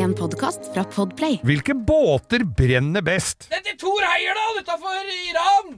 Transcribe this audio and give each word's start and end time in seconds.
En 0.00 0.12
podkast 0.16 0.70
fra 0.72 0.80
Podplay. 0.88 1.36
Hvilke 1.44 1.74
båter 1.74 2.40
brenner 2.56 3.02
best? 3.04 3.50
Den 3.52 3.60
til 3.66 3.76
Thor 3.82 4.04
Heyerdahl 4.06 4.60
utafor 4.62 5.10
Iran! 5.28 5.74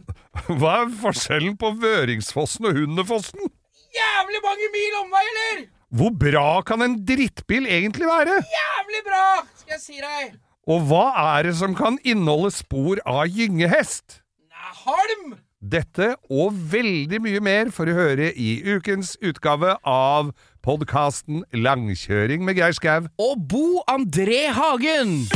Hva 0.60 0.74
er 0.84 0.92
forskjellen 1.00 1.56
på 1.58 1.72
Vøringsfossen 1.82 2.68
og 2.70 2.78
Hundefossen? 2.78 3.50
Jævlig 3.96 4.42
mange 4.44 4.68
mil 4.76 4.98
omvei, 5.00 5.24
eller? 5.32 5.64
Hvor 5.98 6.14
bra 6.22 6.46
kan 6.68 6.86
en 6.86 6.94
drittbil 7.08 7.66
egentlig 7.66 8.06
være? 8.06 8.38
Jævlig 8.54 9.02
bra, 9.08 9.24
skal 9.58 9.74
jeg 9.74 9.82
si 9.88 9.98
deg. 10.04 10.36
Og 10.70 10.86
hva 10.86 11.06
er 11.36 11.48
det 11.48 11.56
som 11.58 11.74
kan 11.74 11.98
inneholde 12.06 12.52
spor 12.54 13.02
av 13.02 13.26
gyngehest? 13.26 14.20
Nei, 14.46 14.76
halm! 14.84 15.34
Dette 15.62 16.14
og 16.26 16.54
veldig 16.72 17.20
mye 17.22 17.42
mer 17.42 17.74
får 17.74 17.90
du 17.90 17.94
høre 17.94 18.32
i 18.34 18.56
ukens 18.66 19.14
utgave 19.22 19.76
av 19.86 20.32
podkasten 20.62 21.44
Langkjøring 21.52 22.44
med 22.46 22.54
Geir 22.54 22.72
Skau. 22.76 23.08
Og 23.18 23.46
Bo 23.50 23.82
André 23.90 24.46
Hagen! 24.54 25.26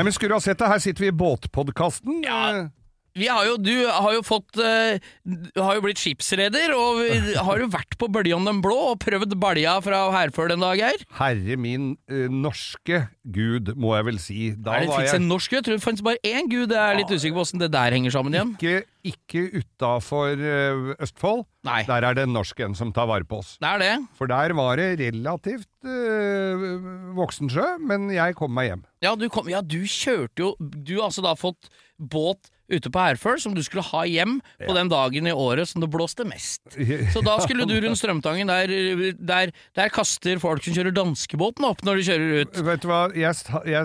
Nei, 0.00 0.04
men 0.04 0.12
Skulle 0.12 0.30
du 0.32 0.38
ha 0.38 0.40
sett 0.40 0.56
det, 0.56 0.68
her 0.70 0.78
sitter 0.80 1.02
vi 1.02 1.08
i 1.10 1.12
båtpodkasten. 1.12 2.22
Ja. 2.24 2.70
Vi 3.18 3.26
har 3.26 3.42
jo, 3.48 3.56
du 3.58 3.72
har 3.90 4.12
jo 4.14 4.20
fått 4.22 4.58
eh, 4.62 5.00
Du 5.26 5.58
har 5.60 5.74
jo 5.78 5.82
blitt 5.84 5.98
skipsreder, 5.98 6.70
og 6.76 7.00
har 7.48 7.62
jo 7.64 7.70
vært 7.72 7.96
på 8.00 8.08
Bøljan 8.12 8.46
den 8.46 8.60
blå 8.64 8.76
og 8.92 9.00
prøvd 9.02 9.34
balja 9.42 9.76
fra 9.84 10.04
Herføl 10.14 10.54
en 10.54 10.62
dag, 10.66 10.78
Geir. 10.78 11.02
Herre 11.18 11.56
min 11.60 11.92
eh, 12.10 12.28
norske 12.30 13.02
gud, 13.30 13.72
må 13.80 13.96
jeg 13.98 14.08
vel 14.10 14.20
si. 14.22 14.38
Da 14.56 14.78
Er 14.78 14.86
det 14.86 14.92
var 14.94 15.04
jeg... 15.08 15.16
en 15.18 15.28
norsk? 15.30 15.50
gud? 15.56 15.66
tror 15.66 15.76
det 15.80 15.84
fantes 15.84 16.06
bare 16.06 16.22
én 16.26 16.46
gud. 16.50 16.70
Jeg 16.70 16.80
er 16.80 17.00
litt 17.02 17.10
usikker 17.10 17.36
på 17.40 17.44
åssen 17.46 17.62
det 17.62 17.72
der 17.74 17.96
henger 17.96 18.14
sammen 18.14 18.34
igjen. 18.36 18.54
ikke, 18.58 18.84
ikke 19.10 19.42
utafor 19.60 20.38
eh, 20.38 20.94
Østfold. 21.02 21.44
Nei. 21.66 21.82
Der 21.88 22.06
er 22.08 22.16
det 22.16 22.22
en 22.24 22.32
norsk 22.32 22.62
en 22.64 22.74
som 22.78 22.92
tar 22.96 23.08
vare 23.10 23.26
på 23.28 23.42
oss. 23.42 23.56
Det 23.60 23.68
er 23.68 23.82
det. 23.82 23.92
For 24.16 24.30
der 24.30 24.54
var 24.56 24.80
det 24.80 24.86
relativt 25.02 25.68
øh, 25.84 26.62
voksensjø, 27.18 27.66
men 27.84 28.08
jeg 28.14 28.36
kom 28.38 28.54
meg 28.56 28.70
hjem. 28.70 28.86
Ja 29.04 29.12
du, 29.16 29.26
kom, 29.32 29.48
ja, 29.50 29.60
du 29.64 29.78
kjørte 29.88 30.42
jo 30.44 30.48
Du 30.60 30.98
har 30.98 31.06
altså 31.08 31.22
da 31.24 31.32
fått 31.38 31.70
båt 31.96 32.50
ute 32.70 32.90
på 32.94 33.02
Herføl 33.02 33.40
som 33.42 33.54
du 33.56 33.62
skulle 33.66 33.84
ha 33.90 34.04
hjem 34.06 34.38
på 34.62 34.76
den 34.76 34.88
dagen 34.92 35.26
i 35.26 35.34
året 35.34 35.68
som 35.70 35.82
det 35.82 35.90
blåste 35.92 36.24
mest. 36.28 36.62
Så 37.12 37.22
da 37.26 37.36
skulle 37.44 37.66
du 37.68 37.76
rundt 37.82 37.98
Strømtangen, 38.00 38.48
der, 38.50 39.12
der, 39.18 39.52
der 39.76 39.92
kaster 39.92 40.38
folk 40.42 40.62
som 40.64 40.76
kjører 40.78 40.94
danskebåten 40.96 41.66
opp 41.68 41.82
når 41.86 42.00
de 42.00 42.08
kjører 42.08 42.34
ut. 42.46 42.60
Vet 42.70 42.82
du 42.84 42.90
hva, 42.90 43.02
jeg, 43.18 43.34
jeg 43.66 43.84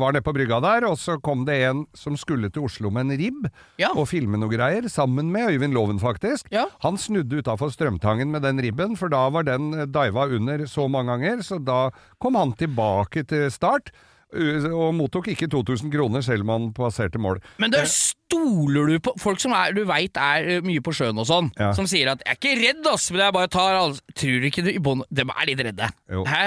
var 0.00 0.14
nede 0.14 0.24
på 0.24 0.32
brygga 0.32 0.56
der, 0.64 0.86
og 0.88 0.94
så 0.96 1.18
kom 1.20 1.42
det 1.44 1.58
en 1.68 1.82
som 1.96 2.14
skulle 2.16 2.48
til 2.52 2.64
Oslo 2.64 2.88
med 2.92 3.10
en 3.10 3.18
ribb 3.20 3.48
Ja. 3.80 3.90
og 3.92 4.06
filme 4.08 4.38
noe 4.40 4.48
greier, 4.48 4.86
sammen 4.88 5.28
med 5.32 5.50
Øyvind 5.52 5.76
Loven, 5.76 5.98
faktisk. 6.00 6.48
Ja. 6.52 6.64
Han 6.80 6.96
snudde 6.96 7.42
utafor 7.42 7.68
Strømtangen 7.74 8.32
med 8.32 8.40
den 8.46 8.60
ribben, 8.64 8.96
for 8.96 9.12
da 9.12 9.26
var 9.28 9.44
den 9.44 9.74
eh, 9.74 9.84
diva 9.84 10.24
under 10.32 10.64
så 10.66 10.88
mange 10.88 11.12
ganger, 11.12 11.42
så 11.44 11.58
da 11.60 11.90
kom 12.18 12.40
han 12.40 12.54
tilbake 12.56 13.26
til 13.28 13.50
start. 13.52 13.92
Uh, 14.34 14.66
Og 14.76 14.94
mottok 14.94 15.28
ikke 15.32 15.48
2000 15.50 15.90
kroner 15.92 16.22
selv 16.22 16.42
om 16.46 16.52
han 16.54 16.68
passerte 16.76 17.18
mål. 17.18 17.40
Men 17.58 17.70
det 17.74 17.84
stoler 17.88 18.86
du 18.86 18.98
på 19.02 19.14
folk 19.18 19.40
som 19.42 19.52
er, 19.56 19.72
du 19.74 19.82
veit 19.88 20.16
er 20.20 20.48
eh, 20.56 20.60
mye 20.64 20.82
på 20.84 20.92
sjøen 20.94 21.18
og 21.18 21.26
sånn, 21.26 21.50
Ja. 21.58 21.72
som 21.74 21.86
sier 21.90 22.12
at 22.12 22.22
'jeg 22.24 22.30
er 22.30 22.38
ikke 22.38 22.60
redd, 22.62 22.86
ass', 22.92 23.10
men 23.10 23.20
jeg 23.20 23.32
bare 23.32 23.48
tar 23.48 23.74
alle 23.74 23.98
Tror 24.14 24.40
du 24.40 24.46
ikke 24.46 24.62
du 24.64 24.70
i 24.70 24.78
bånn 24.78 25.02
De 25.12 25.22
er 25.22 25.46
litt 25.46 25.58
redde. 25.60 25.90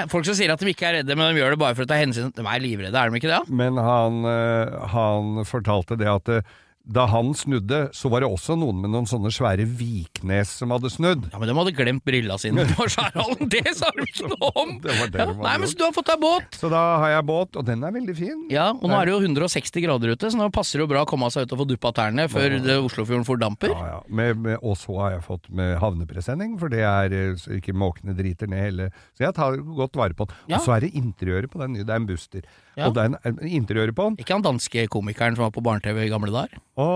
Folk 0.09 0.25
som 0.25 0.33
sier 0.35 0.51
at 0.51 0.59
de 0.59 0.71
ikke 0.73 0.87
er 0.87 0.93
redde, 1.03 1.15
men 1.15 1.35
de 1.35 1.41
gjør 1.41 1.51
det 1.51 1.59
bare 1.59 1.75
for 1.75 1.83
å 1.83 1.87
ta 1.87 1.95
hensyn 1.95 2.33
De 2.33 2.41
er 2.41 2.59
livredde, 2.59 2.95
er 2.95 3.09
de 3.09 3.19
ikke 3.19 3.31
det? 3.33 3.49
Men 3.49 3.75
han, 3.75 4.23
eh, 4.25 4.87
han 4.87 5.43
fortalte 5.45 5.97
det 5.97 6.07
at 6.07 6.29
eh, 6.29 6.41
da 6.83 7.05
han 7.07 7.31
snudde, 7.31 7.85
så 7.95 8.09
var 8.11 8.23
det 8.23 8.27
også 8.27 8.57
noen 8.59 8.81
med 8.83 8.91
noen 8.91 9.05
sånne 9.07 9.29
svære 9.31 9.63
viknes 9.79 10.49
som 10.59 10.73
hadde 10.75 10.89
snudd. 10.91 11.29
Ja, 11.31 11.39
men 11.39 11.47
de 11.47 11.55
hadde 11.55 11.71
glemt 11.77 12.03
brilla 12.03 12.35
sine 12.41 12.65
på 12.75 12.87
Skjærhallen. 12.91 13.47
Det 13.53 13.71
sa 13.77 13.87
de 13.95 14.03
ikke 14.03 14.27
noe 14.33 14.49
om! 14.59 14.73
Det 14.83 14.97
var 14.97 15.13
det 15.13 15.21
ja. 15.21 15.27
de 15.29 15.45
Nei, 15.45 15.53
men 15.61 15.71
så 15.71 15.79
du 15.79 15.85
har 15.85 15.93
fått 15.95 16.11
deg 16.11 16.19
båt. 16.19 16.57
Så 16.59 16.71
da 16.73 16.81
har 17.05 17.13
jeg 17.15 17.25
båt, 17.29 17.55
og 17.59 17.67
den 17.69 17.85
er 17.87 17.95
veldig 17.95 18.15
fin. 18.17 18.41
Ja, 18.51 18.67
og 18.75 18.83
nå 18.91 18.97
er 18.97 19.07
det 19.07 19.15
jo 19.15 19.21
160 19.23 19.85
grader 19.85 20.11
ute, 20.11 20.31
så 20.33 20.39
nå 20.39 20.49
passer 20.53 20.81
det 20.81 20.83
jo 20.83 20.89
bra 20.91 21.05
å 21.05 21.09
komme 21.09 21.29
seg 21.31 21.47
ut 21.47 21.55
og 21.55 21.63
få 21.63 21.69
duppa 21.71 21.93
tærne 21.95 22.27
før 22.31 22.57
ja. 22.59 22.77
Oslofjorden 22.83 23.23
fordamper. 23.27 23.71
Ja, 23.71 23.87
ja. 23.93 24.01
Med, 24.11 24.43
med, 24.43 24.59
og 24.59 24.75
så 24.79 24.97
har 24.99 25.15
jeg 25.15 25.25
fått 25.29 25.47
med 25.55 25.77
havnepresenning, 25.79 26.59
for 26.59 26.73
det 26.73 26.83
er 26.83 27.15
eh, 27.15 27.31
så 27.39 27.55
ikke 27.61 27.77
måkene 27.77 28.17
driter 28.17 28.51
ned 28.51 28.63
hele 28.63 28.89
Så 29.15 29.23
jeg 29.23 29.35
tar 29.39 29.55
godt 29.55 29.95
vare 29.99 30.17
på 30.17 30.27
den. 30.27 30.43
Ja. 30.51 30.59
Og 30.59 30.67
så 30.67 30.75
er 30.75 30.83
det 30.83 30.91
interiøret 30.99 31.51
på 31.53 31.63
den 31.63 31.77
nye. 31.77 31.87
Det 31.87 31.95
er 31.95 32.03
en 32.03 32.11
Buster. 32.11 32.43
Ja. 32.73 32.87
Og 32.87 32.95
det 32.95 33.03
er 33.03 33.11
en, 33.11 33.17
en 33.29 33.51
interiøret 33.61 33.93
på 33.97 34.07
den. 34.09 34.15
Ikke 34.21 34.33
han 34.33 34.45
danske 34.45 34.87
komikeren 34.93 35.37
som 35.37 35.45
var 35.45 35.53
på 35.53 35.61
barne-TV 35.65 36.07
i 36.07 36.11
gamle 36.11 36.33
dager? 36.33 36.57
Å, 36.79 36.87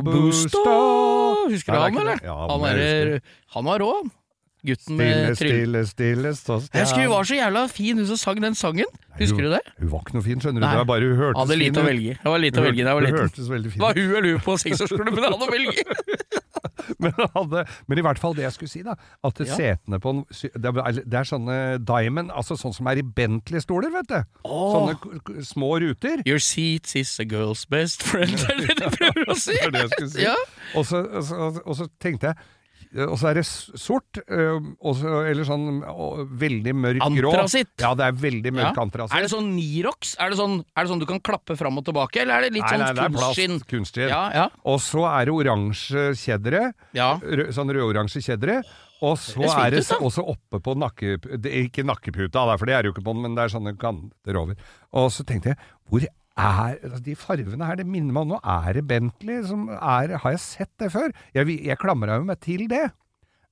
Booster! 0.00 1.50
Husker 1.52 1.74
du 1.74 1.80
han, 1.82 1.98
eller? 2.00 2.22
Ja, 2.24 2.36
han, 2.48 2.64
er, 2.68 3.18
han 3.56 3.68
var 3.68 3.84
rå. 3.84 3.92
Gutten 4.66 4.96
med 4.98 5.36
Stille, 5.38 5.84
stille, 5.86 6.32
stille, 6.34 6.62
Jeg 6.74 6.82
husker 6.82 7.04
hun 7.04 7.12
var 7.12 7.28
så 7.28 7.36
jævla 7.38 7.66
fin, 7.70 7.98
hun 8.00 8.06
som 8.10 8.16
sang 8.18 8.40
den 8.42 8.56
sangen. 8.58 8.90
Husker 9.18 9.44
du 9.46 9.50
det? 9.52 9.60
Hun 9.78 9.90
var 9.92 10.02
ikke 10.02 10.16
noe 10.18 10.26
fin, 10.26 10.40
skjønner 10.42 10.60
du. 10.60 10.66
Nei. 10.66 10.72
Det 10.74 10.80
var 10.82 10.88
bare 10.90 11.06
hun 11.12 11.16
hørtes 11.20 11.38
Hadde 11.42 11.54
fin 11.54 11.62
lite 11.62 11.78
å 11.78 11.84
ut. 11.84 11.88
velge. 11.92 12.16
Det 12.22 12.32
var 12.32 12.42
lite 12.42 12.58
å 12.58 12.66
velge 12.66 12.84
da 12.88 12.94
var 12.98 13.06
Hun 13.06 13.18
hørtes 13.22 13.48
veldig 13.52 13.70
fin 13.72 13.78
Det 13.78 13.86
var 13.86 14.00
hun 14.02 14.16
eller 14.18 14.30
hun 14.34 14.44
på 14.48 14.56
seksårsklubben 14.64 15.22
jeg 15.22 15.32
hadde 15.32 15.48
å 15.48 15.52
velge. 15.54 15.86
Men, 16.98 17.12
hadde, 17.34 17.62
men 17.86 18.00
i 18.00 18.02
hvert 18.02 18.18
fall 18.18 18.32
det 18.34 18.42
jeg 18.46 18.54
skulle 18.54 18.70
si, 18.72 18.80
da. 18.82 18.94
At 19.26 19.38
Ja. 19.44 19.54
setene 19.54 19.98
på 20.02 20.10
en 20.14 20.22
det 20.32 20.70
er, 20.72 21.00
det 21.04 21.18
er 21.20 21.26
sånne 21.28 21.56
diamond, 21.84 22.30
altså 22.34 22.56
sånn 22.58 22.72
som 22.74 22.88
er 22.90 22.98
i 23.02 23.04
Bentley-stoler, 23.04 23.92
vet 23.92 24.08
du. 24.08 24.16
Oh. 24.48 24.72
Sånne 24.96 25.44
små 25.46 25.76
ruter. 25.84 26.22
Your 26.26 26.40
seat 26.42 26.90
is 26.96 27.12
a 27.20 27.26
girl's 27.28 27.66
best 27.68 28.02
friend, 28.02 28.32
er 28.48 28.62
det 28.62 28.68
det 28.72 28.78
du 28.80 28.96
prøver 28.96 29.30
å 29.30 29.36
si? 29.38 29.54
Det 29.58 29.66
er 29.68 29.74
det 29.76 29.84
jeg 29.84 29.92
skulle 29.94 30.10
si. 30.16 30.22
Ja. 30.24 30.34
Og, 30.74 30.86
så, 30.88 31.02
og, 31.04 31.22
så, 31.28 31.50
og 31.64 31.76
så 31.82 31.88
tenkte 32.02 32.32
jeg 32.32 32.36
og 32.96 33.16
så 33.20 33.28
er 33.30 33.34
det 33.34 33.44
sort, 33.46 34.18
øhm, 34.30 34.76
og 34.80 34.96
så- 34.96 35.24
eller 35.28 35.44
sånn 35.44 35.82
veldig 36.38 36.72
mørk 36.74 37.02
grå. 37.18 37.32
Antrasitt. 37.32 37.74
Ja, 37.80 37.94
det 37.94 38.06
er 38.06 38.12
veldig 38.12 38.52
Ja. 38.54 38.56
mørk 38.72 38.76
antrasitt. 38.76 39.16
Er 39.16 39.22
det 39.22 39.30
sånn 39.30 39.52
Nirox? 39.54 40.16
Er 40.18 40.30
det 40.30 40.38
sånn, 40.38 40.64
er 40.76 40.84
det 40.84 40.90
sånn 40.90 40.98
du 41.00 41.06
kan 41.06 41.20
klappe 41.20 41.56
fram 41.56 41.76
og 41.78 41.84
tilbake, 41.84 42.20
eller 42.22 42.34
er 42.34 42.40
det 42.42 42.52
litt 42.54 42.62
Nei, 42.64 42.78
sånn 42.78 43.12
kunstskinn? 43.12 43.60
kunstskinn. 43.66 44.08
Ja, 44.08 44.30
ja. 44.32 44.48
Og 44.64 44.80
så 44.80 45.04
er 45.06 45.26
det 45.26 45.34
oransje 45.34 46.10
kjeddere. 46.16 46.72
Ja. 46.94 47.18
Rød, 47.18 47.48
sånn 47.52 47.70
rød-oransje 47.70 48.22
kjeddere. 48.24 48.62
Og 49.00 49.16
så 49.16 49.38
Det 49.38 49.50
er 49.54 49.70
det 49.70 49.86
også 50.02 50.26
oppe 50.26 50.58
på 50.60 50.74
nakke... 50.76 51.18
Ikke 51.46 51.84
nakkeputa, 51.86 52.58
for 52.58 52.66
det 52.66 52.74
er 52.74 52.82
jo 52.82 52.92
ikke 52.92 53.04
på 53.04 53.12
den, 53.14 53.22
men 53.22 53.34
det 53.36 53.44
er 53.44 53.58
sånne 53.58 53.76
kanter 53.78 54.34
over. 54.36 54.56
Og 54.92 55.10
så 55.12 55.22
tenkte 55.24 55.52
jeg, 55.54 55.56
hvor 55.88 56.00
er 56.38 56.78
altså, 56.78 57.02
De 57.04 57.16
fargene 57.18 57.68
her, 57.68 57.78
det 57.80 57.86
minner 57.88 58.14
meg 58.14 58.26
om 58.26 58.34
noe. 58.36 58.42
Er 58.42 58.78
det 58.78 58.86
Bentley 58.88 59.42
som 59.48 59.68
er 59.74 60.16
Har 60.22 60.36
jeg 60.36 60.44
sett 60.44 60.74
det 60.80 60.92
før? 60.94 61.12
Jeg, 61.36 61.58
jeg 61.66 61.80
klamra 61.80 62.20
jo 62.20 62.28
meg 62.28 62.40
til 62.44 62.68
det. 62.70 62.86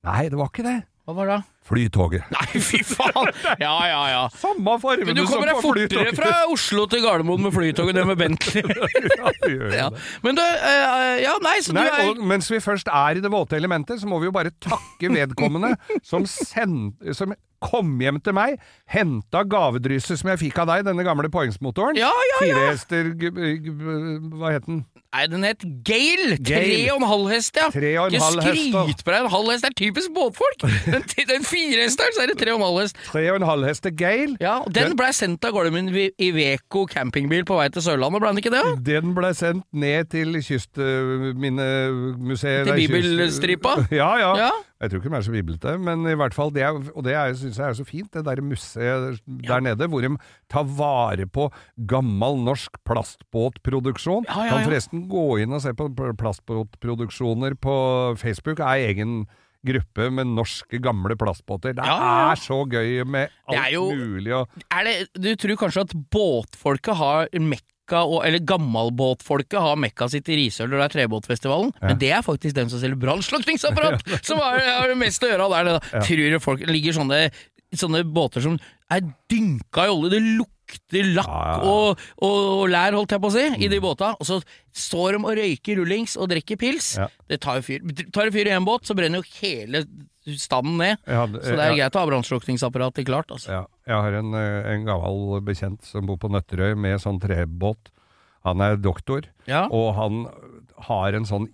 Nei, 0.07 0.27
det 0.31 0.39
var 0.39 0.51
ikke 0.53 0.67
det. 0.67 0.79
Hva 1.07 1.13
var 1.15 1.29
det? 1.31 1.37
Flytoget. 1.67 2.25
Nei, 2.35 2.59
fy 2.59 2.81
faen! 2.83 3.29
Ja, 3.61 3.75
ja, 3.87 3.99
ja. 4.11 4.23
Samme 4.35 4.73
fargene 4.83 5.07
som 5.07 5.07
på 5.07 5.13
Men 5.13 5.17
du 5.17 5.29
kommer 5.31 5.47
deg 5.47 5.61
fortere 5.63 6.15
fra 6.17 6.31
Oslo 6.51 6.83
til 6.91 7.03
Gardermoen 7.05 7.45
med 7.45 7.55
Flytoget 7.55 7.99
enn 8.01 8.09
med 8.09 8.19
Bentley. 8.19 8.63
ja, 9.19 9.31
det 9.39 9.51
gjør 9.53 9.71
jo 9.71 9.71
ja. 9.71 9.87
det. 9.93 10.03
Men 10.25 10.35
du, 10.35 10.43
eh, 10.43 11.13
ja, 11.23 11.37
nei, 11.43 11.55
så 11.63 11.75
Nei, 11.77 11.85
du 11.87 11.95
er 11.95 12.11
og 12.11 12.19
mens 12.27 12.51
vi 12.51 12.59
først 12.63 12.91
er 12.91 13.19
i 13.19 13.23
det 13.23 13.31
våte 13.31 13.55
elementet, 13.55 14.01
så 14.03 14.11
må 14.11 14.19
vi 14.19 14.27
jo 14.27 14.35
bare 14.35 14.51
takke 14.63 15.13
vedkommende 15.15 15.77
som, 16.03 16.27
send, 16.27 16.99
som 17.15 17.35
kom 17.59 17.97
hjem 18.01 18.19
til 18.21 18.33
meg, 18.37 18.59
henta 18.93 19.41
gavedrysset 19.49 20.19
som 20.21 20.29
jeg 20.29 20.39
fikk 20.45 20.59
av 20.63 20.67
deg, 20.67 20.85
denne 20.85 21.03
gamle 21.07 21.29
poengsmotoren. 21.33 21.95
Ja, 21.97 22.11
ja, 22.11 22.15
ja. 22.33 22.37
Fire 22.45 22.67
hester 22.71 23.03
g- 23.17 23.31
g- 23.33 23.73
Hva 24.37 24.51
het 24.53 24.65
den? 24.67 24.83
Nei, 25.17 25.23
den 25.31 25.43
het 25.47 25.61
Gale. 25.87 26.35
Tre 26.45 26.91
og 26.91 26.97
en 27.01 27.07
halv 27.09 27.29
hest, 27.31 27.55
ja. 27.57 27.69
Tre 27.73 27.91
og 27.97 28.13
en 28.13 28.21
halv 28.21 28.41
hest, 28.43 28.59
Ikke 28.59 28.81
skryt 28.83 28.99
på 29.07 29.11
deg, 29.13 29.21
en 29.23 29.31
halv 29.33 29.47
hest 29.53 29.63
er 29.65 29.73
typisk 29.79 30.09
båtfolk. 30.13 30.59
Den, 30.85 31.03
den 31.31 31.43
firehesteren, 31.47 32.13
så 32.13 32.19
er 32.25 32.29
det 32.33 32.37
tre 32.41 32.49
og 32.53 32.59
en 32.59 32.65
halv 32.67 32.79
hest. 32.83 32.95
Tre 33.07 33.23
og 33.31 33.35
en 33.39 33.47
halv 33.47 33.63
hester 33.65 33.91
Gale. 33.97 34.35
Ja, 34.43 34.57
og 34.59 34.67
Den 34.75 34.83
Den- 34.91 34.97
blei 34.99 35.09
sendt 35.15 35.45
av 35.47 35.51
gårde 35.55 35.71
med 35.73 35.81
en 35.87 35.95
Iveco 36.19 36.83
campingbil 36.91 37.43
på 37.47 37.55
vei 37.57 37.69
til 37.73 37.81
Sørlandet, 37.87 38.19
ble 38.21 38.29
den 38.35 38.41
ikke 38.43 38.53
det? 38.53 38.63
da? 38.67 38.71
Den 38.91 39.15
ble 39.17 39.31
sendt 39.33 39.63
ned 39.73 40.09
til 40.13 40.29
Kystminnemuseet 40.43 42.63
Til 42.67 42.73
nei, 42.73 42.81
kyst- 42.85 42.93
Bibelstripa? 42.93 43.71
Ja, 44.01 44.11
ja, 44.21 44.31
Ja. 44.47 44.51
Jeg 44.79 44.91
tror 44.91 44.99
ikke 45.01 45.09
de 45.09 45.17
er 45.17 45.25
så 45.25 45.31
viblete, 45.33 45.71
men 45.81 46.03
i 46.05 46.13
hvert 46.13 46.35
fall 46.37 46.51
det 46.53 46.61
er, 46.61 46.75
Og 46.95 47.03
det 47.03 47.15
syns 47.39 47.57
jeg 47.57 47.65
er 47.65 47.73
så 47.79 47.85
fint, 47.87 48.11
det 48.13 48.25
der 48.27 48.41
museet 48.45 49.19
der 49.25 49.59
nede, 49.65 49.87
hvor 49.89 50.01
de 50.05 50.11
tar 50.53 50.63
vare 50.77 51.25
på 51.25 51.47
gammel 51.89 52.37
norsk 52.45 52.77
plastbåtproduksjon. 52.85 54.27
Ja, 54.29 54.45
ja, 54.45 54.51
Kan 54.53 54.67
forresten 54.69 55.07
gå 55.09 55.39
inn 55.41 55.53
og 55.57 55.61
se 55.65 55.73
på 55.73 55.89
plastbåtproduksjoner 56.17 57.57
på 57.59 57.75
Facebook. 58.21 58.59
er 58.59 58.87
egen 58.91 59.25
gruppe 59.67 60.11
med 60.13 60.27
norske, 60.29 60.79
gamle 60.79 61.15
plastbåter. 61.19 61.73
Det 61.75 61.83
Ja, 61.83 61.97
ja, 61.97 62.27
ja. 62.27 62.31
er 62.31 62.35
så 62.39 62.59
gøy 62.69 63.03
med 63.05 63.29
alt 63.49 63.71
jo- 63.73 63.89
mulig 63.91 64.33
og 64.33 64.47
Er 64.71 64.83
det, 64.83 65.09
du 65.13 65.35
tror 65.35 65.57
kanskje 65.57 65.81
at 65.81 65.93
båtfolket 66.11 66.95
har 66.95 67.27
mekka 67.33 67.65
Mekka, 67.87 68.03
og, 68.03 68.25
eller 68.27 68.43
gammalbåtfolket 68.43 69.59
har 69.59 69.77
Mekka 69.79 70.09
sitt 70.11 70.27
i 70.29 70.35
Risør 70.41 70.67
når 70.67 70.77
det 70.77 70.85
er 70.87 70.95
trebåtfestivalen, 70.97 71.71
men 71.81 71.99
det 71.99 72.11
er 72.11 72.25
faktisk 72.25 72.55
den 72.55 72.69
som 72.69 72.81
selger 72.81 72.99
brannslukningsapparat, 72.99 74.03
som 74.27 74.39
har, 74.43 74.59
har 74.59 74.95
mest 74.99 75.23
å 75.23 75.29
gjøre 75.31 75.47
der. 75.53 75.69
Da. 75.71 76.01
Tror 76.03 76.33
du 76.33 76.39
folk 76.43 76.65
ligger 76.67 76.97
sånne, 76.97 77.21
sånne 77.73 78.03
båter 78.03 78.43
som 78.43 78.59
er 78.91 79.07
dynka 79.31 79.87
i 79.87 79.93
olje, 79.93 80.11
det 80.17 80.21
lukter 80.25 81.13
lakk 81.15 81.31
Ja, 81.31 81.39
ja, 81.39 81.55
ja. 81.55 81.71
Og, 81.71 82.03
og, 82.19 82.41
og 82.57 82.65
lær, 82.71 82.97
holdt 82.97 83.15
jeg 83.15 83.23
på 83.23 83.31
å 83.31 83.35
si, 83.37 83.45
i 83.63 83.71
de 83.71 83.79
båta, 83.83 84.11
og 84.19 84.27
så 84.27 84.41
står 84.75 85.15
de 85.15 85.23
og 85.23 85.39
røyker 85.39 85.79
rullings 85.79 86.17
og 86.19 86.27
drikker 86.33 86.59
pils. 86.59 86.97
Ja. 86.99 87.07
Det 87.31 87.39
tar 87.43 87.61
jo 87.61 87.67
fyr. 87.69 87.87
Tar 88.11 88.27
det 88.27 88.35
fyr 88.35 88.51
i 88.51 88.55
en 88.57 88.67
båt, 88.67 88.83
så 88.87 88.95
brenner 88.97 89.23
jo 89.23 89.39
hele 89.39 89.85
standen 90.35 90.77
ned. 90.77 90.97
Jeg 91.07 91.15
hadde- 91.15 91.41
Så 91.43 91.55
det 91.55 91.59
er 91.59 91.71
ja. 91.71 91.75
greit 91.89 91.95
å 91.95 91.99
ha 91.99 92.07
brannslukningsapparatet 92.11 93.05
klart, 93.05 93.31
altså. 93.31 93.47
Ja, 93.49 93.65
jeg 93.87 93.95
har 94.03 94.13
en, 94.19 94.33
eh, 94.33 94.71
en 94.73 94.85
gammel 94.85 95.41
bekjent 95.41 95.83
som 95.83 96.05
bor 96.05 96.17
på 96.17 96.29
Nøtterøy 96.29 96.75
med 96.77 96.99
sånn 96.99 97.19
trebåt. 97.21 97.89
Han 98.43 98.59
er 98.61 98.75
doktor, 98.77 99.23
Ja. 99.47 99.67
og 99.71 99.95
han 99.95 100.27
har 100.87 101.13
en 101.15 101.25
sånn 101.25 101.47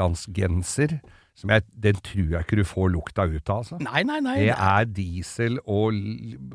islandsgenser 0.00 1.00
som 1.34 1.50
jeg, 1.50 1.64
den 1.78 1.94
tror 2.04 2.28
jeg 2.34 2.44
ikke 2.44 2.56
du 2.60 2.64
får 2.68 2.90
lukta 2.92 3.24
ut 3.30 3.48
av, 3.48 3.62
altså. 3.64 3.78
Nei, 3.80 4.02
nei, 4.02 4.20
nei. 4.20 4.36
Det 4.44 4.56
er 4.58 4.84
diesel 4.84 5.58
og, 5.66 5.94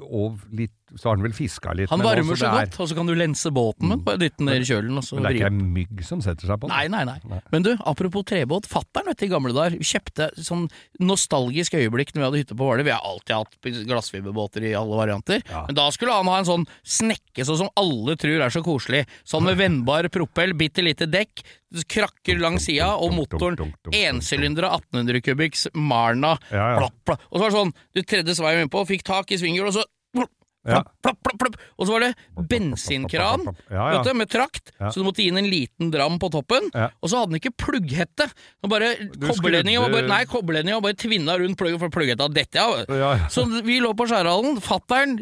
og 0.06 0.40
litt 0.54 0.85
Så 0.94 1.10
har 1.10 1.16
han 1.18 1.26
vel 1.26 1.34
fiska 1.34 1.74
litt. 1.74 1.90
Han 1.90 2.04
varmer 2.06 2.38
er- 2.38 2.68
godt, 2.68 2.80
og 2.80 2.90
så 2.90 2.96
kan 2.96 3.08
du 3.10 3.16
lense 3.18 3.50
båten 3.52 3.90
med 3.90 4.06
den, 4.06 4.20
dytte 4.22 4.38
den 4.38 4.46
ned 4.46 4.62
i 4.62 4.68
kjølen. 4.70 4.98
Og 4.98 5.04
så 5.04 5.16
Men 5.18 5.24
det 5.24 5.32
er 5.32 5.40
ikke 5.40 5.52
en 5.52 5.74
mygg 5.74 6.04
som 6.06 6.22
setter 6.22 6.46
seg 6.46 6.60
på 6.62 6.70
den. 6.70 6.76
Nei, 6.78 6.88
nei, 6.88 7.04
nei, 7.04 7.20
Nei. 7.26 7.40
Men 7.52 7.64
du, 7.64 7.72
apropos 7.84 8.24
trebåt. 8.24 8.70
Fatter'n, 8.70 9.10
i 9.16 9.28
gamle 9.28 9.52
dager 9.52 9.80
kjøpte 9.82 10.30
sånn 10.38 10.70
nostalgisk 11.02 11.74
øyeblikk 11.74 12.14
når 12.14 12.22
vi 12.22 12.26
hadde 12.28 12.42
hytte 12.44 12.56
på 12.56 12.68
Hvaler. 12.70 12.86
Vi 12.86 12.94
har 12.94 13.02
alltid 13.02 13.36
hatt 13.36 13.88
glassfiberbåter 13.90 14.64
i 14.70 14.76
alle 14.78 14.96
varianter. 14.96 15.42
Ja. 15.50 15.66
Men 15.66 15.76
da 15.76 15.90
skulle 15.90 16.14
han 16.14 16.30
ha 16.30 16.38
en 16.38 16.46
sånn 16.46 16.68
snekke 16.86 17.46
sånn 17.46 17.58
som 17.66 17.70
alle 17.76 18.16
tror 18.16 18.46
er 18.46 18.54
så 18.54 18.62
koselig. 18.64 19.06
Sånn 19.26 19.44
med 19.44 19.58
vennbar 19.58 20.08
propell, 20.14 20.54
bitte 20.54 20.84
lite 20.86 21.10
dekk, 21.10 21.42
krakker 21.92 22.40
langs 22.40 22.68
sida, 22.70 22.94
og 22.96 23.12
motoren 23.18 23.74
ensylindere 23.92 24.70
1800 24.72 25.22
kubikks 25.26 25.68
Marna. 25.74 26.38
Ja, 26.52 26.76
ja. 26.76 26.78
Plapp, 26.80 26.96
plapp. 27.06 27.26
Og 27.31 27.40
så 27.40 27.42
var 27.42 27.50
det 27.50 27.58
sånn, 27.58 27.74
du 27.96 28.02
tredde 28.04 28.38
sveien 28.38 28.68
innpå, 28.68 28.86
fikk 28.88 29.04
tak 29.04 29.31
i 29.34 29.40
svinghjul, 29.42 29.68
og 29.68 29.74
så 29.74 29.84
Ja. 30.66 30.80
Plopp, 30.82 30.90
plopp, 31.06 31.20
plopp, 31.24 31.40
plopp. 31.44 31.56
Og 31.78 31.88
så 31.88 31.94
var 31.96 32.06
det 32.06 32.12
bensinkran 32.50 33.46
du, 33.46 34.12
med 34.18 34.30
trakt, 34.32 34.72
så 34.80 34.94
du 35.00 35.06
måtte 35.06 35.22
inn 35.26 35.38
en 35.38 35.50
liten 35.50 35.92
dram 35.94 36.18
på 36.22 36.32
toppen. 36.34 36.72
Og 36.74 37.12
så 37.12 37.22
hadde 37.22 37.36
den 37.36 37.42
ikke 37.42 37.54
plugghette. 37.66 38.28
Den 38.64 38.72
bare, 38.72 38.94
kobberledningen 39.28 39.84
var 39.86 39.94
bare, 39.94 40.10
nei, 40.10 40.22
kobberledningen 40.30 40.80
var 40.80 40.88
bare 40.90 41.00
tvinna 41.06 41.38
rundt 41.42 41.60
pluggen, 41.60 41.80
for 41.82 41.94
plugghetta 41.94 42.30
dette, 42.34 42.62
av. 42.62 42.86
Så 43.34 43.46
vi 43.66 43.80
lå 43.84 43.94
på 43.98 44.08
Skjærhallen, 44.10 44.58
fattern 44.66 45.20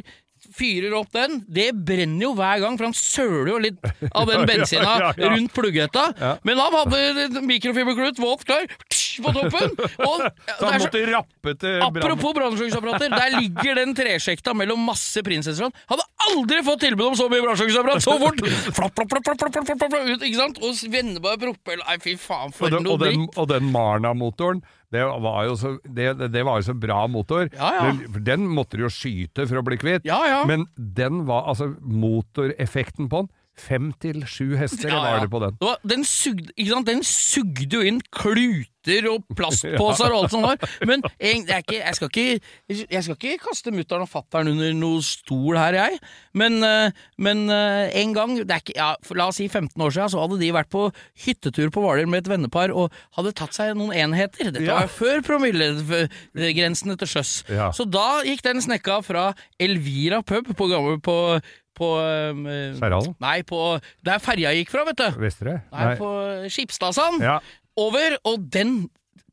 fyrer 0.53 0.93
opp 0.97 1.11
den. 1.15 1.39
Det 1.47 1.69
brenner 1.75 2.27
jo 2.27 2.33
hver 2.37 2.61
gang, 2.63 2.77
for 2.79 2.89
han 2.89 2.97
søler 2.97 3.51
jo 3.53 3.59
litt 3.63 3.79
av 4.11 4.29
den 4.29 4.45
bensina 4.49 4.83
Ja, 4.83 4.97
ja, 4.99 5.13
ja. 5.17 5.31
rundt 5.35 5.53
plugghetta. 5.55 6.05
Ja. 6.19 6.33
Men 6.43 6.59
han 6.61 6.75
hadde 6.75 7.43
mikrofiberklut 7.47 8.19
våt 8.21 8.45
klar 8.47 8.67
på 9.23 9.33
toppen. 9.35 9.75
Og 10.03 10.23
Så 10.25 10.65
han 10.65 10.73
er 10.73 10.83
måtte 10.83 11.03
rappe 11.11 11.55
til. 11.61 11.79
Apropos 11.85 12.35
brannslukningsapparater, 12.37 13.13
der 13.13 13.35
ligger 13.37 13.77
den 13.81 13.93
tresjekta 13.97 14.55
mellom 14.57 14.83
masse 14.87 15.21
prinsesser. 15.25 15.69
Hadde 15.91 16.07
aldri 16.29 16.61
fått 16.65 16.83
tilbud 16.85 17.11
om 17.11 17.17
så 17.19 17.29
mye 17.31 17.43
brannslukningsapparat 17.45 18.05
så 18.05 18.17
fort! 18.21 18.41
Flapp, 18.73 18.95
flapp, 18.97 19.09
flapp, 19.13 19.27
flapp, 19.29 19.53
flapp, 19.53 19.83
flapp, 19.85 19.97
ut, 20.09 20.23
ikke 20.25 20.39
sant? 20.39 20.61
Og 20.63 20.79
vendebar 20.93 21.37
propell 21.41 21.81
Nei, 21.83 21.97
fy 22.03 22.15
faen, 22.19 22.53
for 22.55 22.69
og, 22.69 22.77
den, 22.77 22.87
noe 22.87 22.95
og, 22.97 23.03
den, 23.03 23.25
dritt! 23.27 23.37
og 23.41 23.49
den 23.51 23.69
Marna-motoren, 23.73 24.63
det 24.93 25.03
var, 25.25 25.39
jo 25.49 25.55
så, 25.59 25.73
det, 25.83 26.11
det- 26.31 26.43
var 26.45 26.59
jo 26.61 26.67
så 26.69 26.75
bra 26.77 27.01
motor. 27.09 27.49
Ja, 27.57 27.71
ja. 27.79 28.19
Den, 28.25 28.45
måtte 28.53 28.77
du 28.77 28.85
jo 28.85 28.91
skyte 28.93 29.47
for 29.49 29.59
å 29.61 29.65
bli 29.65 29.77
kvitt. 29.81 30.05
Ja. 30.07 30.43
Men 30.49 30.67
den 30.77 31.23
var, 31.29 31.47
altså 31.51 31.71
motoreffekten 31.81 33.09
på 33.11 33.23
den, 33.23 33.31
fem 33.59 33.91
til 34.01 34.23
sju 34.29 34.55
hester 34.57 34.89
Ja, 34.89 35.01
var 35.03 35.23
det 35.23 35.31
på 35.31 35.41
den. 35.43 35.57
Den, 35.85 36.05
sugde, 36.07 36.53
den 36.87 37.03
sugde 37.05 37.69
jo 37.69 37.83
inn 37.85 38.01
kluter 38.13 39.07
og 39.07 39.23
plastposer 39.37 40.11
og 40.11 40.23
alt 40.23 40.33
som 40.33 40.43
var. 40.43 40.63
Men 40.89 41.03
jeg, 41.21 41.43
ikke, 41.61 41.77
jeg, 41.77 41.95
skal 41.95 42.09
ikke, 42.09 42.87
jeg 42.91 43.03
skal 43.05 43.15
ikke 43.15 43.45
kaste 43.45 43.71
mutter'n 43.71 44.03
og 44.03 44.09
fatter'n 44.11 44.49
under 44.51 44.73
noe 44.75 45.03
stol 45.05 45.55
her, 45.59 45.77
jeg. 45.77 46.01
Men, 46.35 46.57
eh, 46.67 47.05
men 47.21 47.45
eh, 47.53 47.93
en 48.01 48.15
gang, 48.17 48.35
det 48.41 48.59
ikke, 48.63 48.75
ja, 48.75 48.89
la 49.15 49.29
oss 49.29 49.39
si 49.39 49.47
15 49.47 49.77
år 49.79 49.95
siden, 49.95 50.11
så 50.11 50.25
hadde 50.25 50.41
de 50.41 50.51
vært 50.55 50.71
på 50.73 50.87
hyttetur 51.25 51.71
på 51.73 51.85
Hvaler 51.85 52.09
med 52.09 52.25
et 52.25 52.33
vennepar 52.33 52.73
og 52.75 52.91
hadde 53.15 53.35
tatt 53.39 53.55
seg 53.55 53.71
noen 53.79 53.95
enheter. 53.95 54.51
Dette 54.51 54.67
var 54.67 54.91
før 54.91 55.23
promillegrensene 55.29 56.97
til 56.99 57.13
sjøs. 57.15 57.35
Så 57.77 57.87
da 57.87 58.23
gikk 58.27 58.43
den 58.49 58.61
snekka 58.63 58.99
fra 59.05 59.29
Elvira 59.61 60.23
pub 60.25 60.51
på 60.57 60.71
på, 61.03 61.17
på 61.77 61.89
eh, 62.01 62.75
Skjærhallen? 62.77 63.15
Nei, 63.23 63.37
på 63.47 63.59
der 64.05 64.23
ferja 64.23 64.53
gikk 64.57 64.73
fra, 64.73 64.85
vet 64.89 64.99
du. 64.99 65.21
Vesterøy? 65.23 65.57
Nei, 65.73 65.93
på 65.99 66.11
Skipstadsand. 66.53 67.23
Ja. 67.23 67.39
Over, 67.79 68.19
og 68.29 68.43
den 68.53 68.83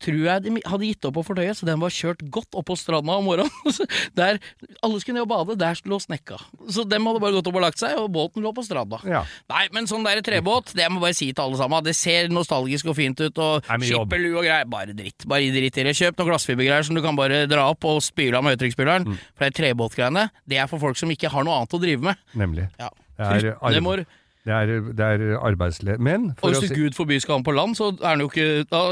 tror 0.01 0.21
jeg 0.25 0.45
de 0.45 0.53
hadde 0.65 0.89
gitt 0.89 1.07
opp 1.09 1.17
på 1.19 1.25
fortøyet, 1.31 1.59
så 1.59 1.69
den 1.69 1.81
var 1.83 1.93
kjørt 1.95 2.23
godt 2.33 2.57
opp 2.59 2.69
på 2.71 2.77
stranda 2.79 3.17
om 3.21 3.27
morgenen. 3.29 3.51
Der, 4.21 4.41
alle 4.85 5.01
skulle 5.01 5.19
ned 5.19 5.27
og 5.27 5.31
bade, 5.31 5.57
der 5.61 5.79
lå 5.89 5.99
snekka. 6.03 6.39
Så 6.73 6.85
dem 6.89 7.07
hadde 7.09 7.21
bare 7.23 7.37
gått 7.37 7.49
opp 7.51 7.59
og 7.59 7.65
lagt 7.65 7.81
seg, 7.81 7.97
og 8.01 8.11
båten 8.15 8.45
lå 8.45 8.53
på 8.57 8.65
stranda. 8.67 9.01
Ja. 9.09 9.23
Nei, 9.53 9.65
men 9.75 9.89
sånn 9.91 10.05
der 10.07 10.21
trebåt, 10.25 10.73
det 10.77 10.85
jeg 10.85 10.93
må 10.93 11.03
bare 11.03 11.17
si 11.17 11.31
til 11.31 11.45
alle 11.45 11.59
sammen. 11.61 11.85
Det 11.87 11.95
ser 11.97 12.31
nostalgisk 12.33 12.91
og 12.93 12.99
fint 12.99 13.21
ut, 13.23 13.41
og 13.41 13.69
Nei, 13.69 13.81
men 13.81 13.89
jobb. 13.89 14.07
skipperlu 14.09 14.31
og 14.35 14.47
greier. 14.47 14.71
Bare 14.71 14.97
dritt. 14.97 15.27
Bare 15.31 15.51
dritt 15.55 15.81
i 15.81 15.87
det. 15.87 15.97
Kjøp 15.99 16.21
noen 16.21 16.33
glassfibergreier 16.33 16.89
som 16.89 16.99
du 16.99 17.03
kan 17.05 17.19
bare 17.19 17.45
dra 17.51 17.69
opp 17.73 17.87
og 17.89 18.01
spyle 18.05 18.39
av 18.39 18.47
med 18.47 18.57
høytrykksspyleren. 18.57 19.09
Mm. 19.09 19.21
For 19.35 19.47
det 19.47 19.59
trebåtgreiene, 19.61 20.27
det 20.51 20.63
er 20.63 20.71
for 20.71 20.83
folk 20.83 21.01
som 21.01 21.13
ikke 21.13 21.33
har 21.33 21.47
noe 21.47 21.61
annet 21.61 21.77
å 21.77 21.83
drive 21.83 22.11
med. 22.11 22.25
Nemlig. 22.41 22.71
Ja. 22.81 22.91
Det 23.21 23.29
er, 23.29 23.53
Det 23.61 24.07
det 24.45 24.53
er, 24.57 24.67
det 24.97 25.07
er 25.07 25.37
arbeidsled... 25.37 26.01
Men 26.01 26.31
for 26.41 26.55
hvis 26.55 26.73
å 26.73 26.77
gud 26.77 26.97
forby 26.97 27.19
skal 27.21 27.39
han 27.39 27.45
på 27.45 27.53
land, 27.53 27.77
så 27.77 27.91
er 27.93 28.15
han 28.15 28.23
jo 28.25 28.31
ikke 28.31 28.65
Da 28.71 28.83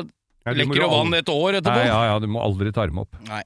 Ja, 0.49 0.55
du 0.57 0.63
lekker 0.63 0.81
jo 0.81 0.89
vann 0.89 1.17
et 1.19 1.29
år 1.29 1.59
etterpå. 1.61 1.77
Nei, 1.77 1.91
ja, 1.91 2.01
ja, 2.09 2.19
du 2.23 2.29
må 2.33 2.41
aldri 2.41 2.73
ta 2.73 2.87
dem 2.89 3.03
opp. 3.03 3.19
Nei. 3.29 3.45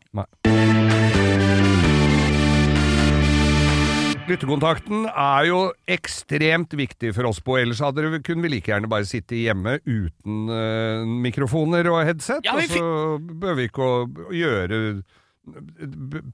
Lyttekontakten 4.31 5.08
er 5.10 5.46
jo 5.49 5.62
ekstremt 5.90 6.76
viktig 6.78 7.10
for 7.16 7.26
oss 7.32 7.40
på, 7.43 7.56
ellers 7.58 7.82
hadde 7.82 8.04
vi, 8.06 8.20
kunne 8.22 8.46
vi 8.46 8.52
like 8.54 8.70
gjerne 8.70 8.88
bare 8.90 9.08
sitte 9.08 9.34
hjemme 9.34 9.81
uten 9.82 10.46
uh, 10.46 11.02
mikrofoner 11.26 11.90
og 11.90 12.04
headset, 12.06 12.46
Ja, 12.46 12.54
og 12.54 12.70
så 12.70 13.19
behøver 13.19 13.58
vi 13.58 13.66
ikke 13.66 13.88
å 13.88 13.99
gjøre 14.38 14.78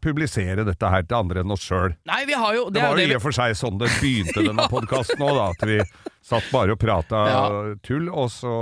publisere 0.02 0.64
dette 0.68 0.88
her 0.92 1.04
til 1.08 1.16
andre 1.16 1.40
enn 1.42 1.52
oss 1.54 1.62
sjøl. 1.64 1.94
Det 2.04 2.26
Det, 2.28 2.36
var 2.36 2.54
jo 2.58 3.06
i 3.08 3.14
og 3.16 3.22
for 3.24 3.32
seg 3.32 3.54
sånn 3.56 3.78
det 3.80 3.88
begynte 4.02 4.44
denne 4.44 4.66
podkasten 4.72 5.22
òg. 5.24 5.38
At 5.48 5.64
vi 5.68 5.78
satt 6.28 6.44
bare 6.52 6.74
og 6.76 6.80
prata 6.82 7.22
Ja. 7.28 7.42
tull, 7.82 8.08
og 8.12 8.28
så 8.34 8.52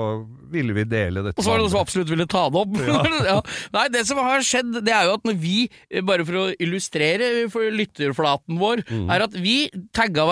ville 0.52 0.72
vi 0.76 0.84
dele 0.86 1.24
dette 1.26 1.38
Og 1.38 1.44
så 1.44 1.50
var 1.50 1.58
det 1.58 1.64
noen 1.66 1.74
som 1.74 1.82
absolutt 1.82 2.12
ville 2.12 2.26
ta 2.30 2.44
det 2.50 2.62
opp. 2.62 2.76
Ja. 3.26 3.40
Nei, 3.74 3.86
det 3.90 4.04
som 4.06 4.18
har 4.22 4.44
skjedd, 4.46 4.76
det 4.86 4.92
er 4.94 5.08
jo 5.08 5.16
at 5.18 5.24
når 5.26 5.38
vi, 5.42 5.56
eh, 5.90 6.00
bare 6.06 6.24
for 6.28 6.34
å 6.44 6.54
illustrere 6.62 7.50
for 7.50 7.66
lytterflaten 7.74 8.60
vår, 8.62 8.84
Mm. 8.86 9.10
er 9.10 9.24
at 9.26 9.34
vi 9.34 9.56
tagga 9.92 10.26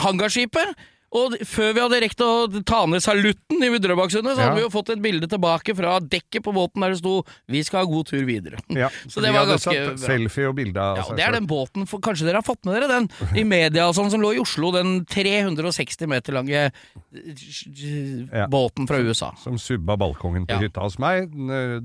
hangarskipet. 0.00 0.74
Og 1.12 1.32
før 1.42 1.72
vi 1.74 1.80
hadde 1.82 1.98
rekt 2.04 2.20
å 2.22 2.62
ta 2.62 2.84
ned 2.86 3.02
salutten 3.02 3.58
i 3.66 3.70
Drøbaksundet, 3.82 4.36
så 4.36 4.38
Ja. 4.38 4.44
hadde 4.50 4.60
vi 4.60 4.62
jo 4.62 4.70
fått 4.70 4.90
et 4.94 5.00
bilde 5.02 5.26
tilbake 5.26 5.74
fra 5.74 5.98
dekket 5.98 6.44
på 6.46 6.52
båten 6.54 6.80
der 6.80 6.90
det 6.94 6.98
sto 6.98 7.24
'Vi 7.48 7.62
skal 7.66 7.80
ha 7.84 7.90
god 7.90 8.06
tur 8.06 8.22
videre'. 8.24 8.60
Ja, 8.70 8.88
Så 9.08 9.20
det 9.20 9.32
vi 9.32 9.38
var 9.38 9.46
ganske 9.46 9.74
bra. 9.74 9.96
selfie 9.96 10.46
og 10.48 10.54
bilde 10.54 10.76
av 10.78 10.96
Ja, 10.98 11.02
seg 11.02 11.16
Det 11.16 11.24
er 11.26 11.32
den 11.32 11.46
båten, 11.48 11.86
for 11.88 11.98
kanskje 11.98 12.26
dere 12.26 12.38
har 12.38 12.46
fått 12.46 12.64
med 12.64 12.74
dere 12.78 12.88
den 12.88 13.08
i 13.36 13.42
media 13.42 13.88
og 13.88 13.94
sånn, 13.96 14.10
som 14.10 14.20
lå 14.20 14.34
i 14.36 14.38
Oslo, 14.40 14.70
den 14.70 15.04
360 15.04 16.06
meter 16.06 16.32
lange 16.32 16.70
eh, 17.12 18.28
Ja. 18.32 18.46
båten 18.46 18.86
fra 18.86 18.98
USA. 19.02 19.32
som 19.42 19.58
subba 19.58 19.96
balkongen 19.96 20.46
på 20.46 20.58
hytta 20.60 20.80
hos 20.80 20.98
meg 20.98 21.30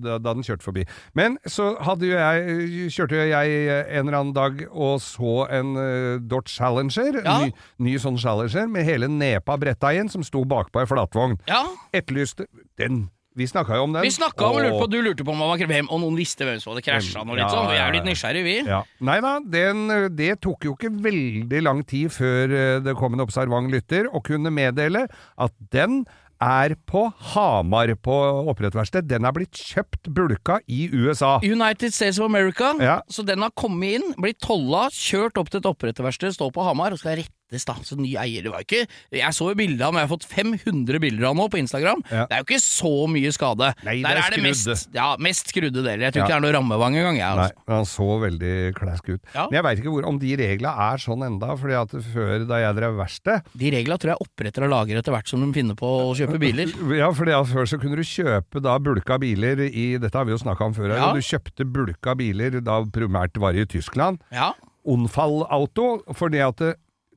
da, 0.02 0.18
da 0.20 0.34
den 0.34 0.44
kjørte 0.44 0.62
forbi. 0.62 0.86
Men 1.16 1.38
så 1.48 1.76
hadde 1.82 2.06
jo 2.06 2.14
jeg, 2.16 2.92
kjørte 2.94 3.18
jo 3.18 3.26
jeg 3.30 3.88
en 3.90 4.08
eller 4.08 4.20
annen 4.20 4.34
dag 4.36 4.68
og 4.72 5.00
så 5.02 5.48
en 5.50 5.76
uh, 5.76 6.20
Dodge 6.20 6.50
Challenger, 6.54 7.24
ny, 7.24 7.52
ny 7.80 7.96
sånn 7.98 8.18
Challenger, 8.22 8.68
med 8.70 8.86
hele 8.86 9.08
nepa 9.18 9.58
bretta 9.62 9.92
igjen, 9.96 10.12
som 10.12 10.24
sto 10.26 10.44
bakpå 10.46 10.84
ei 10.84 10.90
flatvogn. 10.90 11.38
Ja, 11.50 11.64
Etterlyste 11.96 12.48
Den! 12.80 13.06
Vi 13.36 13.44
snakka 13.52 13.76
jo 13.76 13.84
om 13.84 13.92
den. 13.92 14.06
vi 14.06 14.14
snakka 14.16 14.46
om 14.48 14.56
og 14.56 14.62
lurte 14.64 14.78
på, 14.80 14.86
du 14.94 15.02
lurte 15.04 15.24
på 15.28 15.34
om 15.36 15.42
hvem, 15.60 15.90
og 15.92 16.00
noen 16.00 16.16
visste 16.16 16.46
hvem 16.48 16.62
som 16.64 16.72
hadde 16.72 16.86
krasja 16.86 17.20
litt 17.28 17.42
Ja, 17.44 17.50
sånn. 17.52 17.68
Vi 17.68 17.76
er 17.76 17.90
jo 17.90 17.96
litt 17.98 18.08
nysgjerrige, 18.08 18.46
vi. 18.48 18.54
Ja. 18.64 18.78
Nei 19.04 19.18
da, 19.20 19.34
den, 19.44 19.82
det 20.16 20.38
tok 20.46 20.64
jo 20.64 20.78
ikke 20.78 20.94
veldig 21.04 21.60
lang 21.66 21.82
tid 21.84 22.14
før 22.16 22.54
eh, 22.56 22.78
det 22.86 22.96
kom 22.96 23.18
en 23.18 23.26
observant 23.26 23.68
lytter 23.76 24.08
og 24.08 24.24
kunne 24.30 24.54
meddele 24.56 25.04
at 25.36 25.52
den 25.76 26.06
er 26.44 26.74
på 26.88 27.02
Hamar 27.34 27.92
på 28.04 28.16
opprettverksted. 28.52 29.08
Den 29.08 29.24
er 29.28 29.32
blitt 29.36 29.56
kjøpt 29.56 30.08
bulka 30.16 30.62
i 30.68 30.86
USA. 30.92 31.38
United 31.44 31.92
States 31.96 32.20
of 32.20 32.26
America, 32.28 32.74
Ja. 32.80 33.02
så 33.12 33.24
den 33.28 33.44
har 33.44 33.52
kommet 33.56 34.00
inn, 34.00 34.14
blitt 34.20 34.40
tolla, 34.44 34.88
kjørt 34.92 35.40
opp 35.40 35.50
til 35.52 35.60
et 35.60 35.70
oppretterverksted, 35.72 36.36
står 36.36 36.52
på 36.56 36.64
Hamar 36.68 36.92
og 36.96 37.00
skal 37.04 37.20
rette 37.20 37.35
slettes, 37.52 37.66
da. 37.66 37.74
Så 37.86 37.96
ny 37.98 38.16
eier. 38.18 38.44
Det 38.44 38.52
var 38.52 38.64
ikke 38.66 38.86
Jeg 39.12 39.34
så 39.34 39.50
jo 39.52 39.56
bildet 39.56 39.82
av 39.82 39.92
ham, 39.94 40.00
jeg 40.02 40.08
har 40.08 40.18
fått 40.18 40.26
500 40.26 41.00
bilder 41.02 41.26
av 41.26 41.34
ham 41.36 41.38
nå 41.44 41.48
på 41.52 41.60
Instagram. 41.62 42.02
Ja. 42.12 42.26
Det 42.30 42.36
er 42.38 42.42
jo 42.42 42.48
ikke 42.48 42.62
så 42.64 42.92
mye 43.12 43.32
skade. 43.36 43.72
Nei, 43.86 43.98
det 44.02 44.12
er 44.12 44.22
er 44.26 44.36
det 44.36 44.42
mest, 44.44 44.90
ja, 44.94 45.16
mest 45.20 45.52
skrudde 45.52 45.84
deler. 45.84 46.06
Jeg 46.08 46.14
tror 46.14 46.22
Ja. 46.22 46.26
ikke 46.26 46.34
det 46.34 46.38
er 46.38 46.46
noe 46.46 46.56
rammevang 46.60 46.96
engang, 46.98 47.18
jeg. 47.18 47.36
Nei, 47.36 47.46
Altså. 47.46 47.56
han 47.68 47.86
så 47.86 48.10
veldig 48.22 48.74
klask 48.76 49.10
ut. 49.10 49.22
Men 49.36 49.52
jeg 49.52 49.64
veit 49.64 49.80
ikke 49.80 49.94
hvor, 49.94 50.06
om 50.08 50.20
de 50.20 50.36
reglene 50.36 50.74
er 50.92 50.98
sånn 50.98 51.24
enda, 51.26 51.56
fordi 51.58 51.76
at 51.82 51.90
før, 52.14 52.48
da 52.48 52.56
jeg 52.62 52.76
drev 52.76 52.96
verksted 52.98 53.42
De 53.56 53.72
reglene 53.72 54.00
tror 54.00 54.14
jeg 54.16 54.22
oppretter 54.26 54.64
og 54.66 54.70
lager 54.70 54.98
etter 54.98 55.12
hvert 55.14 55.28
som 55.28 55.42
de 55.46 55.54
finner 55.54 55.76
på 55.76 55.86
å 55.86 56.16
kjøpe 56.16 56.40
biler. 56.40 56.66
Ja, 56.96 57.12
for 57.12 57.26
før 57.26 57.66
så 57.68 57.80
kunne 57.80 57.96
du 57.98 58.04
kjøpe 58.04 58.62
da 58.62 58.78
bulka 58.80 59.18
biler 59.20 59.60
i 59.70 59.98
Dette 59.98 60.16
har 60.18 60.26
vi 60.26 60.32
jo 60.32 60.38
snakka 60.38 60.66
om 60.66 60.74
før. 60.74 60.90
her, 60.92 60.98
Ja. 60.98 61.14
Du 61.14 61.20
kjøpte 61.20 61.66
bulka 61.66 62.16
biler 62.16 62.62
da 62.64 62.82
primært 62.84 63.38
var 63.38 63.54
i 63.54 63.66
Tyskland. 63.66 64.20
Ja, 64.32 64.54
Onfall 64.86 65.46
Auto, 65.50 66.04
fordi 66.14 66.40
at 66.46 66.60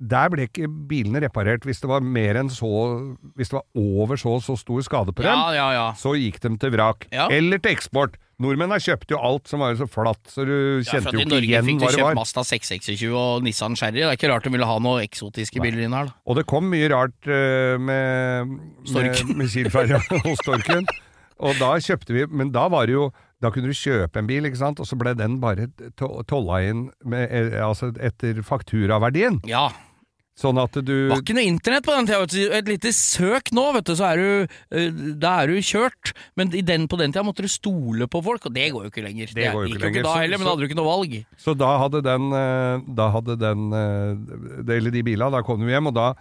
der 0.01 0.29
ble 0.31 0.47
ikke 0.47 0.69
bilene 0.89 1.21
reparert 1.25 1.65
hvis 1.67 1.81
det 1.83 1.89
var 1.91 2.01
mer 2.05 2.37
enn 2.39 2.49
så 2.53 2.69
Hvis 3.37 3.51
det 3.51 3.59
var 3.59 3.65
over 3.75 4.17
så 4.17 4.37
så 4.45 4.55
stor 4.59 4.81
skade 4.87 5.13
på 5.13 5.23
dem. 5.27 5.33
ja, 5.35 5.53
ja. 5.57 5.69
ja. 5.75 5.87
Så 5.99 6.15
gikk 6.19 6.41
de 6.45 6.53
til 6.59 6.71
vrak. 6.77 7.07
Eller 7.11 7.59
til 7.59 7.73
eksport. 7.75 8.17
Nordmenn 8.39 8.71
har 8.71 8.79
kjøpt 8.79 9.11
jo 9.11 9.19
alt 9.19 9.49
som 9.51 9.59
var 9.65 9.75
så 9.75 9.89
flatt, 9.91 10.21
så 10.31 10.45
du 10.47 10.53
kjente 10.87 11.09
for 11.09 11.11
at 11.11 11.17
jo 11.17 11.19
I 11.19 11.25
ikke 11.25 11.33
Norge 11.33 11.49
igjen 11.49 11.65
fikk 11.67 11.81
du 11.81 11.87
kjøpt 11.89 12.05
var. 12.07 12.15
Mazda 12.21 12.45
626 12.47 13.17
og 13.19 13.43
Nissan 13.43 13.75
Cherry. 13.75 13.99
Det 13.99 14.05
er 14.07 14.15
ikke 14.15 14.31
rart 14.31 14.45
de 14.47 14.53
ville 14.55 14.69
ha 14.71 14.77
noe 14.79 15.01
eksotiske 15.03 15.59
biler 15.65 15.83
inn 15.89 15.97
her. 15.99 16.07
da 16.13 16.15
Og 16.31 16.39
det 16.39 16.45
kom 16.47 16.69
mye 16.71 16.87
rart 16.93 17.19
uh, 17.27 17.75
med, 17.83 18.55
med, 18.95 19.25
missilferja 19.43 19.99
og 20.23 20.31
Storken. 20.39 20.87
Og 21.43 21.59
da 21.59 21.73
kjøpte 21.83 22.15
vi 22.15 22.25
Men 22.31 22.49
da 22.51 22.65
var 22.67 22.87
det 22.91 22.97
jo 22.97 23.05
Da 23.39 23.51
kunne 23.55 23.71
du 23.71 23.75
kjøpe 23.79 24.19
en 24.19 24.27
bil, 24.27 24.47
ikke 24.49 24.59
sant, 24.59 24.81
og 24.83 24.87
så 24.87 24.97
ble 24.99 25.13
den 25.15 25.37
bare 25.43 25.69
to- 25.99 26.23
tolla 26.27 26.57
inn 26.67 26.89
med, 27.07 27.29
eh, 27.31 27.59
altså 27.63 27.93
etter 28.03 28.41
fakturaverdien. 28.43 29.39
Ja, 29.47 29.69
Sånn 30.39 30.59
at 30.63 30.71
du 30.79 30.81
Det 30.87 31.11
var 31.11 31.23
ikke 31.25 31.35
noe 31.35 31.49
internett 31.51 31.83
på 31.83 31.95
den 31.97 32.07
tida. 32.07 32.53
Et 32.61 32.69
lite 32.71 32.93
søk 32.95 33.51
nå, 33.57 33.65
vet 33.75 33.89
du, 33.89 33.95
så 33.99 34.13
er 34.13 34.21
du 34.23 34.55
eh, 34.71 34.91
Da 35.19 35.33
er 35.43 35.51
du 35.51 35.57
kjørt. 35.67 36.13
Men 36.39 36.53
i 36.55 36.63
den, 36.63 36.87
på 36.87 36.99
den 37.01 37.11
tida 37.11 37.25
måtte 37.27 37.43
du 37.43 37.51
stole 37.51 38.07
på 38.07 38.21
folk, 38.23 38.47
og 38.47 38.55
det 38.55 38.69
går 38.71 38.87
jo 38.87 38.93
ikke 38.93 39.03
lenger. 39.03 39.33
Det 39.35 39.49
går 39.51 39.67
jo 39.67 39.73
ikke 39.75 39.83
lenger, 39.89 40.03
da 40.07 40.13
så- 40.15 40.23
heller, 40.23 40.39
men 40.39 40.47
da 40.47 40.53
hadde 40.55 40.63
du 40.63 40.69
ikke 40.69 40.79
noe 40.79 40.91
valg. 40.93 41.17
Så 41.43 41.57
da 41.59 41.73
hadde 41.83 42.03
den, 42.07 42.29
eh, 42.39 42.87
da 43.01 43.09
hadde 43.17 43.37
den 43.43 43.73
eh, 43.75 44.77
Eller 44.79 44.95
de 44.95 45.03
bilene, 45.03 45.33
da 45.35 45.43
kom 45.43 45.59
du 45.59 45.67
hjem, 45.67 45.91
og 45.91 45.95
da 45.99 46.13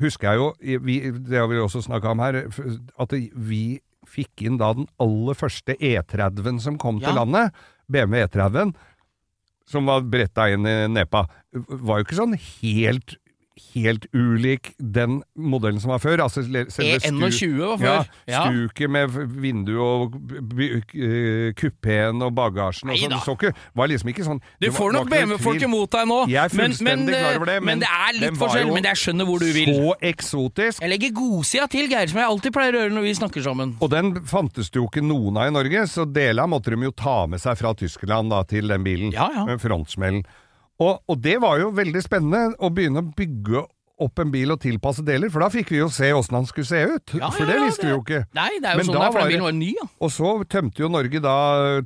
husker 0.00 0.32
jeg 0.32 0.40
jo 0.40 0.80
vi, 0.84 0.96
Det 1.10 1.36
har 1.36 1.46
vi 1.48 1.56
også 1.60 1.84
snakka 1.84 2.10
om 2.16 2.18
her, 2.24 2.40
at 2.98 3.12
vi 3.12 3.80
fikk 4.06 4.46
inn 4.46 4.56
da 4.56 4.72
den 4.72 4.86
aller 5.02 5.34
første 5.36 5.76
E30-en 5.76 6.60
som 6.62 6.78
kom 6.78 7.00
Ja. 7.02 7.08
til 7.10 7.16
landet. 7.20 7.52
BMW 7.90 8.24
E30-en. 8.24 8.74
Som 9.68 9.86
var 9.90 10.00
bretta 10.06 10.48
inn 10.52 10.64
i 10.64 10.86
nepa. 10.86 11.26
Var 11.52 11.98
jo 12.00 12.04
ikke 12.06 12.20
sånn 12.20 12.36
helt 12.38 13.16
Helt 13.72 14.04
ulik 14.12 14.74
den 14.76 15.22
modellen 15.32 15.80
som 15.80 15.88
var 15.94 16.00
før. 16.02 16.20
Altså 16.26 16.42
le- 16.44 16.66
selve 16.70 16.98
E21 17.00 17.54
var 17.62 17.78
før. 17.80 18.10
Ja. 18.28 18.42
stuket 18.50 18.90
med 18.92 19.14
vindu 19.40 19.78
og 19.80 20.12
b- 20.20 20.82
kupeen 21.56 22.20
og 22.26 22.34
bagasjen 22.36 22.92
og 22.92 22.98
sånn. 23.00 23.16
Så 23.24 23.34
ikke, 23.38 23.52
var 23.78 23.88
liksom 23.90 24.10
ikke 24.12 24.26
sånn 24.26 24.42
Du 24.60 24.68
får 24.74 24.92
nok 24.96 25.08
BMW-folk 25.10 25.64
imot 25.66 25.90
deg 25.96 26.08
nå, 26.10 26.18
Jeg 26.28 26.52
er 26.52 26.56
men, 26.56 26.76
men, 26.84 27.06
klar 27.08 27.38
over 27.40 27.50
det, 27.50 27.56
men, 27.62 27.70
men 27.72 27.84
det 27.84 27.90
er 27.90 28.18
litt 28.20 28.38
forskjell. 28.40 28.72
Men 28.76 28.88
jeg 28.90 29.00
skjønner 29.02 29.30
hvor 29.30 29.40
du 29.40 29.48
vil. 29.56 29.72
Så 29.72 29.96
eksotisk. 30.12 30.82
Jeg 30.84 30.92
legger 30.92 31.16
godsida 31.16 31.68
til, 31.72 31.88
Geir, 31.90 32.12
som 32.12 32.20
jeg 32.22 32.30
alltid 32.32 32.56
pleier 32.56 32.76
å 32.76 32.84
gjøre 32.84 32.96
når 32.98 33.06
vi 33.08 33.14
snakker 33.22 33.46
sammen. 33.46 33.76
Og 33.80 33.92
den 33.92 34.14
fantes 34.28 34.68
det 34.72 34.80
jo 34.82 34.88
ikke 34.90 35.04
noen 35.04 35.40
av 35.40 35.48
i 35.50 35.54
Norge, 35.56 35.86
så 35.90 36.04
deler 36.08 36.44
av 36.44 36.52
måtte 36.52 36.74
de 36.76 36.88
jo 36.90 36.92
ta 36.96 37.18
med 37.30 37.40
seg 37.42 37.56
fra 37.60 37.72
Tyskland 37.78 38.32
da, 38.34 38.42
til 38.48 38.68
den 38.68 38.84
bilen. 38.86 39.12
Ja, 39.16 39.30
ja. 39.32 39.46
Med 39.48 39.62
frontsmellen. 39.64 40.26
Og, 40.82 40.98
og 41.08 41.22
det 41.24 41.38
var 41.40 41.58
jo 41.62 41.70
veldig 41.72 42.02
spennende 42.04 42.52
å 42.60 42.68
begynne 42.74 43.00
å 43.00 43.10
bygge 43.16 43.64
opp 43.96 44.20
en 44.20 44.28
bil 44.28 44.50
og 44.52 44.58
tilpasse 44.60 45.00
deler, 45.00 45.30
for 45.32 45.40
da 45.40 45.46
fikk 45.48 45.70
vi 45.72 45.78
jo 45.78 45.86
se 45.88 46.10
åssen 46.12 46.36
han 46.36 46.44
skulle 46.44 46.68
se 46.68 46.82
ut. 46.84 47.14
Ja, 47.16 47.30
for 47.32 47.48
det 47.48 47.54
visste 47.62 47.86
vi 47.86 47.94
jo 47.94 48.02
ikke. 48.02 48.18
Nei, 48.36 48.50
det 48.60 48.68
er 48.68 48.76
jo 48.76 48.82
Men 48.82 48.88
sånn 48.90 48.98
der, 48.98 49.00
det 49.00 49.06
er, 49.06 49.14
for 49.14 49.20
den 49.22 49.24
det- 49.24 49.32
bilen 49.32 49.46
var 49.46 49.56
ny, 49.56 49.70
ja. 49.78 49.86
Og 50.04 50.12
så 50.12 50.32
tømte 50.52 50.82
jo 50.84 50.90
Norge 50.92 51.22
da 51.24 51.36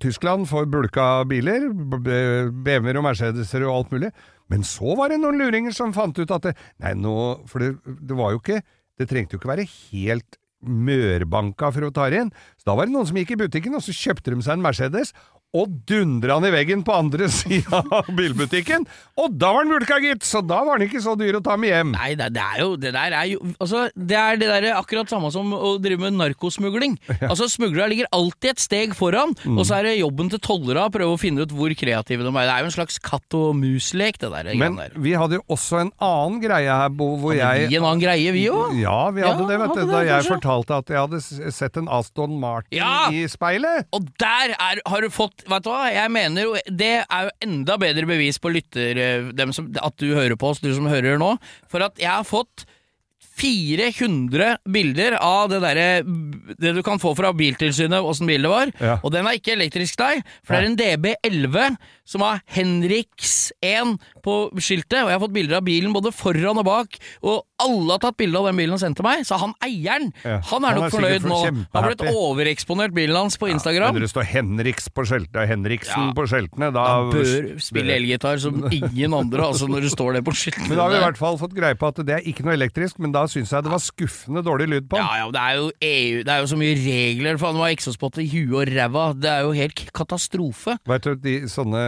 Tyskland 0.02 0.48
for 0.50 0.66
bulka 0.66 1.06
biler, 1.30 1.68
BMW-er 1.70 2.98
og 2.98 3.06
Mercedeser 3.06 3.62
og 3.68 3.76
alt 3.76 3.94
mulig. 3.94 4.10
Men 4.50 4.66
så 4.66 4.96
var 4.98 5.14
det 5.14 5.20
noen 5.22 5.38
luringer 5.38 5.70
som 5.76 5.94
fant 5.94 6.18
ut 6.18 6.34
at 6.34 6.48
det, 6.48 6.56
Nei, 6.82 6.96
nå 6.98 7.14
For 7.46 7.62
det, 7.62 7.68
det 7.86 8.16
var 8.18 8.32
jo 8.34 8.40
ikke 8.42 8.56
Det 8.98 9.06
trengte 9.06 9.36
jo 9.36 9.38
ikke 9.38 9.52
være 9.52 9.68
helt 9.70 10.40
mørbanka 10.66 11.70
for 11.72 11.86
å 11.86 11.92
ta 11.94 12.08
det 12.12 12.18
inn. 12.24 12.32
Så 12.60 12.66
da 12.68 12.74
var 12.76 12.88
det 12.88 12.92
noen 12.92 13.06
som 13.08 13.16
gikk 13.16 13.30
i 13.32 13.38
butikken, 13.40 13.76
og 13.78 13.84
så 13.86 13.94
kjøpte 13.96 14.34
de 14.34 14.42
seg 14.44 14.58
en 14.58 14.64
Mercedes. 14.66 15.14
Og 15.50 15.66
dundra 15.88 16.36
han 16.38 16.44
i 16.46 16.50
veggen 16.54 16.84
på 16.86 16.94
andre 16.94 17.26
sida 17.40 17.80
av 17.90 18.06
bilbutikken! 18.14 18.84
Og 19.20 19.32
da 19.36 19.48
var 19.52 19.64
den 19.66 19.72
bulka, 19.74 19.96
gitt! 19.98 20.22
Så 20.24 20.40
da 20.46 20.60
var 20.64 20.78
den 20.78 20.86
ikke 20.86 21.00
så 21.02 21.16
dyr 21.18 21.40
å 21.40 21.42
ta 21.42 21.56
med 21.58 21.72
hjem. 21.72 21.90
Nei, 21.96 22.12
det, 22.16 22.28
det 22.36 22.44
er 22.44 22.60
jo 22.62 22.68
Det 22.80 22.92
der 22.94 23.16
er 23.18 23.26
jo 23.32 23.40
Altså, 23.60 23.80
det 23.98 24.16
er 24.16 24.38
det 24.40 24.46
der 24.52 24.68
akkurat 24.78 25.10
samme 25.10 25.32
som 25.34 25.50
å 25.56 25.72
drive 25.82 25.98
med 26.06 26.14
narkosmugling. 26.20 26.94
Altså, 27.18 27.48
smuglere 27.50 27.90
ligger 27.90 28.08
alltid 28.14 28.52
et 28.54 28.62
steg 28.62 28.94
foran, 28.96 29.34
Mm. 29.40 29.56
og 29.58 29.64
så 29.66 29.76
er 29.78 29.86
det 29.88 29.92
jobben 30.00 30.28
til 30.30 30.40
tollera 30.42 30.84
å 30.88 30.92
prøve 30.92 31.14
å 31.14 31.18
finne 31.20 31.42
ut 31.46 31.52
hvor 31.54 31.72
kreative 31.78 32.22
de 32.24 32.30
er. 32.30 32.46
Det 32.46 32.52
er 32.54 32.62
jo 32.64 32.68
en 32.68 32.74
slags 32.74 32.98
katt 33.02 33.34
og 33.38 33.54
mus-lek, 33.58 34.18
det 34.20 34.30
der. 34.32 34.50
Men 34.58 34.76
der. 34.78 34.92
vi 35.00 35.12
hadde 35.18 35.38
jo 35.38 35.44
også 35.54 35.80
en 35.80 35.90
annen 36.04 36.38
greie 36.42 36.68
her, 36.70 36.90
Bo, 36.94 37.08
hvor 37.22 37.34
jeg 37.36 37.68
Vi 37.70 37.78
en 37.78 37.86
annen 37.88 38.02
greie, 38.02 38.32
vi 38.34 38.44
òg. 38.52 38.74
Ja, 38.80 38.98
vi 39.14 39.24
hadde 39.24 39.44
Ja, 39.44 39.48
det, 39.50 39.58
vet 39.62 39.74
du. 39.78 39.82
Da 39.90 40.02
jeg 40.04 40.12
kanskje. 40.14 40.34
fortalte 40.36 40.78
at 40.82 40.92
jeg 40.94 41.00
hadde 41.00 41.52
sett 41.56 41.78
en 41.80 41.88
Aston 41.98 42.36
Martin 42.42 42.78
Ja! 42.78 42.92
i 43.10 43.24
speilet. 43.32 43.88
Og 43.96 44.08
der 44.22 44.54
er, 44.56 44.82
har 44.86 45.00
du 45.06 45.10
fått 45.14 45.39
Vet 45.48 45.64
du 45.64 45.70
hva, 45.72 45.86
jeg 45.92 46.12
mener 46.12 46.48
jo 46.48 46.56
Det 46.66 46.92
er 47.00 47.28
jo 47.28 47.32
enda 47.46 47.78
bedre 47.80 48.08
bevis 48.08 48.40
på 48.42 48.52
lytter 48.52 49.00
eh, 49.00 49.30
dem 49.36 49.54
som, 49.56 49.70
At 49.80 49.96
du 50.00 50.10
hører 50.12 50.36
på 50.40 50.52
oss, 50.52 50.62
du 50.62 50.72
som 50.74 50.88
hører 50.90 51.20
nå 51.20 51.36
For 51.70 51.84
at 51.86 52.00
jeg 52.00 52.10
har 52.10 52.26
fått 52.28 52.66
400 53.40 54.58
bilder 54.68 55.16
av 55.16 55.48
det 55.52 55.60
derre 55.62 55.86
Det 56.60 56.74
du 56.76 56.82
kan 56.84 57.00
få 57.00 57.14
fra 57.16 57.32
Biltilsynet, 57.36 58.02
åssen 58.04 58.28
bil 58.28 58.44
det 58.44 58.50
var. 58.52 58.72
Ja. 58.80 58.98
Og 59.04 59.12
den 59.14 59.28
er 59.28 59.38
ikke 59.38 59.54
elektrisk 59.54 60.00
nei, 60.02 60.20
for 60.44 60.56
det 60.56 60.60
er 60.60 60.68
en 60.68 60.78
DB11 60.80 61.78
som 62.10 62.24
har 62.26 62.42
Henriks 62.50 63.52
1 63.64 63.96
på 64.24 64.36
skiltet. 64.60 65.00
Og 65.02 65.10
jeg 65.10 65.16
har 65.16 65.22
fått 65.22 65.36
bilder 65.36 65.60
av 65.60 65.66
bilen 65.66 65.94
både 65.94 66.12
foran 66.14 66.60
og 66.60 66.66
bak, 66.68 66.98
og 67.22 67.46
alle 67.64 67.94
har 67.96 68.02
tatt 68.02 68.16
bilde 68.20 68.38
av 68.40 68.48
den 68.50 68.58
bilen 68.60 68.74
og 68.76 68.80
sendt 68.82 68.98
til 69.00 69.06
meg. 69.06 69.24
Så 69.28 69.38
han 69.40 69.54
eieren, 69.64 70.10
Ja. 70.24 70.40
han 70.50 70.64
er 70.64 70.74
Han 70.74 70.80
nok 70.80 70.86
er 70.88 70.94
fornøyd 70.96 71.26
nå. 71.28 71.40
Han 71.74 71.82
har 71.84 71.90
blitt 71.94 72.04
overeksponert 72.10 72.94
bilen 72.96 73.16
hans 73.16 73.36
på 73.40 73.50
Instagram. 73.50 73.94
Men 73.94 74.02
det 74.04 74.10
står 74.12 74.26
Henriks 74.30 74.88
på 74.94 75.04
skjeltene, 75.08 75.46
Henriksen 75.50 76.08
Ja. 76.08 76.12
på 76.16 76.26
skjeltene 76.30 76.72
Da, 76.72 76.84
Han 76.86 77.10
bør 77.12 77.60
spille 77.60 77.96
elgitar 77.96 78.38
som 78.40 78.64
ingen 78.72 79.14
andre, 79.14 79.42
altså 79.50 79.68
når 79.68 79.86
det 79.88 79.92
står 79.94 80.14
det 80.18 80.24
på 80.26 80.34
skiltet. 80.36 80.68
Men 80.68 80.76
da 80.78 80.84
har 80.86 80.90
vi 80.94 81.00
i 81.00 81.04
hvert 81.04 81.20
fall 81.20 81.38
fått 81.40 81.54
greie 81.56 81.74
på 81.78 81.88
at 81.90 82.00
det 82.06 82.16
er 82.18 82.26
ikke 82.30 82.44
noe 82.46 82.54
elektrisk, 82.56 82.98
men 82.98 83.12
da 83.12 83.24
syns 83.30 83.50
jeg 83.54 83.64
det 83.66 83.72
var 83.72 83.82
skuffende 83.84 84.42
dårlig 84.46 84.68
lyd 84.74 84.88
på 84.90 84.96
den. 84.98 85.06
Ja, 85.06 85.24
ja, 85.24 85.30
det 85.34 85.40
er 85.40 85.54
jo 85.60 85.70
EU, 85.90 86.22
det 86.24 86.32
er 86.34 86.40
jo 86.44 86.48
så 86.52 86.58
mye 86.60 86.76
regler, 86.80 87.38
faen, 87.40 87.58
det 87.58 87.64
var 87.64 87.74
eksospott 87.74 88.18
i 88.22 88.28
huet 88.30 88.54
og 88.60 88.74
ræva. 88.74 89.04
Det 89.20 89.30
er 89.30 89.42
jo 89.46 89.52
helt 89.56 89.84
katastrofe. 89.96 90.76
Vet 90.90 91.06
du, 91.08 91.14
de 91.20 91.34
sånne 91.50 91.82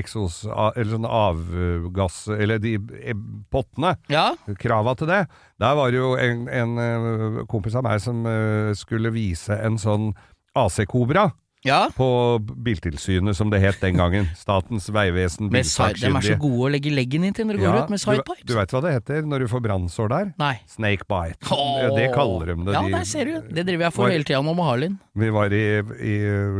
eksos... 0.00 0.42
Eller 0.76 0.90
sånne 0.96 1.10
avgass... 1.10 2.18
Eller 2.34 2.58
de 2.62 2.74
eh, 3.02 3.14
pottene. 3.52 3.94
Ja, 4.12 4.26
Krava 4.60 4.94
til 4.98 5.10
det. 5.10 5.13
Der 5.60 5.74
var 5.78 5.90
det 5.94 6.00
jo 6.02 6.12
en, 6.20 6.44
en 6.48 6.76
eh, 6.78 7.40
kompis 7.50 7.74
av 7.78 7.86
meg 7.86 8.00
som 8.04 8.24
eh, 8.26 8.72
skulle 8.78 9.12
vise 9.14 9.56
en 9.64 9.78
sånn 9.80 10.12
AC 10.54 10.84
Cobra. 10.90 11.28
ja. 11.64 11.88
På 11.96 12.36
Biltilsynet, 12.64 13.36
som 13.38 13.48
det 13.50 13.60
het 13.62 13.78
den 13.80 13.96
gangen. 13.96 14.26
Statens 14.36 14.86
vegvesen, 14.92 15.48
Med 15.50 15.64
de 15.64 16.10
er 16.10 16.26
så 16.26 16.36
gode 16.38 16.66
å 16.66 16.70
legge 16.74 16.90
leggen 16.92 17.24
inn 17.24 17.32
til 17.36 17.46
når 17.48 17.56
du 17.58 17.62
går 17.64 17.78
ut 17.84 17.92
med 17.94 18.02
sidepipes. 18.02 18.44
du 18.44 18.52
veit 18.58 18.74
hva 18.74 18.82
det 18.84 18.92
heter 18.98 19.24
når 19.30 19.44
du 19.44 19.48
får 19.48 19.62
brannsår 19.64 20.10
der? 20.12 20.32
Nei. 20.38 20.52
Snake 20.68 21.06
bite. 21.08 21.40
Åh. 21.50 21.88
Det 21.96 22.10
kaller 22.14 22.52
de 22.52 22.58
det. 22.68 22.74
Ja, 22.76 22.82
de- 22.84 22.92
der 22.98 23.04
ser 23.08 23.24
du. 23.30 23.34
Det 23.54 23.64
driver 23.66 23.86
jeg 23.88 23.92
for 23.96 24.04
Var- 24.04 24.12
hele 24.12 24.24
tida 24.28 24.42
med 24.42 24.64
Harlin. 24.68 24.98
Vi 25.16 25.30
var 25.30 25.46
i, 25.56 25.64
i 26.12 26.14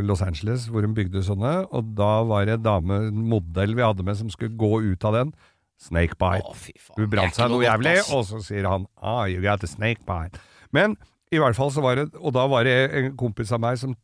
Los 0.08 0.23
Angeles 0.25 0.68
hvor 0.73 0.80
de 0.82 0.88
bygde 0.96 1.23
sånne, 1.23 1.66
og 1.70 1.94
da 1.94 2.23
var 2.25 2.46
det 2.49 2.54
en 2.58 2.62
dame, 2.64 3.02
en 3.12 3.28
modell 3.28 3.75
vi 3.76 3.82
hadde 3.84 4.02
med, 4.08 4.16
som 4.16 4.30
skulle 4.32 4.56
gå 4.56 4.80
ut 4.92 5.04
av 5.04 5.12
den. 5.20 5.34
Snake 5.81 6.16
bite. 6.21 6.49
Å, 6.49 6.54
fy 6.57 6.75
faen. 6.78 6.99
Hun 7.00 7.11
brant 7.12 7.37
seg 7.37 7.50
noe 7.52 7.64
jævlig, 7.66 7.97
og 8.14 8.23
så 8.28 8.40
sier 8.45 8.69
han 8.71 8.87
ah, 9.02 9.25
you 9.31 9.43
got 9.45 9.64
a 9.64 9.71
snakebite. 9.71 10.40
Men 10.75 10.97
i 11.35 11.40
hvert 11.43 11.57
fall 11.59 11.73
så 11.75 11.83
var 11.83 11.99
det 11.99 12.04
Og 12.21 12.35
da 12.37 12.45
var 12.50 12.66
det 12.66 12.76
en 12.95 13.14
kompis 13.19 13.50
av 13.54 13.62
meg 13.64 13.78
som 13.81 13.95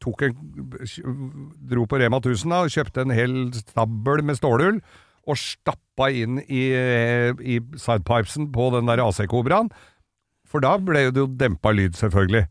tok 0.00 0.22
en 0.24 0.36
dro 1.68 1.84
på 1.90 1.98
Rema 2.00 2.20
1000 2.22 2.54
da, 2.54 2.62
og 2.64 2.72
kjøpte 2.72 3.04
en 3.04 3.14
hel 3.14 3.36
stabel 3.56 4.22
med 4.24 4.38
stålull 4.38 4.80
og 5.28 5.36
stappa 5.36 6.06
inn 6.14 6.38
i, 6.46 6.62
i 6.72 7.58
sidepipesen 7.76 8.46
på 8.54 8.70
den 8.72 8.88
der 8.88 9.02
AC-kobraen. 9.04 9.68
For 10.48 10.64
da 10.64 10.78
ble 10.80 11.10
det 11.12 11.20
jo 11.20 11.26
dempa 11.28 11.74
lyd, 11.74 11.98
selvfølgelig. 11.98 12.46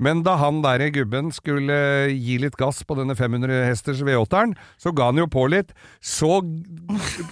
Men 0.00 0.22
da 0.24 0.36
han 0.40 0.62
der 0.64 0.86
gubben 0.94 1.28
skulle 1.36 1.76
gi 2.10 2.38
litt 2.42 2.56
gass 2.60 2.80
på 2.88 2.96
denne 2.98 3.14
500 3.18 3.66
hesters 3.68 4.00
V8-eren, 4.06 4.54
så 4.80 4.92
ga 4.96 5.10
han 5.10 5.20
jo 5.20 5.26
på 5.30 5.44
litt. 5.52 5.74
Så 6.00 6.40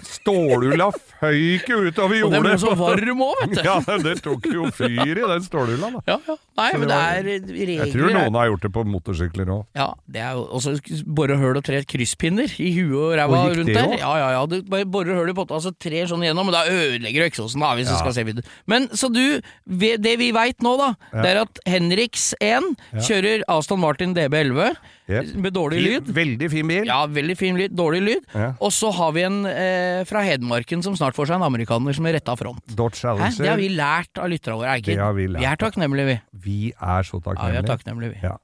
stålhula 0.04 0.90
føyk 1.20 1.68
jo 1.72 1.80
utover 1.88 2.22
Og 2.26 2.32
den 2.34 2.44
ble 2.44 2.52
jordet. 2.54 2.60
så 2.62 2.74
varm 2.78 3.22
òg, 3.24 3.40
vet 3.42 3.56
du. 3.56 3.62
Ja, 3.68 3.78
det 4.04 4.14
tok 4.24 4.46
jo 4.52 4.68
fyr 4.74 5.18
i 5.18 5.24
den 5.32 5.44
stålhula, 5.44 5.90
da. 5.96 6.02
Ja, 6.12 6.18
ja. 6.28 6.36
Nei, 6.58 6.68
det 6.72 6.80
men 6.82 6.90
det 6.90 6.98
det 6.98 7.08
er 7.08 7.26
regler 7.28 7.72
Jeg 7.86 7.94
tror 7.94 8.14
noen 8.16 8.38
har 8.38 8.48
gjort 8.50 8.64
det 8.66 8.70
på 8.74 8.84
motorsykler 8.92 9.52
òg. 9.54 9.64
Ja, 9.78 9.88
det 10.10 10.22
er 10.24 10.38
jo 10.38 10.44
også 10.58 10.76
bore 11.06 11.36
høl 11.38 11.60
og 11.60 11.64
tre 11.66 11.82
krysspinner 11.88 12.54
i 12.60 12.70
huet 12.76 12.96
og 12.98 13.14
ræva 13.20 13.42
Og 13.48 13.56
rundt 13.60 13.72
der. 13.74 13.94
Ja, 14.00 14.12
ja, 14.20 14.28
ja. 14.36 14.44
Du 14.50 14.56
bare 14.68 14.88
borer 14.88 15.20
høl 15.20 15.32
i 15.32 15.36
potta, 15.36 15.58
altså 15.58 15.72
tre 15.74 16.04
sånn 16.10 16.24
igjennom, 16.26 16.48
men 16.50 16.56
da 16.56 16.64
ødelegger 16.68 17.24
du 17.24 17.28
eksosen, 17.30 17.62
da, 17.64 17.72
hvis 17.78 17.90
du 17.90 17.96
skal 17.96 18.14
se 18.16 18.26
videre. 18.28 18.46
Men 18.70 18.88
så 18.98 19.10
du, 19.12 19.22
det 19.68 20.14
vi 20.20 20.30
veit 20.36 20.64
nå, 20.64 20.74
da, 20.80 20.92
det 21.14 21.28
er 21.34 21.42
at 21.44 21.62
Henriks 21.68 22.30
1 22.42 22.57
kjører 22.94 23.42
Aston 23.52 23.80
Martin 23.82 24.14
DB11 24.16 24.72
Yep. 25.08 25.30
med 25.40 25.54
dårlig 25.56 25.78
lyd. 25.80 26.08
Veldig 26.12 26.48
fin 26.52 26.68
bil. 26.68 26.84
Ja, 26.90 26.98
veldig 27.08 27.36
fin 27.40 27.56
lyd, 27.56 27.72
dårlig 27.72 28.02
lyd. 28.04 28.26
Ja. 28.34 28.50
Og 28.60 28.72
så 28.76 28.90
har 28.92 29.14
vi 29.16 29.22
en 29.24 29.38
eh, 29.48 30.02
fra 30.08 30.20
Hedmarken 30.26 30.82
som 30.84 30.96
snart 30.98 31.16
får 31.16 31.30
seg 31.30 31.38
en 31.38 31.46
amerikaner 31.46 31.96
som 31.96 32.04
er 32.10 32.18
retta 32.18 32.34
front. 32.36 32.60
Dodge 32.76 32.98
Hæ? 33.00 33.00
Challenger. 33.00 33.38
Det 33.40 33.48
har 33.48 33.62
vi 33.62 33.70
lært 33.72 34.20
av 34.20 34.28
lytterne 34.28 34.58
våre, 34.60 34.76
Det 34.84 34.98
har 35.00 35.16
vi 35.16 35.26
lært 35.32 35.40
Vi 35.40 35.48
er 35.48 35.62
takknemlige, 35.64 36.06
vi. 36.10 36.18
Vi 36.44 36.58
er 36.76 37.08
så 37.08 37.22
Ja, 37.22 37.24
vi 37.24 37.30
er 37.30 37.32
takknemlige. 37.32 37.66
takknemlige, 37.72 38.12
vi. 38.18 38.26
Ja. 38.28 38.36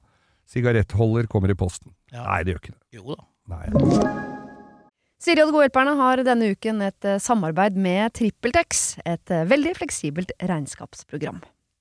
Sigarettholder 0.49 1.27
kommer 1.29 1.49
i 1.53 1.57
posten. 1.57 1.93
Ja. 2.13 2.23
Nei, 2.25 2.41
det 2.43 2.55
gjør 2.55 2.63
ikke 2.63 2.73
det. 2.73 2.81
Jo 2.97 3.15
da. 3.15 3.21
Nei. 3.53 4.33
Siri 5.25 5.41
og 5.41 5.49
de 5.49 5.53
gode 5.55 5.65
hjelperne 5.69 5.93
har 5.97 6.21
denne 6.27 6.51
uken 6.53 6.81
et 6.85 7.05
eh, 7.07 7.17
samarbeid 7.23 7.77
med 7.81 8.13
TrippelTex, 8.17 8.83
et 9.05 9.31
eh, 9.33 9.45
veldig 9.49 9.73
fleksibelt 9.77 10.33
regnskapsprogram. 10.41 11.39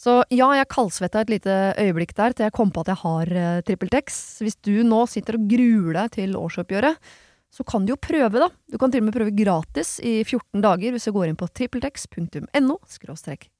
Så 0.00 0.22
ja, 0.32 0.46
jeg 0.56 0.68
kaldsvetta 0.72 1.20
et 1.20 1.30
lite 1.34 1.54
øyeblikk 1.76 2.14
der 2.16 2.32
til 2.32 2.46
jeg 2.46 2.54
kom 2.56 2.70
på 2.72 2.80
at 2.80 2.88
jeg 2.94 3.00
har 3.02 3.32
uh, 3.36 3.58
TrippelTex. 3.68 4.14
Hvis 4.40 4.56
du 4.64 4.78
nå 4.86 5.02
sitter 5.12 5.36
og 5.36 5.44
gruer 5.50 5.98
deg 5.98 6.14
til 6.14 6.38
årsoppgjøret, 6.40 6.96
så 7.52 7.66
kan 7.68 7.84
du 7.84 7.92
jo 7.92 7.98
prøve, 8.00 8.40
da. 8.40 8.48
Du 8.72 8.78
kan 8.80 8.88
til 8.88 9.02
og 9.02 9.10
med 9.10 9.16
prøve 9.18 9.34
gratis 9.36 9.98
i 10.00 10.22
14 10.24 10.64
dager 10.64 10.94
hvis 10.94 11.04
du 11.04 11.12
går 11.12 11.28
inn 11.28 11.36
på 11.36 11.50
trippeltex.no 11.52 12.78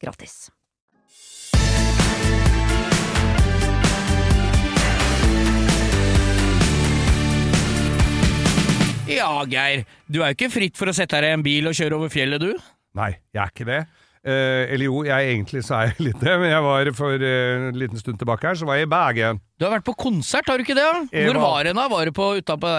gratis. 0.01 0.49
Ja, 9.11 9.33
Geir. 9.45 9.85
Du 10.09 10.23
er 10.23 10.31
jo 10.31 10.37
ikke 10.39 10.55
fritt 10.55 10.79
for 10.81 10.89
å 10.89 10.97
sette 10.97 11.21
deg 11.21 11.35
i 11.35 11.37
en 11.37 11.45
bil 11.45 11.69
og 11.69 11.77
kjøre 11.77 12.01
over 12.01 12.09
fjellet, 12.09 12.41
du? 12.41 12.55
Nei, 12.97 13.19
jeg 13.35 13.45
er 13.45 13.53
ikke 13.53 13.69
det. 13.69 13.83
Eh, 14.21 14.69
eller 14.75 14.85
jo, 14.85 14.99
jeg 15.09 15.31
egentlig 15.33 15.63
så 15.65 15.79
er 15.79 15.87
jeg 15.91 16.03
litt 16.11 16.21
det, 16.21 16.33
men 16.43 16.51
jeg 16.53 16.65
var 16.65 16.91
for 16.97 17.23
eh, 17.25 17.69
en 17.71 17.79
liten 17.81 18.01
stund 18.01 18.19
tilbake 18.21 18.51
her, 18.51 18.59
så 18.61 18.67
var 18.69 18.77
jeg 18.77 18.85
i 18.85 18.91
Bergen. 18.93 19.41
Du 19.57 19.65
har 19.65 19.73
vært 19.79 19.87
på 19.87 19.95
konsert, 19.97 20.49
har 20.51 20.61
du 20.61 20.65
ikke 20.67 20.77
det? 20.77 20.89
Jeg 21.15 21.31
Hvor 21.31 21.41
var- 21.41 21.65
du 21.65 21.73
da? 21.73 21.87
Var 21.89 22.11
du 22.11 22.13
på 22.17 22.27
utapå 22.41 22.73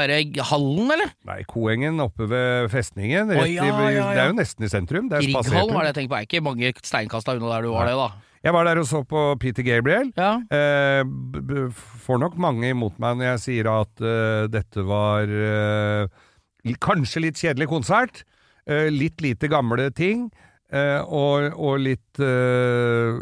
hallen, 0.51 0.91
eller? 0.93 1.13
Nei, 1.25 1.39
Koengen 1.49 1.97
oppe 2.03 2.29
ved 2.29 2.69
festningen. 2.73 3.33
Å, 3.33 3.41
ja, 3.41 3.45
i, 3.45 3.69
ja, 3.71 3.87
ja. 3.89 4.09
Det 4.13 4.21
er 4.21 4.29
jo 4.29 4.37
nesten 4.37 4.67
i 4.67 4.69
sentrum. 4.69 5.09
Det 5.09 5.17
er 5.17 5.25
Grieghallen 5.25 5.73
var 5.73 5.87
det 5.87 5.93
jeg 5.95 5.97
tenkte 6.01 6.13
på. 6.13 6.19
Er 6.19 6.29
ikke 6.29 6.43
mange 6.45 6.73
steinkasta 6.85 7.37
unna 7.37 7.55
der 7.55 7.65
du 7.65 7.73
var 7.73 7.89
det, 7.89 7.97
da? 7.97 8.11
Jeg 8.41 8.55
var 8.55 8.65
der 8.65 8.81
og 8.81 8.87
så 8.89 9.03
på 9.05 9.23
Peter 9.41 9.65
Gabriel. 9.65 10.09
Ja. 10.17 10.31
Eh, 10.49 11.01
får 12.05 12.21
nok 12.21 12.37
mange 12.41 12.71
imot 12.73 12.97
meg 13.01 13.19
når 13.19 13.27
jeg 13.35 13.41
sier 13.43 13.69
at 13.69 14.01
uh, 14.01 14.47
dette 14.49 14.85
var 14.85 15.29
uh, 15.29 16.21
kanskje 16.81 17.21
litt 17.27 17.41
kjedelig 17.41 17.69
konsert. 17.69 18.23
Uh, 18.69 18.89
litt 18.93 19.21
lite 19.21 19.49
gamle 19.49 19.89
ting. 19.93 20.29
Eh, 20.73 20.99
og, 21.03 21.51
og 21.59 21.79
litt 21.83 22.21
uh, 22.21 23.17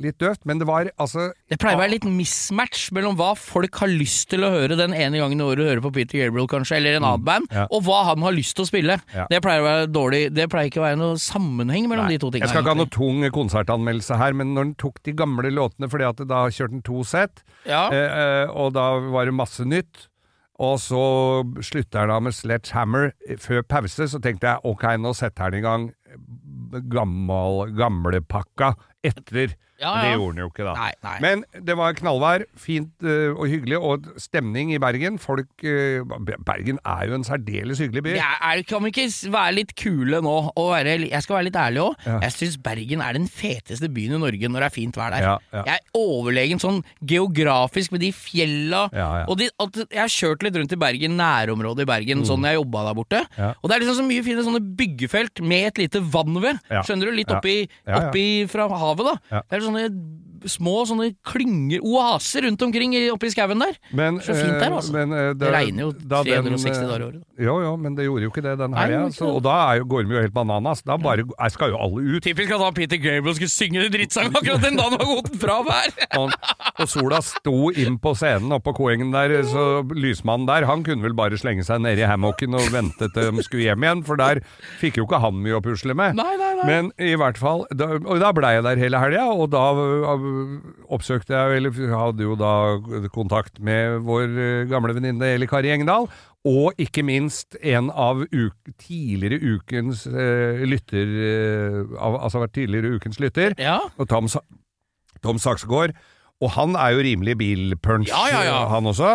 litt 0.00 0.18
døvt. 0.20 0.42
Men 0.48 0.60
det 0.60 0.68
var 0.68 0.90
altså 0.96 1.30
Det 1.50 1.58
pleier 1.60 1.78
å 1.78 1.82
være 1.82 1.94
litt 1.96 2.06
mismatch 2.08 2.88
mellom 2.96 3.16
hva 3.18 3.32
folk 3.38 3.80
har 3.82 3.90
lyst 3.92 4.30
til 4.32 4.46
å 4.46 4.52
høre 4.54 4.78
den 4.78 4.94
ene 4.96 5.20
gangen 5.22 5.40
i 5.40 5.46
året 5.46 5.62
du 5.62 5.68
hører 5.68 5.84
på 5.84 5.92
Peter 5.96 6.24
Gabriel, 6.24 6.48
kanskje, 6.50 6.78
eller 6.80 6.98
en 6.98 7.08
annen 7.08 7.26
band, 7.26 7.50
ja. 7.52 7.66
og 7.70 7.86
hva 7.86 8.02
han 8.10 8.24
har 8.26 8.36
lyst 8.36 8.56
til 8.58 8.66
å 8.66 8.70
spille. 8.70 8.98
Ja. 9.14 9.28
Det 9.30 9.42
pleier 9.44 9.64
å 9.64 9.68
være 9.68 9.86
dårlig 9.92 10.22
Det 10.36 10.48
pleier 10.52 10.70
ikke 10.70 10.82
å 10.82 10.86
være 10.86 11.00
noe 11.00 11.20
sammenheng 11.22 11.88
mellom 11.90 12.08
Nei, 12.08 12.16
de 12.16 12.24
to 12.24 12.32
tingene. 12.32 12.48
Jeg 12.48 12.54
skal 12.54 12.66
ikke 12.66 12.76
ha 12.76 12.82
noe 12.82 12.94
tung 12.96 13.30
konsertanmeldelse 13.36 14.20
her, 14.20 14.36
men 14.36 14.52
når 14.56 14.68
han 14.68 14.74
tok 14.80 15.00
de 15.06 15.16
gamle 15.16 15.52
låtene 15.54 15.90
fordi 15.92 16.08
at 16.08 16.26
da 16.28 16.44
kjørte 16.50 16.78
han 16.78 16.84
to 16.86 17.06
sett, 17.06 17.42
Ja. 17.66 17.86
uh, 17.90 18.52
og 18.56 18.76
da 18.76 18.90
var 19.12 19.26
det 19.28 19.34
masse 19.36 19.64
nytt. 19.66 20.06
Og 20.62 20.78
så 20.80 21.00
slutter 21.60 22.06
han 22.06 22.12
da 22.14 22.16
med 22.24 22.32
Sledgehammer 22.32 23.10
før 23.42 23.64
pause, 23.68 24.06
så 24.08 24.20
tenkte 24.24 24.48
jeg 24.48 24.64
ok, 24.64 24.86
nå 25.02 25.12
setter 25.16 25.50
han 25.50 25.58
i 25.58 25.64
gang 25.64 25.90
gammel, 26.88 27.66
gamlepakka 27.76 28.74
etter. 29.12 29.56
Ja, 29.76 29.90
ja. 29.92 30.02
Det 30.02 30.12
gjorde 30.16 30.32
han 30.32 30.40
jo 30.40 30.48
ikke, 30.48 30.64
da. 30.64 30.72
Nei, 30.78 30.92
nei. 31.04 31.16
Men 31.20 31.42
det 31.68 31.74
var 31.76 31.96
knallvær, 31.98 32.46
fint 32.56 33.04
uh, 33.04 33.34
og 33.36 33.44
hyggelig, 33.52 33.76
og 33.76 34.06
stemning 34.20 34.70
i 34.72 34.78
Bergen. 34.80 35.18
Folk 35.20 35.50
uh, 35.68 36.14
Bergen 36.48 36.78
er 36.80 37.10
jo 37.10 37.18
en 37.18 37.26
særdeles 37.26 37.82
hyggelig 37.84 38.02
by. 38.06 38.14
Jeg 38.16 38.38
er, 38.48 38.62
kan 38.68 38.86
vi 38.86 38.92
ikke 38.94 39.06
være 39.34 39.56
litt 39.58 39.74
kule 39.76 40.22
nå? 40.24 40.36
Og 40.56 40.70
være, 40.72 40.94
jeg 41.10 41.26
skal 41.26 41.36
være 41.36 41.48
litt 41.50 41.58
ærlig 41.60 41.82
òg. 41.84 42.06
Ja. 42.06 42.20
Jeg 42.24 42.36
syns 42.38 42.56
Bergen 42.64 43.04
er 43.04 43.18
den 43.18 43.28
feteste 43.28 43.90
byen 43.92 44.16
i 44.16 44.22
Norge 44.22 44.48
når 44.48 44.64
det 44.64 44.70
er 44.70 44.76
fint 44.78 44.96
vær 44.96 45.12
der. 45.12 45.28
Jeg 45.52 45.74
er 45.74 46.00
overlegen 46.00 46.62
sånn 46.62 46.80
geografisk 47.04 47.92
med 47.92 48.04
de 48.06 48.10
fjella. 48.16 48.86
Ja, 48.96 49.10
ja. 49.20 49.28
Og 49.28 49.42
de, 49.42 49.50
at 49.60 49.82
jeg 49.84 50.00
har 50.00 50.14
kjørt 50.16 50.46
litt 50.46 50.56
rundt 50.56 50.72
i 50.72 50.80
Bergen, 50.80 51.18
nærområdet 51.20 51.84
i 51.84 51.90
Bergen, 51.92 52.24
sånn 52.24 52.48
jeg 52.48 52.56
jobba 52.62 52.86
der 52.88 52.96
borte. 52.96 53.22
Mm. 53.28 53.36
Ja. 53.44 53.52
Og 53.60 53.68
det 53.68 53.76
er 53.76 53.84
liksom 53.84 54.00
så 54.00 54.08
mye 54.08 54.24
fine 54.24 54.48
sånne 54.48 54.64
byggefelt 54.80 55.44
med 55.44 55.68
et 55.74 55.84
lite 55.84 56.00
vann 56.00 56.40
ved. 56.40 56.64
Ja. 56.72 56.80
Skjønner 56.80 57.12
du? 57.12 57.16
Litt 57.20 57.36
oppi, 57.36 57.58
oppi 57.84 58.26
fra 58.48 58.70
havet, 58.72 58.95
da. 59.04 59.16
Ja. 59.30 59.42
Det 59.44 59.58
er 59.58 59.66
sånne 59.66 59.84
små 60.48 60.84
sånne 60.88 61.14
klynger, 61.26 61.80
oaser 61.82 62.42
rundt 62.46 62.62
omkring 62.62 62.94
i- 62.94 63.10
oppi 63.10 63.30
skauen 63.32 63.58
der. 63.60 63.76
Men, 63.92 64.20
Så 64.20 64.34
fint 64.34 64.58
der, 64.60 64.70
eh, 64.70 64.76
altså. 64.76 64.92
men, 64.92 65.12
eh, 65.12 65.32
Det 65.34 65.52
regner 65.52 65.80
jo 65.86 65.92
da 65.92 66.22
den, 66.22 66.44
360 66.44 66.68
eh, 66.82 66.88
dager 66.88 67.00
i 67.00 67.06
året. 67.10 67.22
Jo, 67.38 67.60
jo, 67.60 67.76
men 67.76 67.94
det 67.94 68.04
gjorde 68.06 68.22
jo 68.22 68.30
ikke 68.30 68.42
det 68.42 68.58
den 68.58 68.72
her, 68.72 68.86
helga. 68.86 69.04
det 69.06 69.14
så- 69.14 69.34
Og 69.36 69.42
da 69.42 69.72
er 69.72 69.78
jo, 69.78 69.84
går 69.84 70.08
de 70.08 70.14
jo 70.14 70.20
helt 70.22 70.32
bananas. 70.34 70.82
Da 70.82 70.96
bare 70.96 71.24
jeg 71.26 71.50
skal 71.52 71.70
jo 71.70 71.76
alle 71.78 72.16
ut. 72.16 72.22
Typisk 72.22 72.50
at 72.50 72.60
han 72.60 72.72
Peter 72.74 72.96
Gabriel 72.96 73.34
skulle 73.34 73.52
synge 73.52 73.84
en 73.84 73.92
drittsang 73.92 74.32
akkurat 74.32 74.60
den 74.62 74.76
dagen 74.76 74.90
han 74.96 74.98
var 74.98 75.22
gått 75.22 75.36
fra 75.40 75.62
vær! 75.62 75.90
Og, 76.18 76.30
og 76.80 76.88
sola 76.88 77.20
sto 77.20 77.70
inn 77.70 77.98
på 77.98 78.14
scenen 78.16 78.50
oppe 78.52 78.66
på 78.72 78.74
Koengen 78.76 79.12
der, 79.12 79.42
så 79.44 79.82
lysmannen 79.94 80.46
der, 80.46 80.64
han 80.66 80.82
kunne 80.82 81.02
vel 81.02 81.12
bare 81.14 81.36
slenge 81.38 81.62
seg 81.64 81.80
ned 81.80 81.98
i 81.98 82.06
hammocken 82.08 82.54
og 82.54 82.66
vente 82.72 83.06
til 83.12 83.30
de 83.36 83.42
skulle 83.42 83.62
hjem 83.62 83.82
igjen, 83.84 84.04
for 84.04 84.16
der 84.16 84.40
fikk 84.80 84.96
jo 84.96 85.04
ikke 85.06 85.20
han 85.20 85.34
mye 85.42 85.60
å 85.60 85.62
pusle 85.62 85.94
med. 85.94 86.16
Nei, 86.16 86.36
nei, 86.36 86.54
nei. 86.56 86.66
Men 86.66 86.90
i 86.98 87.14
hvert 87.14 87.36
fall, 87.38 87.66
da, 87.74 87.86
og 88.00 88.18
da 88.18 88.32
blei 88.32 88.54
jeg 88.56 88.64
der 88.64 88.76
hele 88.76 88.98
helga, 88.98 89.24
og 89.32 89.50
da 89.50 89.64
oppsøkte 90.92 91.34
jeg, 91.34 91.58
eller 91.60 91.92
hadde 91.92 92.26
jo 92.26 92.34
da 92.40 92.50
kontakt 93.14 93.60
med 93.64 94.00
vår 94.06 94.26
øh, 94.30 94.64
gamle 94.70 94.94
venninne 94.96 95.32
Eli 95.36 95.48
Kari 95.50 95.72
Engdahl, 95.74 96.08
og 96.46 96.78
ikke 96.78 97.02
minst 97.06 97.56
en 97.62 97.88
av 97.90 98.20
uk 98.26 98.70
tidligere 98.78 99.40
ukens 99.56 100.04
eh, 100.06 100.62
lytter, 100.68 101.06
øh, 101.30 101.80
av, 101.98 102.20
altså 102.28 102.44
vært 102.44 102.54
tidligere 102.58 102.94
ukens 103.00 103.18
lytter, 103.22 103.56
Ja. 103.58 103.78
og 103.98 104.08
Tom, 104.12 104.28
Sa- 104.30 104.44
Tom 105.22 105.38
Saksegård. 105.42 105.96
Og 106.44 106.50
han 106.52 106.74
er 106.76 106.92
jo 106.92 107.00
rimelig 107.00 107.38
bilpunch, 107.40 108.10
Ja, 108.12 108.26
ja, 108.28 108.42
ja. 108.44 108.56
han 108.68 108.84
også. 108.90 109.14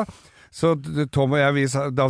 Så 0.52 0.74
Tom 1.16 1.32
og 1.32 1.40
jeg, 1.40 1.54
vi, 1.56 1.62
da, 1.96 2.10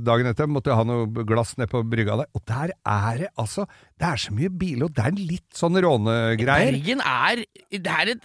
dagen 0.00 0.28
etter 0.30 0.46
måtte 0.48 0.72
ha 0.72 0.84
noe 0.88 1.04
glass 1.28 1.50
ned 1.60 1.68
på 1.68 1.82
brygga 1.84 2.14
der, 2.22 2.28
og 2.32 2.40
der 2.48 2.70
er 2.88 3.18
det 3.18 3.28
altså 3.36 3.66
Det 4.00 4.06
er 4.08 4.22
så 4.22 4.32
mye 4.32 4.48
biler, 4.48 4.86
og 4.86 4.94
det 4.96 5.04
er 5.04 5.18
litt 5.18 5.50
sånn 5.58 5.76
rånegreier. 5.84 6.70
Bergen 6.78 7.02
er 7.04 7.42
Det 7.74 7.92
er 7.98 8.14
et 8.14 8.24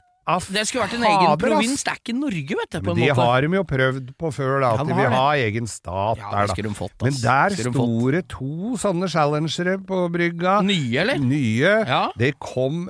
Det 0.49 0.63
skulle 0.69 0.85
vært 0.85 0.95
en 0.97 1.05
egen 1.09 1.35
provins, 1.41 1.83
det 1.85 1.91
er 1.93 1.99
ikke 2.01 2.15
Norge, 2.17 2.57
vet 2.59 2.69
du, 2.75 2.77
på 2.79 2.89
Men 2.89 2.91
en 2.91 2.99
de 3.01 3.07
måte. 3.09 3.25
har 3.29 3.45
de 3.45 3.49
jo 3.57 3.63
prøvd 3.71 4.11
på 4.21 4.31
før, 4.35 4.53
da, 4.63 4.71
at 4.75 4.83
de 4.83 4.91
de 4.91 4.97
vil 4.99 5.15
ha 5.15 5.25
egen 5.39 5.69
stat 5.71 6.21
Ja, 6.21 6.29
der, 6.33 6.53
da. 6.53 6.73
fått. 6.77 6.95
Men 7.05 7.17
der 7.21 7.55
Skulle 7.55 7.71
de 7.71 7.79
sto 7.79 8.11
det 8.15 8.21
to 8.33 8.77
sånne 8.83 9.09
challengere 9.11 9.77
på 9.89 10.01
brygga. 10.13 10.59
Nye, 10.65 10.99
eller? 11.03 11.17
Nye. 11.23 11.73
Ja. 11.89 12.01
Det 12.19 12.33
kom 12.39 12.85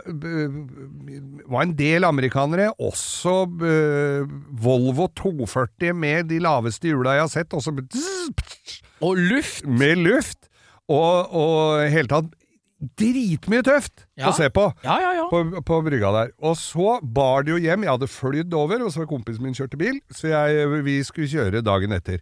var 1.50 1.64
en 1.66 1.76
del 1.80 2.04
amerikanere, 2.08 2.70
også 2.80 3.36
uh, 3.62 4.28
Volvo 4.64 5.08
240 5.16 5.94
med 5.96 6.30
de 6.30 6.40
laveste 6.44 6.92
hjula 6.92 7.18
jeg 7.18 7.26
har 7.28 7.34
sett, 7.34 7.56
også 7.56 7.74
med, 7.76 7.90
Og 9.02 9.18
luft! 9.18 9.66
med 9.66 9.98
luft. 10.04 10.46
Og, 10.90 11.30
og 11.38 11.84
hele 11.94 12.10
tatt 12.10 12.32
dritmye 12.80 13.64
tøft 13.66 14.06
Ja. 14.18 14.30
å 14.30 14.34
se 14.36 14.48
på. 14.56 14.66
Ja, 14.86 14.96
ja. 15.14 15.26
På, 15.32 15.42
på 15.66 15.80
brygga 15.84 16.12
der. 16.16 16.32
Og 16.40 16.56
så 16.60 17.00
bar 17.04 17.44
det 17.44 17.52
jo 17.56 17.60
hjem. 17.60 17.84
Jeg 17.84 17.92
hadde 17.92 18.08
flydd 18.12 18.54
over, 18.56 18.84
og 18.86 18.92
så 18.94 19.04
var 19.04 19.10
kompisen 19.12 19.44
min 19.44 19.54
kjørte 19.58 19.78
bil, 19.80 20.00
så 20.16 20.32
jeg, 20.32 20.84
vi 20.88 21.00
skulle 21.04 21.28
kjøre 21.32 21.64
dagen 21.66 21.92
etter. 21.96 22.22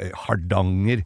Eh, 0.00 0.10
Hardanger. 0.26 1.04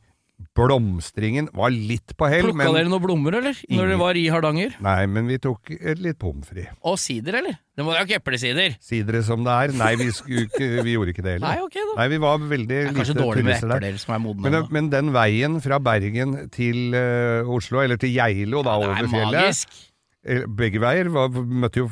Blomstringen 0.54 1.48
var 1.54 1.72
litt 1.74 2.12
på 2.18 2.26
hell, 2.30 2.44
Plukka 2.48 2.58
men 2.58 2.74
dere 2.76 2.90
noen 2.90 3.02
blomster, 3.02 3.36
eller? 3.40 3.56
Når 3.58 3.70
Ingen. 3.74 3.88
dere 3.90 3.98
var 3.98 4.18
i 4.18 4.24
Hardanger? 4.30 4.74
Nei, 4.84 5.06
men 5.10 5.28
vi 5.30 5.38
tok 5.42 5.70
litt 5.98 6.18
pommes 6.20 6.46
frites. 6.50 6.74
Og 6.86 6.98
sider, 7.02 7.38
eller? 7.40 7.56
Det 7.74 7.86
jo 7.86 7.94
ikke 8.04 8.18
eplesider. 8.20 8.76
Sidere 8.82 9.22
som 9.26 9.42
det 9.46 9.54
er. 9.54 9.74
Nei, 9.78 9.92
vi, 9.98 10.08
ikke, 10.44 10.68
vi 10.86 10.94
gjorde 10.94 11.14
ikke 11.14 11.24
det 11.26 11.36
heller. 11.36 11.48
Nei, 11.48 11.64
ok 11.64 11.78
da. 11.80 11.94
Nei, 11.98 12.06
vi 12.12 12.20
var 12.22 12.44
veldig 12.52 12.68
Det 12.70 12.78
er 12.82 12.90
lite 12.90 12.98
kanskje 13.00 13.16
dårlig 13.18 13.44
med 13.46 13.50
turister 13.54 13.72
der. 13.72 13.82
epler 13.82 14.02
som 14.04 14.14
er 14.14 14.22
modne. 14.26 14.52
Men, 14.54 14.68
men 14.76 14.90
den 14.92 15.10
veien 15.16 15.58
fra 15.64 15.80
Bergen 15.82 16.36
til 16.54 16.94
uh, 16.94 17.54
Oslo, 17.56 17.82
eller 17.82 17.98
til 17.98 18.14
Geilo 18.14 18.62
da, 18.66 18.76
det 18.78 18.90
over 18.90 18.94
er 18.94 19.10
fjellet 19.16 19.40
magisk. 19.40 19.80
eh, 20.26 20.46
Begge 20.62 20.82
veier 20.86 21.10
var, 21.14 21.34
møtte 21.34 21.82
jo 21.82 21.90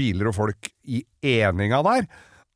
biler 0.00 0.30
og 0.30 0.36
folk 0.38 0.70
i 0.90 1.04
eninga 1.22 1.82
der. 1.86 2.10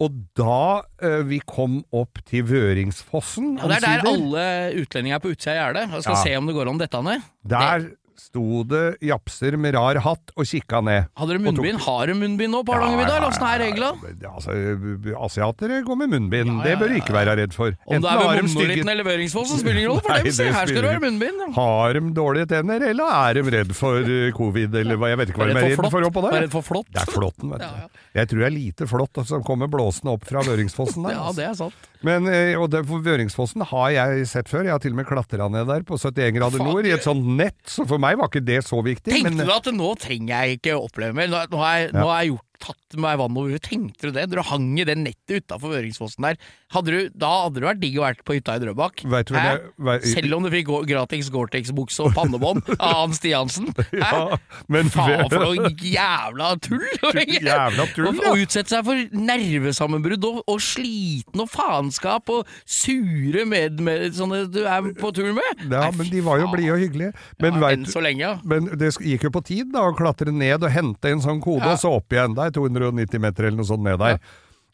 Og 0.05 0.17
da 0.39 0.57
uh, 1.03 1.21
vi 1.29 1.41
kom 1.49 1.81
opp 1.95 2.21
til 2.29 2.45
Vøringsfossen 2.51 3.55
Ja, 3.59 3.69
det 3.71 3.81
er 3.81 3.85
der 4.05 4.09
alle 4.11 4.47
utlendinger 4.83 5.19
er 5.19 5.25
på 5.25 5.33
utsida 5.35 5.55
av 5.55 5.61
gjerdet 5.63 5.85
og 5.95 6.05
skal 6.07 6.19
Ja. 6.19 6.23
se 6.27 6.37
om 6.41 6.49
det 6.51 6.57
går 6.59 6.71
an 6.75 6.81
dette 6.83 7.03
ned. 7.07 7.29
Der 7.55 7.87
sto 8.21 8.63
det 8.69 8.83
japser 9.05 9.57
med 9.61 9.75
rar 9.77 9.99
hatt 10.05 10.33
og 10.37 10.47
kikka 10.49 10.81
ned. 10.85 11.09
Hadde 11.19 11.35
dere 11.35 11.43
munnbind? 11.45 11.79
tok-? 11.81 11.87
Har 11.89 12.07
dere 12.11 12.19
munnbind 12.19 12.55
nå 12.55 12.63
på 12.67 12.75
Hardangervidda, 12.77 13.17
eller 13.19 13.29
åssen 13.31 13.47
er 13.49 13.63
regla? 13.65 13.93
Ja, 14.23 14.33
Altså, 14.35 14.55
asiatere 15.29 15.83
går 15.87 15.97
med 16.03 16.13
munnbind, 16.15 16.51
Ja, 16.51 16.57
ja, 16.59 16.65
det 16.65 16.75
bør 16.81 16.93
du 16.93 16.97
ikke 16.99 17.15
være 17.17 17.37
redd 17.41 17.55
for. 17.57 17.75
Om 17.87 18.03
det 18.03 18.11
er 18.11 18.21
ved 18.21 18.49
monolitten 18.49 18.91
eller 18.95 19.07
Vøringsfossen, 19.09 19.61
spiller 19.63 19.81
ingen 19.83 19.93
rolle 19.93 20.05
for 20.05 20.25
dem. 20.25 20.33
Se, 20.35 20.49
her 20.51 20.67
skal 20.71 20.81
det 20.83 20.91
være 20.91 21.05
munnbind. 21.05 21.43
ja. 21.45 21.51
Har 21.59 21.95
de 21.99 22.03
dårlige 22.17 22.51
tenner, 22.51 22.87
eller 22.91 23.15
er 23.15 23.39
de 23.41 23.55
redd 23.59 23.75
for 23.77 23.99
eh, 24.05 24.31
covid, 24.37 24.75
eller 24.83 25.01
hva? 25.01 25.11
Jeg 25.13 25.21
vet 25.23 25.33
ikke 25.35 25.43
hva 25.43 25.49
de 25.51 25.57
er 25.59 25.69
redd 25.71 25.91
for 25.95 26.09
oppå 26.11 26.25
der. 26.29 26.39
redd 26.45 26.55
for 26.55 26.67
flått. 26.67 26.91
Det 26.95 27.03
er 27.05 27.13
flåtten, 27.15 27.55
vet 27.55 27.65
du. 27.65 27.69
Ja, 27.69 27.89
ja. 27.89 28.05
Jeg 28.21 28.31
tror 28.31 28.45
det 28.45 28.47
er 28.51 28.55
lite 28.55 28.87
flått 28.91 29.23
som 29.29 29.43
kommer 29.47 29.71
blåsende 29.71 30.15
opp 30.15 30.27
fra 30.29 30.45
Vøringsfossen 30.47 31.07
der. 31.09 31.15
Ja, 31.19 31.29
altså. 31.29 31.41
det 31.41 31.47
er 31.49 31.55
sant. 31.59 31.91
Men, 32.05 32.27
eh, 32.29 32.53
og 32.61 32.69
det, 32.73 32.83
for 32.89 33.01
Vøringsfossen 33.05 33.63
har 33.71 33.91
jeg 33.95 34.27
sett 34.29 34.51
før. 34.51 34.67
Jeg 34.67 34.75
har 34.75 34.83
til 34.83 34.93
og 34.93 34.99
med 34.99 35.07
klatra 35.09 35.47
ned 35.49 35.69
der 35.71 35.85
på 35.89 35.97
71 35.97 36.35
grader 36.37 36.61
nord 36.65 36.85
i 36.89 36.93
et 36.93 37.05
sånt 37.07 37.25
nett, 37.39 37.57
så 37.71 37.87
for 37.89 38.03
meg 38.05 38.21
var 38.21 38.31
ikke 38.31 38.45
det 38.45 38.61
så 38.67 38.81
viktig. 38.85 39.11
Tenkte 39.11 39.35
men, 39.35 39.45
du 39.49 39.55
at 39.55 39.71
nå 39.75 39.93
trenger 40.01 40.35
jeg 40.35 40.61
ikke 40.61 40.77
oppleve 40.79 41.17
mer? 41.17 41.31
Nå, 41.33 41.45
nå 41.53 41.63
har 41.65 41.81
jeg, 41.81 41.93
nå 41.97 42.07
har 42.11 42.23
jeg 42.23 42.35
gjort, 42.35 42.49
tatt 42.63 42.97
meg 43.01 43.19
vann 43.19 43.37
over 43.37 43.51
huet. 43.55 43.63
Tenkte 43.65 44.09
du 44.09 44.15
det? 44.15 44.27
Når 44.31 44.41
du 44.43 44.49
hang 44.51 44.69
i 44.79 44.85
det 44.87 44.95
nettet 45.01 45.43
utafor 45.45 45.75
Øringsfossen 45.79 46.23
der, 46.27 46.37
hadde 46.75 46.91
du, 46.95 47.09
da 47.19 47.31
hadde 47.45 47.61
du 47.63 47.67
vært 47.67 47.81
digg 47.83 47.99
å 47.99 48.05
vært 48.07 48.23
på 48.27 48.37
hytta 48.39 48.57
i 48.59 48.63
Drøbak. 48.63 49.03
Vet 49.11 49.33
Hæ? 49.35 49.43
det- 49.79 50.11
Selv 50.13 50.37
om 50.39 50.43
du 50.47 50.51
fikk 50.53 50.71
gratis 50.89 51.31
Gore-Tex-bukse 51.35 52.05
og 52.07 52.15
pannebånd 52.17 52.63
av 52.79 52.95
Hans 53.05 53.19
Stiansen. 53.21 53.69
Ja, 53.93 54.37
men 54.69 54.91
Faen 54.95 55.29
for 55.33 55.45
noe 55.45 55.71
jævla 55.79 56.55
tull! 56.63 56.83
Jævla 57.45 57.87
tull, 57.95 58.09
ja. 58.15 58.31
Å 58.33 58.37
utsette 58.41 58.71
seg 58.75 58.85
for 58.87 59.03
nervesammenbrudd 59.15 60.25
og, 60.29 60.41
og 60.51 60.61
sliten 60.63 61.43
og 61.45 61.51
faenskap 61.53 62.31
og 62.33 62.49
sure 62.69 63.45
med, 63.49 63.81
med 63.85 64.15
sånne 64.17 64.45
du 64.53 64.63
er 64.67 64.89
på 64.99 65.11
tur 65.17 65.31
med. 65.37 65.65
Ja, 65.71 65.89
men 65.95 66.09
de 66.11 66.23
var 66.25 66.41
jo 66.43 66.49
blide 66.53 66.75
og 66.77 66.83
hyggelige. 66.83 67.13
Men, 67.43 67.59
ja, 67.59 67.63
vet- 67.67 67.79
Enn 67.79 67.87
så 67.91 68.03
lenge, 68.05 68.23
ja. 68.25 68.35
men 68.45 68.69
det 68.79 68.93
gikk 69.03 69.27
jo 69.29 69.33
på 69.35 69.45
tid 69.47 69.73
da, 69.75 69.87
å 69.91 69.95
klatre 69.97 70.33
ned 70.35 70.63
og 70.65 70.71
hente 70.75 71.11
en 71.15 71.23
sånn 71.25 71.41
kode, 71.45 71.65
Ja. 71.65 71.75
og 71.75 71.81
så 71.83 71.93
opp 71.99 72.13
igjen. 72.15 72.35
Det 72.37 72.44
er 72.47 72.57
290 72.57 73.23
meter 73.25 73.49
eller 73.51 73.61
noe 73.63 73.69
sånt 73.69 73.85
ned 73.87 74.01
der. 74.03 74.19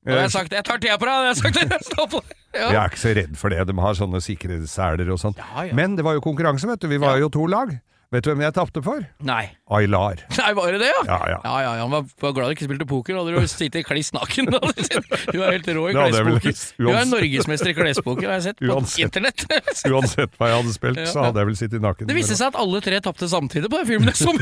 Og 0.00 0.14
jeg 0.14 0.22
har 0.24 0.32
sagt 0.32 0.54
jeg 0.56 0.64
tar 0.64 0.78
tida 0.80 0.96
på 0.96 1.04
deg! 1.04 1.26
Jeg 1.26 1.34
har 1.34 1.40
sagt 1.42 1.60
jeg 1.60 1.84
står 1.90 2.06
på 2.14 2.22
Ja. 2.56 2.66
Jeg 2.72 2.78
er 2.80 2.88
ikke 2.88 3.02
så 3.04 3.10
redd 3.18 3.36
for 3.36 3.52
det, 3.52 3.66
de 3.68 3.74
har 3.84 3.94
sånne 3.98 4.20
sikkerhetsseler 4.24 5.10
og 5.12 5.20
sånn. 5.20 5.36
Ja, 5.38 5.68
ja. 5.68 5.74
Men 5.76 5.94
det 5.98 6.02
var 6.06 6.16
jo 6.16 6.22
konkurranse, 6.24 6.66
vet 6.66 6.80
du. 6.80 6.88
Vi 6.90 6.96
var 6.98 7.18
Ja. 7.18 7.26
jo 7.26 7.28
to 7.28 7.44
lag. 7.46 7.76
Vet 8.10 8.24
du 8.26 8.30
hvem 8.32 8.40
jeg 8.42 8.54
tapte 8.56 8.80
for? 8.82 9.04
Nei. 9.22 9.52
Aylar. 9.70 10.18
Nei, 10.40 10.48
var 10.58 10.72
det 10.74 10.80
det, 10.82 10.88
ja? 10.90 11.02
Ja, 11.06 11.18
ja. 11.30 11.36
Ja, 11.44 11.52
ja, 11.62 11.74
ja, 11.76 11.82
Han 11.84 11.92
var, 11.94 12.08
var 12.24 12.32
glad 12.34 12.48
du 12.50 12.54
ikke 12.56 12.66
spilte 12.66 12.86
poker. 12.90 13.14
Hadde 13.20 13.36
du 13.38 13.46
sittet 13.46 13.86
kliss 13.86 14.10
naken. 14.16 14.48
du 14.50 15.38
er 15.44 15.52
helt 15.52 15.68
rå 15.76 15.84
i 15.86 15.94
klespoker. 16.00 16.58
Du 16.80 16.88
er 16.90 17.06
norgesmester 17.06 17.70
i 17.70 17.76
klespoker, 17.78 18.26
har 18.26 18.40
jeg 18.40 18.48
sett 18.48 18.58
på 18.64 18.72
Uansett. 18.74 19.04
internett. 19.04 19.46
Uansett 19.86 20.34
hva 20.40 20.48
jeg 20.50 20.58
hadde 20.58 20.74
spilt, 20.74 21.04
så 21.12 21.28
hadde 21.28 21.38
jeg 21.44 21.50
vel 21.52 21.60
sittet 21.62 21.86
naken. 21.86 22.10
Det 22.10 22.18
viste 22.18 22.34
seg 22.40 22.50
at 22.50 22.58
alle 22.58 22.82
tre 22.82 22.98
tapte 23.04 23.30
samtidig 23.30 23.70
på 23.70 23.78
den 23.78 23.86
filmen. 23.92 24.16
Som 24.18 24.34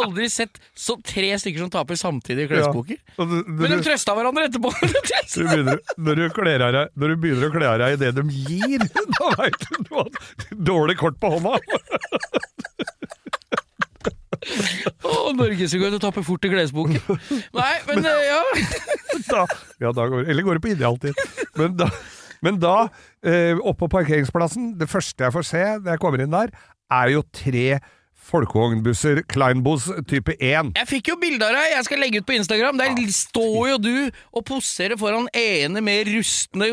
Aldri 0.00 0.28
sett 0.32 0.60
så 0.76 0.96
tre 1.04 1.32
stykker 1.40 1.64
som 1.64 1.70
taper 1.72 1.98
samtidig 2.00 2.46
i 2.46 2.50
klespoker. 2.52 3.00
Du- 3.16 3.44
Men 3.48 3.74
de 3.76 3.80
trøsta 3.86 4.14
hverandre 4.16 4.48
etterpå. 4.50 4.72
du 5.34 5.42
begynner, 5.46 5.80
når, 5.96 6.14
du 6.20 6.24
deg, 6.30 6.92
når 6.96 7.14
du 7.14 7.16
begynner 7.24 7.48
å 7.48 7.54
kle 7.54 7.70
av 7.70 7.78
deg 7.82 7.96
i 7.96 8.00
det 8.04 8.12
de 8.18 8.24
gir, 8.30 8.86
da 9.18 9.32
veit 9.38 9.66
du 9.68 9.80
du 9.80 9.94
har 9.96 10.08
dårlig 10.72 10.98
kort 11.00 11.20
på 11.22 11.34
hånda. 11.36 11.58
Å, 15.04 15.32
Norgesrekord 15.36 15.98
å 15.98 16.00
tape 16.02 16.22
fort 16.24 16.46
i 16.46 16.50
klesboken. 16.52 17.00
Nei, 17.56 17.74
men 17.88 18.00
men 18.00 18.22
ja. 18.24 18.40
Da, 19.28 19.42
ja, 19.82 19.90
da 19.92 20.06
går, 20.08 20.24
eller 20.32 20.46
går 20.46 20.58
det 20.58 20.64
på 20.64 20.72
idealtid. 20.72 21.20
Men 21.58 21.74
da, 21.78 21.90
men 22.44 22.60
da 22.62 22.74
eh, 23.20 23.58
oppe 23.58 23.84
på 23.84 23.90
parkeringsplassen, 23.98 24.72
det 24.80 24.88
første 24.90 25.26
jeg 25.26 25.34
får 25.36 25.46
se 25.50 25.64
når 25.82 25.92
jeg 25.94 26.02
kommer 26.02 26.24
inn 26.24 26.32
der, 26.32 26.54
er 26.90 27.12
jo 27.12 27.24
tre 27.36 27.66
folkevognbusser, 28.30 29.22
Kleinbos 29.30 29.88
type 30.10 30.34
1. 30.38 30.72
Jeg 30.78 30.88
fikk 30.90 31.10
jo 31.12 31.16
bilde 31.20 31.46
av 31.46 31.54
deg, 31.56 31.72
jeg 31.74 31.86
skal 31.88 32.00
legge 32.02 32.20
ut 32.22 32.26
på 32.28 32.36
Instagram. 32.38 32.78
Der 32.80 32.94
står 33.14 33.58
jo 33.72 33.78
du 33.82 33.92
og 34.36 34.44
poserer 34.48 34.96
foran 35.00 35.26
ene 35.36 35.82
mer 35.84 36.08
rustne 36.14 36.72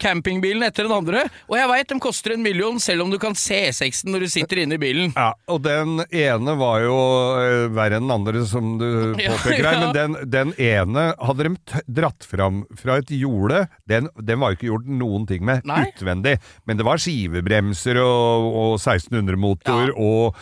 campingbilen 0.00 0.64
etter 0.66 0.86
den 0.88 0.94
andre. 0.96 1.24
Og 1.50 1.56
jeg 1.58 1.70
veit 1.70 1.90
de 1.92 1.98
koster 2.02 2.34
en 2.36 2.44
million, 2.44 2.78
selv 2.82 3.04
om 3.06 3.12
du 3.12 3.18
kan 3.22 3.36
se 3.38 3.60
sexen 3.76 4.12
når 4.14 4.26
du 4.26 4.28
sitter 4.32 4.62
inne 4.64 4.78
i 4.78 4.82
bilen. 4.82 5.12
Ja, 5.16 5.32
og 5.52 5.62
den 5.66 6.00
ene 6.10 6.56
var 6.58 6.80
jo 6.84 6.96
eh, 7.42 7.66
verre 7.76 8.00
enn 8.00 8.06
den 8.08 8.14
andre, 8.16 8.44
som 8.48 8.76
du 8.80 8.88
påpeker 9.18 9.62
her. 9.62 9.76
ja. 9.76 9.84
Men 9.86 9.94
den, 9.96 10.16
den 10.32 10.54
ene 10.62 11.06
hadde 11.20 11.48
de 11.50 11.82
dratt 12.00 12.26
fram 12.26 12.62
fra 12.78 12.98
et 13.02 13.12
jorde. 13.16 13.66
Den, 13.90 14.08
den 14.18 14.40
var 14.42 14.52
jo 14.54 14.58
ikke 14.60 14.70
gjort 14.72 14.90
noen 15.02 15.26
ting 15.28 15.44
med 15.46 15.66
Nei. 15.68 15.82
utvendig. 15.92 16.36
Men 16.68 16.80
det 16.80 16.86
var 16.88 17.00
skivebremser 17.02 18.00
og, 18.02 18.48
og 18.56 18.72
1600-motor 18.80 19.90
Ja. 19.90 19.94
og, 20.00 20.36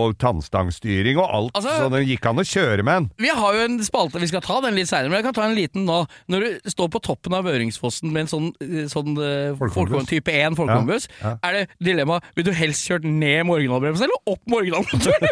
og 0.00 0.16
tannstangstyring 0.22 1.18
og 1.20 1.26
alt. 1.38 1.52
Altså- 1.60 1.76
så 1.80 1.90
den 1.92 2.06
gikk 2.08 2.26
an 2.30 2.40
å 2.42 2.46
kjøre 2.46 2.84
med 2.86 2.94
den. 2.94 3.10
Vi 3.18 3.28
har 3.40 3.54
jo 3.58 3.64
en 3.68 3.78
spalte, 3.84 4.20
vi 4.20 4.26
skal 4.30 4.40
ta 4.44 4.60
den 4.64 4.74
litt 4.78 4.88
seinere, 4.90 5.10
men 5.12 5.20
jeg 5.22 5.28
kan 5.28 5.34
ta 5.38 5.46
en 5.48 5.56
liten 5.56 5.84
nå. 5.86 6.00
Når 6.30 6.40
du 6.64 6.70
står 6.70 6.88
på 6.90 7.02
toppen 7.02 7.34
av 7.36 7.44
Vøringsfossen 7.44 8.10
med 8.12 8.26
en 8.26 8.30
sånn, 8.32 8.48
eh, 8.60 8.86
sånn 8.90 9.12
eh, 9.18 9.54
folkevogn- 9.60 10.08
type 10.08 10.28
1 10.32 10.56
folkevognbuss, 10.56 11.08
Ja, 11.20 11.34
ja. 11.34 11.36
er 11.44 11.52
det 11.52 11.68
dilemma 11.82 12.20
vil 12.36 12.44
du 12.44 12.52
helst 12.52 12.88
kjørt 12.88 13.04
ned 13.04 13.46
med 13.46 13.54
originalbremsen 13.60 14.08
eller 14.08 14.20
opp 14.26 14.40
med 14.46 14.58
originalmotoren? 14.64 15.28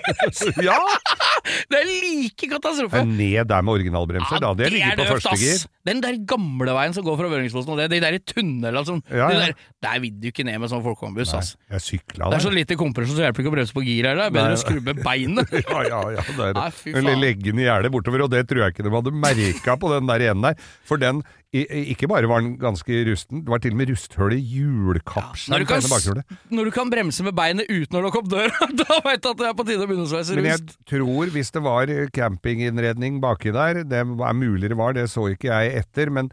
Ja! 0.68 0.78
det 1.70 1.78
er 1.81 1.87
like 1.88 2.48
katastrofe. 2.50 3.00
Men 3.04 3.16
ned 3.16 3.48
der 3.48 3.62
med 3.62 3.74
originalbremser, 3.78 4.40
da 4.42 4.52
hadde 4.52 4.66
jeg 4.66 4.74
ligget 4.76 4.98
på 5.00 5.07
første 5.16 5.37
gir. 5.40 5.62
Den 5.88 6.02
der 6.04 6.18
gamle 6.28 6.74
veien 6.76 6.92
som 6.96 7.04
går 7.07 7.16
fra 7.16 7.28
Vøringsfossen, 7.33 7.72
og 7.72 7.78
det, 7.81 7.87
de 7.94 8.00
der 8.02 8.16
i 8.18 8.20
tunnelene 8.20 8.76
altså, 8.83 8.98
Ja, 9.09 9.31
ja. 9.33 9.38
Der, 9.48 9.54
der 9.87 10.00
vil 10.02 10.18
du 10.20 10.28
ikke 10.28 10.44
ned 10.44 10.59
med 10.61 10.68
sånn 10.72 10.83
folkevognbuss, 10.85 11.33
ass. 11.38 11.54
Jeg 11.70 11.81
sykla 11.87 12.28
Det 12.33 12.40
er 12.40 12.44
så 12.44 12.52
lite 12.52 12.76
kompresjon, 12.76 13.16
så 13.16 13.24
hjelper 13.24 13.44
ikke 13.44 13.52
å 13.52 13.57
bremse 13.57 13.76
på 13.76 13.85
gir 13.87 14.09
her. 14.11 14.18
Det 14.18 14.26
er 14.28 14.35
bedre 14.37 14.57
Å 14.62 14.94
beinet. 15.04 15.52
Ja, 15.68 15.82
ja, 15.86 16.00
ja. 16.16 16.24
Der. 16.38 16.54
Nei, 16.56 16.68
fy 16.74 16.92
Eller 16.94 17.12
faen. 17.14 17.22
legge 17.22 17.50
den 17.50 17.60
i 17.62 17.66
gjerdet 17.66 17.92
bortover, 17.94 18.24
og 18.26 18.30
det 18.32 18.44
tror 18.50 18.64
jeg 18.64 18.74
ikke 18.74 18.86
de 18.86 18.92
hadde 18.94 19.12
merka 19.14 19.76
på 19.80 19.90
den 19.94 20.08
der 20.10 20.24
ene 20.30 20.50
der. 20.52 20.64
For 20.88 21.00
den, 21.00 21.22
ikke 21.52 22.08
bare 22.10 22.28
var 22.28 22.42
den 22.44 22.56
ganske 22.60 22.98
rusten, 23.08 23.42
det 23.46 23.52
var 23.52 23.62
til 23.64 23.72
og 23.72 23.80
med 23.80 23.92
rusthull 23.92 24.34
i 24.36 24.40
Når 24.42 24.52
hjulkapselen 24.52 25.64
Ja, 25.64 25.80
bakhjulet. 25.94 26.36
når 26.52 26.68
du 26.68 26.72
kan 26.76 26.90
bremse 26.92 27.24
med 27.24 27.36
beinet 27.38 27.70
uten 27.72 27.96
å 27.96 28.02
lukke 28.04 28.20
opp 28.20 28.28
døra, 28.28 28.68
da 28.82 28.98
veit 29.06 29.22
du 29.24 29.30
at 29.32 29.40
det 29.40 29.48
er 29.48 29.56
på 29.56 29.64
tide 29.68 29.84
å 29.84 29.88
begynne 29.88 30.04
å 30.08 30.12
sveise 30.12 30.36
Men 30.36 30.50
jeg 30.52 30.76
tror, 30.90 31.32
hvis 31.32 31.50
det 31.54 31.62
var 31.64 31.92
campinginnredning 32.12 33.20
baki 33.24 33.54
der, 33.56 33.82
det 33.88 34.02
er 34.04 34.36
mulig 34.36 34.68
det 34.68 34.78
var, 34.78 34.92
det 34.96 35.08
så 35.12 35.28
ikke 35.32 35.48
jeg 35.52 35.78
etter, 35.82 36.12
men 36.12 36.30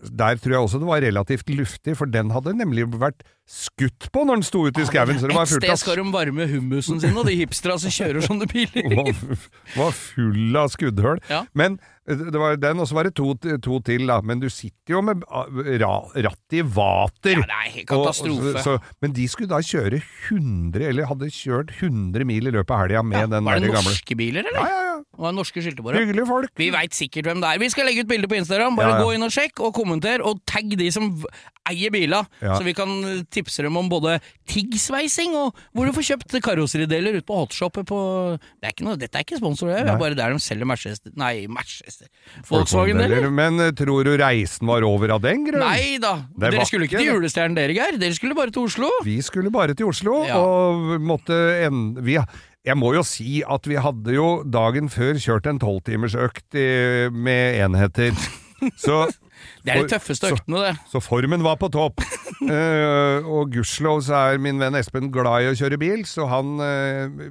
der 0.00 0.38
tror 0.42 0.54
jeg 0.54 0.66
også 0.66 0.80
det 0.82 0.88
var 0.88 1.04
relativt 1.04 1.50
luftig, 1.54 1.96
for 1.98 2.10
den 2.10 2.32
hadde 2.34 2.54
nemlig 2.58 2.86
vært 3.00 3.24
skutt 3.48 4.08
på 4.12 4.24
når 4.24 4.40
den 4.40 4.46
sto 4.46 4.64
ute 4.66 4.82
i 4.82 4.88
skauen. 4.88 5.18
Så 5.20 5.30
det 5.30 5.36
var 5.36 5.48
Et 5.48 5.54
sted 5.54 5.80
skal 5.80 6.00
de 6.00 6.06
varme 6.14 6.46
hummusen 6.50 7.00
sin, 7.02 7.16
og 7.16 7.28
de 7.28 7.36
hipstera 7.38 7.76
som 7.80 7.92
kjører 7.94 8.26
sånne 8.26 8.48
biler. 8.50 8.88
var, 8.98 9.12
var 9.76 9.96
full 9.96 10.60
av 10.60 10.72
skuddhull. 10.74 11.22
Ja. 11.30 11.44
Men 11.56 11.78
det 12.06 12.36
var 12.40 12.56
den, 12.60 12.80
og 12.82 12.88
så 12.90 12.94
var 12.98 13.08
det 13.08 13.14
to, 13.16 13.32
to 13.64 13.78
til, 13.86 14.06
da. 14.10 14.18
Men 14.20 14.40
du 14.42 14.48
sitter 14.52 14.96
jo 14.98 15.00
med 15.06 15.22
ah, 15.32 15.46
rattet 15.48 16.58
i 16.58 16.60
vater. 16.60 17.38
Ja, 17.38 17.46
det 17.48 17.58
er 17.58 17.70
helt 17.78 17.88
katastrofe. 17.88 18.52
Og- 18.54 18.60
så, 18.66 18.74
men 19.00 19.14
de 19.16 19.24
skulle 19.32 19.48
da 19.48 19.62
kjøre 19.64 20.02
100, 20.28 20.84
eller 20.90 21.08
hadde 21.08 21.30
kjørt 21.32 21.72
100 21.80 22.26
mil 22.28 22.50
i 22.50 22.52
løpet 22.54 22.74
av 22.76 22.82
helga 22.84 23.02
med 23.02 23.30
den 23.32 23.44
Var 23.48 23.60
det 23.64 23.72
gamle 23.72 23.88
norske 23.94 24.18
biler, 24.20 24.44
eller? 24.44 24.60
Ja, 24.60 24.68
ja, 24.68 24.82
ja. 24.90 24.90
Og 25.14 25.30
norske 25.36 25.62
skilter? 25.62 25.94
Hyggelige 25.94 26.26
folk. 26.26 26.50
Vi 26.58 26.68
veit 26.74 26.94
sikkert 26.96 27.28
hvem 27.28 27.40
det 27.42 27.48
er. 27.54 27.58
Vi 27.62 27.68
skal 27.70 27.86
legge 27.86 28.02
ut 28.02 28.08
bilder 28.10 28.28
på 28.30 28.36
Instagram. 28.40 28.74
Bare 28.76 28.88
Ja, 28.90 28.96
ja. 28.98 29.04
gå 29.06 29.12
inn 29.14 29.22
og 29.22 29.30
sjekk, 29.34 29.60
og 29.62 29.72
kommenter, 29.76 30.22
og 30.26 30.40
tagg 30.50 30.74
de 30.76 30.90
som 30.94 31.08
eier 31.70 31.90
bila, 31.94 32.24
Ja. 32.42 32.58
så 32.58 32.64
vi 32.66 32.74
kan 32.76 32.90
eh, 33.08 33.22
tipse 33.32 33.62
dem 33.64 33.76
om 33.80 33.88
både 33.88 34.18
tiggsveising 34.50 35.32
og 35.38 35.54
hvor 35.72 35.86
du 35.88 35.94
får 35.96 36.04
kjøpt 36.10 36.34
karosserideler 36.44 37.16
ute 37.16 37.24
på 37.28 37.38
hotshoppet 37.40 37.86
på 37.88 37.98
det 38.60 38.68
er 38.68 38.84
noe, 38.84 38.98
Dette 39.00 39.16
er 39.16 39.24
ikke 39.24 39.38
sponsor, 39.40 39.70
det 39.72 39.80
er 39.88 39.96
bare 40.00 40.18
der 40.18 40.34
de 40.34 40.42
selger 40.44 40.68
Mercedes 40.68 41.00
Nei, 41.16 41.46
Manchester 41.94 42.50
Volkswagen-deler. 42.50 43.28
Men 43.30 43.60
eh, 43.60 43.72
tror 43.76 44.04
du 44.06 44.14
reisen 44.18 44.66
var 44.68 44.84
over 44.86 45.14
av 45.16 45.22
den 45.24 45.44
grunn? 45.46 45.62
Nei 45.62 45.98
da, 46.02 46.16
Det 46.34 46.52
dere 46.54 46.66
skulle 46.68 46.88
ikke 46.88 47.00
til 47.00 47.12
julestjernen 47.12 47.56
dere, 47.58 47.76
Geir. 47.76 47.98
Dere 48.00 48.16
skulle 48.16 48.36
bare 48.38 48.54
til 48.54 48.66
Oslo. 48.68 48.90
Vi 49.06 49.20
skulle 49.24 49.52
bare 49.54 49.74
til 49.74 49.90
Oslo, 49.90 50.22
Ja. 50.28 50.38
og 50.40 51.00
måtte 51.00 51.36
en, 51.66 51.94
vi, 52.04 52.18
Jeg 52.64 52.76
må 52.80 52.94
jo 52.94 53.02
si 53.06 53.42
at 53.46 53.66
vi 53.68 53.76
hadde 53.76 54.14
jo 54.14 54.42
dagen 54.44 54.88
før 54.88 55.18
kjørt 55.20 55.46
en 55.46 55.60
tolvtimersøkt 55.60 56.56
med 57.12 57.60
enheter. 57.60 58.16
Så 58.80 59.04
Det 59.64 59.74
er 59.74 59.82
de 59.82 59.90
tøffeste 59.92 60.30
øktene, 60.32 60.62
det. 60.64 60.76
Så 60.88 61.00
formen 61.04 61.42
var 61.44 61.58
på 61.60 61.68
topp. 61.68 62.00
uh, 62.44 63.20
og 63.34 63.52
gudskjelov 63.52 64.00
så 64.06 64.14
er 64.30 64.40
min 64.40 64.58
venn 64.60 64.76
Espen 64.78 65.10
glad 65.12 65.44
i 65.44 65.50
å 65.50 65.56
kjøre 65.58 65.78
bil, 65.80 66.06
så 66.08 66.24
han 66.30 66.56
uh, 66.60 67.28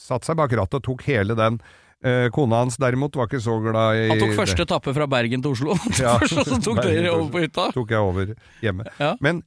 satte 0.00 0.30
seg 0.30 0.38
bak 0.40 0.54
rattet 0.56 0.80
og 0.80 0.86
tok 0.88 1.04
hele 1.10 1.36
den. 1.36 1.60
Eh, 2.00 2.30
kona 2.32 2.62
hans 2.62 2.78
derimot 2.80 3.12
var 3.18 3.26
ikke 3.28 3.42
så 3.44 3.58
glad 3.60 3.98
i 4.00 4.04
Han 4.08 4.20
tok 4.22 4.30
første 4.38 4.64
etappe 4.64 4.94
fra 4.96 5.04
Bergen 5.10 5.42
til 5.44 5.52
Oslo, 5.52 5.74
Ja. 6.00 6.14
så 6.24 6.56
tok 6.64 6.78
dere 6.80 7.10
over 7.12 7.26
på 7.34 7.42
hytta. 7.44 7.66
tok 7.76 7.90
jeg 7.92 8.00
over 8.00 8.30
hjemme. 8.64 8.86
Ja. 8.96 9.14
Men 9.20 9.42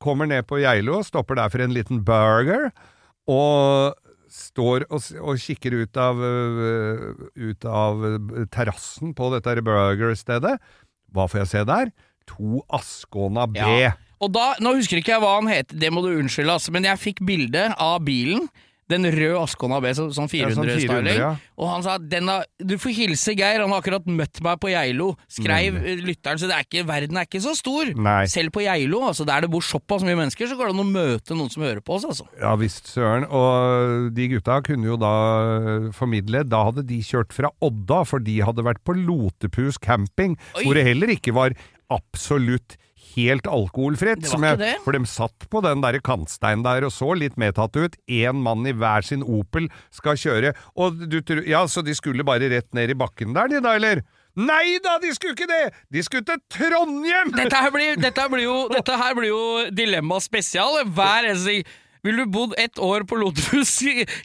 kommer 0.00 0.24
ned 0.30 0.46
på 0.48 0.56
Geilo, 0.62 1.02
stopper 1.04 1.36
der 1.36 1.50
for 1.52 1.60
en 1.60 1.74
liten 1.76 2.00
burger, 2.06 2.70
og 3.28 3.92
står 4.32 4.86
og, 4.88 5.04
og 5.24 5.36
kikker 5.40 5.76
ut 5.82 5.96
av, 6.00 6.18
øh, 6.20 7.04
ut 7.36 7.64
av 7.68 8.02
øh, 8.04 8.46
terrassen 8.52 9.12
på 9.16 9.28
dette 9.34 9.58
burgerstedet. 9.64 10.56
Hva 11.12 11.24
får 11.28 11.42
jeg 11.42 11.50
se 11.52 11.64
der? 11.68 11.92
To 12.28 12.62
Ascona 12.76 13.46
B. 13.48 13.56
Ja. 13.60 13.92
Og 14.20 14.32
da, 14.34 14.54
Nå 14.60 14.72
husker 14.76 14.98
ikke 15.00 15.12
jeg 15.14 15.22
hva 15.22 15.36
han 15.38 15.48
het, 15.52 15.72
det 15.76 15.92
må 15.94 16.00
du 16.04 16.10
unnskylde, 16.16 16.56
altså, 16.56 16.72
men 16.74 16.84
jeg 16.88 17.00
fikk 17.00 17.20
bilde 17.28 17.68
av 17.80 18.00
bilen. 18.04 18.48
Den 18.88 19.04
røde 19.04 19.36
Ascona 19.42 19.80
B, 19.84 19.90
så, 19.92 20.06
sånn 20.16 20.30
Ja, 20.32 20.48
sånn 20.48 20.64
400, 20.64 20.78
400-styling. 20.80 21.18
ja. 21.18 21.30
Og 21.58 21.68
han 21.68 21.82
sa 21.84 21.98
den 21.98 22.28
har, 22.30 22.46
du 22.58 22.76
får 22.80 22.94
hilse 22.96 23.34
Geir, 23.36 23.60
han 23.60 23.68
har 23.74 23.82
akkurat 23.82 24.06
møtt 24.08 24.40
meg 24.42 24.56
på 24.62 24.70
Geilo. 24.72 25.10
Skreiv 25.28 25.74
Mm. 25.76 25.84
eh, 25.84 26.00
lytteren, 26.06 26.38
så 26.40 26.48
det 26.48 26.56
er 26.56 26.64
ikke, 26.64 26.86
verden 26.88 27.16
er 27.20 27.26
ikke 27.28 27.42
så 27.44 27.52
stor. 27.54 27.92
Nei. 27.94 28.24
Selv 28.26 28.50
på 28.54 28.62
Geilo, 28.64 29.02
altså 29.10 29.26
der 29.28 29.42
det 29.44 29.50
bor 29.52 29.60
såpass 29.60 30.02
mye 30.02 30.16
mennesker, 30.16 30.48
så 30.48 30.56
går 30.56 30.70
det 30.72 30.74
an 30.78 30.84
å 30.86 30.88
møte 30.88 31.36
noen 31.36 31.50
som 31.52 31.62
hører 31.62 31.80
på 31.84 31.94
oss, 31.98 32.04
altså. 32.08 32.26
Ja 32.40 32.54
visst, 32.56 32.86
søren. 32.94 33.28
Og 33.28 34.14
de 34.14 34.28
gutta 34.28 34.62
kunne 34.64 34.84
jo 34.88 34.96
da 34.96 35.12
øh, 35.58 35.92
formidle 35.92 36.44
Da 36.48 36.64
hadde 36.70 36.86
de 36.88 37.02
kjørt 37.04 37.32
fra 37.36 37.50
Odda, 37.60 38.04
for 38.06 38.18
de 38.20 38.38
hadde 38.40 38.64
vært 38.64 38.80
på 38.84 38.96
Lotepus 38.96 39.76
camping, 39.78 40.38
Oi. 40.56 40.64
hvor 40.64 40.74
det 40.74 40.86
heller 40.88 41.08
ikke 41.12 41.34
var 41.36 41.52
absolutt 41.90 42.76
helt 43.16 43.46
alkoholfritt. 43.46 44.26
Som 44.26 44.42
jeg- 44.44 44.76
For 44.84 44.92
de 44.92 45.04
satt 45.06 45.48
på 45.50 45.62
den 45.62 45.80
der 45.80 45.98
kantsteinen 46.00 46.62
der 46.64 46.84
og 46.84 46.92
så 46.92 47.14
litt 47.18 47.36
medtatt 47.36 47.76
ut. 47.76 47.96
Én 48.08 48.34
mann 48.42 48.66
i 48.66 48.72
hver 48.72 49.02
sin 49.04 49.22
Opel 49.22 49.68
skal 49.90 50.14
kjøre. 50.16 50.54
Og 50.76 51.08
du 51.08 51.20
tror 51.20 51.46
Ja, 51.46 51.64
så 51.66 51.82
de 51.84 51.94
skulle 51.94 52.24
bare 52.24 52.48
rett 52.50 52.72
ned 52.74 52.90
i 52.90 52.94
bakken 52.94 53.32
der, 53.34 53.48
de 53.48 53.60
da, 53.60 53.74
eller? 53.76 54.02
Nei 54.36 54.78
da, 54.84 54.98
de 55.02 55.08
skulle 55.14 55.34
ikke 55.34 55.48
det! 55.48 55.72
De 55.90 56.02
skulle 56.02 56.22
til 56.24 56.38
Trondheim! 56.48 57.32
Dette 57.34 57.56
her 57.56 57.70
blir, 57.74 57.96
dette 57.98 58.20
her 58.22 58.28
blir 58.28 58.44
jo, 58.44 58.68
dette 58.68 58.96
her 58.96 59.14
blir 59.14 59.28
jo 59.32 59.70
Dilemma 59.74 60.20
spesial. 60.22 60.84
Hver 60.84 61.26
eneste 61.26 61.64
Vil 62.08 62.16
du 62.22 62.24
bodd 62.32 62.54
ett 62.56 62.78
år 62.80 63.04
på 63.04 63.18
Lotus 63.20 63.74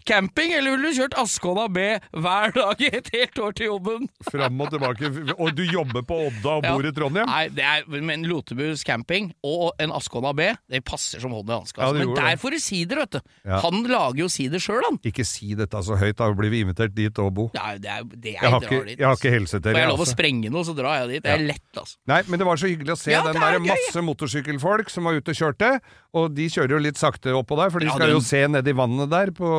camping, 0.07 0.53
eller 0.55 0.71
ville 0.77 0.91
du 0.93 0.95
kjørt 1.01 1.15
Askåna 1.19 1.65
B 1.73 1.81
hver 2.15 2.53
dag 2.55 2.79
i 2.79 2.87
et 2.95 3.09
helt 3.11 3.39
år 3.43 3.55
til 3.57 3.67
jobben? 3.73 4.05
Fram 4.29 4.61
og 4.63 4.69
tilbake. 4.71 5.09
Og 5.35 5.51
du 5.57 5.63
jobber 5.67 6.05
på 6.07 6.19
Odda 6.29 6.53
og 6.59 6.63
Ja. 6.63 6.71
bor 6.77 6.87
i 6.87 6.93
Trondheim? 6.95 7.27
Nei, 7.27 7.49
det 7.51 7.65
er, 7.67 7.83
men 8.07 8.23
Lotebus 8.29 8.85
camping 8.87 9.33
og 9.43 9.73
en 9.83 9.91
Askåna 9.91 10.31
B, 10.37 10.47
det 10.71 10.83
passer 10.87 11.19
som 11.19 11.35
hånd 11.35 11.49
i 11.51 11.57
hanske. 11.57 11.75
Ja, 11.81 11.89
Altså. 11.89 11.99
det 11.99 12.07
men 12.07 12.15
der 12.15 12.29
det. 12.31 12.39
får 12.39 12.51
du 12.55 12.59
sider, 12.63 12.95
vet 13.03 13.11
du. 13.11 13.19
Ja. 13.45 13.59
Han 13.65 13.83
lager 13.91 14.21
jo 14.23 14.29
sider 14.31 14.63
sjøl, 14.63 14.81
han. 14.87 14.99
Ikke 15.03 15.25
si 15.27 15.51
dette 15.59 15.83
så 15.83 15.97
høyt, 15.99 16.15
da 16.23 16.31
blir 16.31 16.49
vi 16.55 16.61
invitert 16.63 16.95
dit 16.95 17.19
og 17.19 17.33
bo. 17.35 17.49
Nei, 17.57 17.77
det 17.83 17.89
er, 17.91 18.03
det 18.07 18.31
jeg, 18.33 18.39
Jeg 18.41 18.51
har 18.55 18.61
ikke, 18.61 18.79
dit. 18.87 18.97
jeg 18.99 19.05
har 19.05 19.11
altså. 19.11 19.25
ikke 19.27 19.35
helse 19.35 19.59
til 19.59 19.73
Får 19.73 19.79
jeg 19.83 19.89
lov 19.91 19.99
å 19.99 20.03
Altså. 20.07 20.15
sprenge 20.15 20.49
noe, 20.55 20.63
så 20.63 20.75
drar 20.79 20.95
jeg 21.03 21.09
dit. 21.17 21.23
Det 21.23 21.31
er 21.35 21.41
Ja. 21.43 21.47
lett, 21.51 21.75
altså. 21.83 21.97
Nei, 22.07 22.21
men 22.29 22.39
det 22.39 22.45
var 22.47 22.55
så 22.55 22.67
hyggelig 22.71 22.93
å 22.95 22.97
se 23.03 23.11
Ja, 23.11 23.21
den 23.27 23.33
der 23.41 23.55
er 23.55 23.59
masse 23.59 23.99
motorsykkelfolk 24.07 24.89
som 24.89 25.03
var 25.03 25.13
ute 25.19 25.35
og 25.35 25.35
kjørte. 25.35 25.79
Og 26.13 26.33
de 26.35 26.45
kjører 26.47 26.69
jo 26.69 26.77
litt 26.77 26.95
sakte 26.95 27.33
oppå 27.33 27.57
der, 27.57 27.71
for 27.73 27.83
de 27.83 27.89
Ja, 27.89 27.95
skal 27.97 28.07
den- 28.11 28.15
jo 28.17 28.23
se 28.23 28.41
ned 28.47 28.67
i 28.69 28.75
vannet 28.77 29.09
der 29.11 29.31
på, 29.35 29.49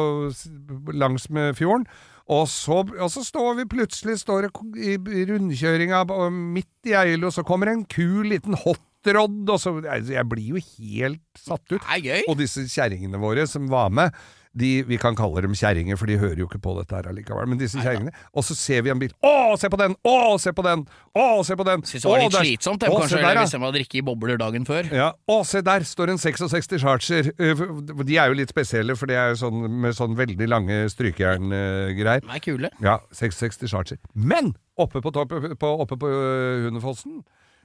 langs 0.94 1.28
med 1.34 1.56
fjorden. 1.58 1.86
Og 2.32 2.46
så, 2.48 2.78
og 2.88 3.10
så 3.12 3.20
står 3.26 3.58
vi 3.58 3.64
plutselig 3.68 4.16
står 4.22 4.46
i 4.80 4.94
i 4.94 5.24
rundkjøringa 5.28 6.04
midt 6.32 6.88
i 6.88 6.94
Eilo, 6.96 7.28
så 7.34 7.44
kommer 7.44 7.68
en 7.68 7.84
kul 7.84 8.24
liten 8.32 8.56
hotrod, 8.56 9.42
og 9.50 9.60
så 9.60 9.74
altså, 9.84 10.14
Jeg 10.14 10.24
blir 10.30 10.54
jo 10.54 10.62
helt 10.78 11.20
satt 11.36 11.66
ut. 11.74 11.82
Og 12.28 12.38
disse 12.40 12.64
kjerringene 12.64 13.20
våre 13.20 13.44
som 13.46 13.68
var 13.68 13.90
med, 13.92 14.14
de, 14.54 14.70
vi 14.86 14.98
kan 15.02 15.16
kalle 15.18 15.42
dem 15.42 15.54
kjerringer, 15.58 15.98
for 15.98 16.10
de 16.10 16.16
hører 16.20 16.38
jo 16.38 16.46
ikke 16.46 16.60
på 16.62 16.74
dette 16.78 16.94
her 16.94 17.08
allikevel, 17.10 17.48
men 17.50 17.58
disse 17.58 17.80
kjerringene 17.82 18.12
Og 18.34 18.44
så 18.46 18.54
ser 18.54 18.84
vi 18.86 18.92
en 18.92 19.00
bil. 19.00 19.10
Å, 19.26 19.56
se 19.58 19.70
på 19.72 19.78
den! 19.80 19.96
Å, 20.06 20.14
se 20.38 20.52
på 20.54 20.64
den! 20.66 20.84
Å, 21.18 21.26
se 21.46 21.56
på 21.58 21.66
den! 21.66 21.82
Syns 21.88 22.06
det 22.06 22.10
var 22.12 22.22
litt 22.22 22.36
der- 22.36 22.46
slitsomt, 22.46 22.80
dem, 22.84 22.94
kanskje, 22.94 23.18
der, 23.18 23.34
ja. 23.34 23.42
hvis 23.42 23.54
de 23.56 23.60
hadde 23.64 23.78
drukket 23.80 23.98
i 23.98 24.04
bobler 24.06 24.38
dagen 24.40 24.66
før. 24.68 24.90
Ja, 24.94 25.10
Å, 25.30 25.40
se 25.48 25.62
der 25.66 25.86
står 25.88 26.14
en 26.14 26.22
66 26.22 26.78
Charger. 26.82 27.30
Uh, 27.40 27.64
De 28.04 28.18
er 28.20 28.30
jo 28.30 28.38
litt 28.38 28.54
spesielle, 28.54 28.96
for 28.98 29.10
de 29.10 29.18
er 29.18 29.32
jo 29.34 29.40
sånn 29.42 29.66
med 29.82 29.96
sånn 29.98 30.14
veldig 30.18 30.48
lange 30.50 30.82
strykejerngreier. 30.94 32.22
De 32.24 32.34
er 32.38 32.44
kule. 32.44 32.70
Ja, 32.84 33.00
66 33.14 33.66
Charger. 33.70 33.98
Men 34.14 34.54
oppe 34.80 35.02
på, 35.02 35.10
topp, 35.14 35.34
på, 35.58 35.74
oppe 35.82 35.98
på 35.98 36.10
uh, 36.10 36.68
Hundefossen 36.68 37.22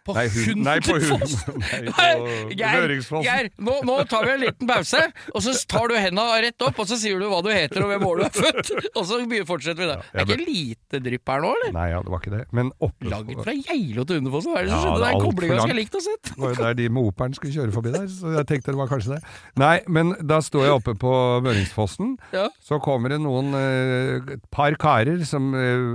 På 0.10 0.15
Nei, 0.17 0.26
hun- 0.34 0.63
nei, 0.65 0.78
på 0.82 0.95
Hundefoss? 0.98 1.36
Hun- 1.45 1.60
nei, 1.93 3.00
på 3.10 3.22
Geir, 3.24 3.50
nå, 3.62 3.76
nå 3.86 3.98
tar 4.10 4.26
vi 4.26 4.32
en 4.34 4.41
liten 4.43 4.67
pause, 4.69 5.02
og 5.36 5.43
så 5.45 5.54
tar 5.69 5.88
du 5.91 5.95
henda 6.02 6.26
rett 6.41 6.65
opp, 6.65 6.80
og 6.82 6.89
så 6.89 6.98
sier 7.00 7.19
du 7.22 7.28
hva 7.30 7.41
du 7.45 7.50
heter 7.54 7.86
og 7.86 7.91
hvem 7.93 8.06
år 8.10 8.22
du 8.22 8.26
er 8.26 8.34
født, 8.39 8.72
og 8.98 9.06
så 9.06 9.19
fortsetter 9.50 9.84
vi 9.84 9.89
der. 9.91 10.02
Det 10.10 10.24
er 10.24 10.34
ikke 10.34 10.48
lite 10.50 11.02
drypp 11.06 11.32
her 11.34 11.43
nå, 11.45 11.52
eller? 11.60 11.74
Nei, 11.78 11.88
ja, 11.93 12.02
det 12.06 12.13
var 12.15 12.24
ikke 12.24 12.34
det. 12.34 12.41
Men 12.58 12.72
oppe 12.82 13.10
Laget 13.12 13.43
fra 13.45 13.54
Geilo 13.56 14.06
til 14.10 14.19
Hundefossen, 14.19 14.54
hva 14.56 14.63
er 14.63 14.67
det 14.67 14.74
Ja, 14.74 14.80
som 14.82 14.89
skjedde? 14.89 15.00
det 15.00 15.06
er 15.06 15.13
Det 15.13 15.19
en 15.19 15.26
kobling 15.30 15.54
langt. 15.60 15.76
likt 15.80 15.98
å 16.00 16.04
sett. 16.06 16.32
Det 16.34 16.39
var 16.43 16.54
jo 16.56 16.60
der 16.63 16.78
de 16.80 16.89
med 16.89 17.10
Operen 17.10 17.38
skulle 17.38 17.54
kjøre 17.56 17.76
forbi 17.76 17.93
der, 17.95 18.08
så 18.12 18.34
jeg 18.38 18.50
tenkte 18.50 18.74
det 18.74 18.80
var 18.82 18.89
kanskje 18.91 19.13
det. 19.15 19.22
Nei, 19.62 19.76
men 19.88 20.13
da 20.34 20.39
står 20.45 20.65
jeg 20.67 20.76
oppe 20.80 20.95
på 21.00 21.13
Møringsfossen, 21.45 22.15
Ja. 22.34 22.48
så 22.63 22.80
kommer 22.84 23.13
det 23.13 23.22
noen 23.22 23.54
eh, 23.58 24.34
et 24.36 24.43
par 24.54 24.74
karer 24.82 25.24
som 25.28 25.52
eh, 25.58 25.86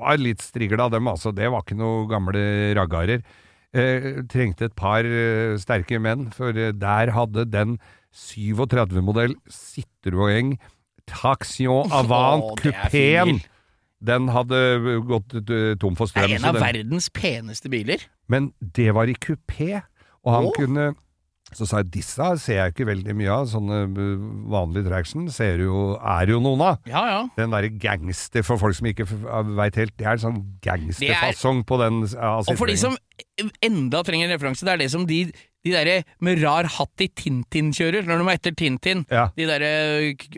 var 0.00 0.16
litt 0.20 0.42
strigla, 0.44 0.88
dem 0.92 1.08
altså. 1.10 1.32
Det 1.36 1.48
var 1.52 1.64
ikke 1.64 1.76
noen 1.78 2.08
gamle 2.10 2.42
raggarer. 2.78 3.22
Eh, 3.76 4.22
trengte 4.32 4.64
et 4.70 4.74
par 4.78 5.04
eh, 5.04 5.56
sterke 5.60 5.98
menn, 6.00 6.30
for 6.32 6.56
eh, 6.56 6.72
der 6.72 7.10
hadde 7.12 7.44
den 7.52 7.74
37-modell 8.16 9.34
Citroën 9.52 10.54
Taxion 11.06 11.92
Avant 11.92 12.54
det 12.62 12.72
Coupéen. 12.72 13.40
Den 14.06 14.28
hadde 14.32 14.58
gått 15.08 15.34
eh, 15.40 15.74
tom 15.80 15.96
for 15.98 16.06
Det 16.08 16.14
strøm. 16.14 16.30
er 16.30 16.36
en 16.38 16.44
av 16.50 16.54
den- 16.56 16.62
verdens 16.64 17.08
peneste 17.10 17.68
biler. 17.72 17.98
men 18.28 18.52
det 18.60 18.92
var 18.94 19.04
i 19.08 19.14
kupé, 19.14 19.82
og 20.24 20.32
han 20.34 20.44
Åh. 20.46 20.52
kunne 20.56 20.94
Så 21.54 21.66
sa 21.68 21.78
jeg 21.78 21.92
disse 21.94 22.28
ser 22.42 22.58
jeg 22.58 22.72
ikke 22.74 22.88
veldig 22.88 23.14
mye 23.16 23.30
av, 23.30 23.44
sånne 23.50 23.82
uh, 23.86 24.24
vanlige 24.50 24.88
traction 24.88 25.28
ser 25.32 25.62
jo, 25.62 25.94
er 25.96 26.32
jo 26.32 26.40
noen 26.42 26.64
av. 26.66 26.80
Ja, 26.90 27.04
ja. 27.06 27.20
Den 27.38 27.54
derre 27.54 27.70
gangster, 27.70 28.42
for 28.46 28.58
folk 28.60 28.74
som 28.78 28.88
ikke 28.90 29.06
veit 29.54 29.78
helt, 29.78 29.94
det 29.94 30.08
er 30.08 30.18
en 30.18 30.24
sånn 30.24 30.40
gangsterfasong 30.66 31.62
på 31.68 31.78
den. 31.84 32.02
Ja, 32.10 32.36
Og 32.42 32.58
for 32.58 32.70
de 32.70 32.78
som 32.80 32.98
enda 33.64 34.02
trenger 34.06 34.26
en 34.26 34.34
referanse, 34.34 34.66
det 34.66 34.74
er 34.74 34.82
det 34.82 34.90
som 34.92 35.06
de, 35.08 35.20
de 35.66 35.74
derre 35.74 35.96
med 36.22 36.40
rar 36.42 36.68
hatt 36.76 37.02
i 37.02 37.08
Tintin 37.10 37.72
kjører, 37.74 38.06
når 38.06 38.22
de 38.22 38.26
er 38.30 38.38
etter 38.38 38.56
Tintin. 38.56 39.02
Ja. 39.10 39.26
De 39.36 39.48
derre 39.48 39.70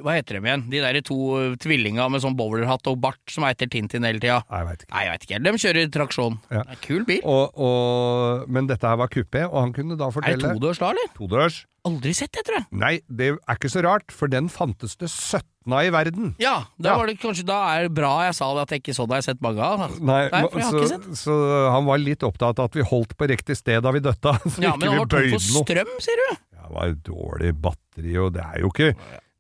Hva 0.01 0.17
heter 0.17 0.39
de 0.39 0.43
igjen? 0.43 0.67
De 0.73 0.83
derre 0.83 1.03
to 1.05 1.19
uh, 1.37 1.57
tvillinga 1.61 2.09
med 2.13 2.25
sånn 2.25 2.37
bowlerhatt 2.39 2.89
og 2.89 3.01
bart 3.03 3.21
som 3.33 3.45
er 3.47 3.57
etter 3.57 3.71
Tintin 3.73 4.07
hele 4.09 4.23
tida. 4.23 4.41
Nei, 4.49 4.63
jeg 4.63 4.69
veit 4.71 4.85
ikke. 4.85 4.93
Nei, 4.95 5.05
jeg 5.05 5.15
vet 5.15 5.27
ikke. 5.29 5.41
De 5.45 5.55
kjører 5.65 5.91
traksjon. 5.99 6.39
Ja. 6.49 6.65
Det 6.65 6.79
er 6.79 6.83
Kul 6.87 7.05
bil. 7.09 7.21
Og, 7.29 7.61
og, 7.69 8.49
men 8.49 8.71
dette 8.71 8.89
her 8.89 9.01
var 9.01 9.13
kupé, 9.13 9.45
og 9.49 9.61
han 9.61 9.75
kunne 9.77 9.99
da 10.01 10.11
fortelle 10.15 10.39
Er 10.39 10.47
det 10.47 10.55
todørs 10.57 10.81
da, 10.81 10.93
eller? 10.95 11.13
Todørs. 11.19 11.63
Aldri 11.89 12.13
sett 12.17 12.33
det, 12.37 12.45
tror 12.49 12.61
jeg. 12.61 12.69
Nei, 12.81 12.95
det 13.07 13.33
er 13.37 13.57
ikke 13.59 13.71
så 13.73 13.85
rart, 13.85 14.13
for 14.15 14.33
den 14.33 14.51
fantes 14.53 14.97
det 15.01 15.11
råtna 15.67 15.85
i 15.85 15.91
verden. 15.91 16.35
Ja, 16.39 16.65
da 16.79 16.97
var 16.97 17.07
det 17.07 17.19
kanskje 17.21 17.45
Da 17.47 17.77
er 17.77 17.83
det 17.89 17.95
bra 17.95 18.25
jeg 18.27 18.35
sa 18.35 18.55
det 18.55 18.63
at 18.63 18.71
jeg 18.71 18.83
ikke 18.83 18.95
så 18.95 19.07
det, 19.07 19.19
jeg 19.19 19.23
har 19.23 19.35
sett 19.35 19.41
mange 19.43 19.61
av. 19.63 19.79
Nei, 20.01 20.29
Nei, 20.31 20.43
for 20.51 20.59
jeg 20.59 20.65
har 20.65 20.73
så, 20.73 20.79
ikke 20.79 20.89
sett. 20.89 21.19
så 21.19 21.71
han 21.73 21.85
var 21.87 21.99
litt 21.99 22.23
opptatt 22.23 22.59
av 22.59 22.65
at 22.71 22.75
vi 22.79 22.83
holdt 22.83 23.17
på 23.19 23.29
riktig 23.29 23.57
sted 23.57 23.83
da 23.83 23.91
vi 23.93 24.01
døtta. 24.01 24.39
Så 24.49 24.63
Ja, 24.63 24.73
ikke 24.75 24.79
men 24.79 24.89
han 24.89 24.99
var 24.99 25.07
tom 25.09 25.19
bøyde 25.21 25.39
for 25.39 25.65
strøm, 25.65 25.95
sier 26.01 26.17
du? 26.23 26.29
Ja, 26.55 26.63
det 26.69 26.75
var 26.75 26.95
dårlig 27.09 27.55
batteri, 27.63 28.17
og 28.19 28.33
det 28.37 28.45
er 28.45 28.61
jo 28.63 28.71
ikke 28.73 28.93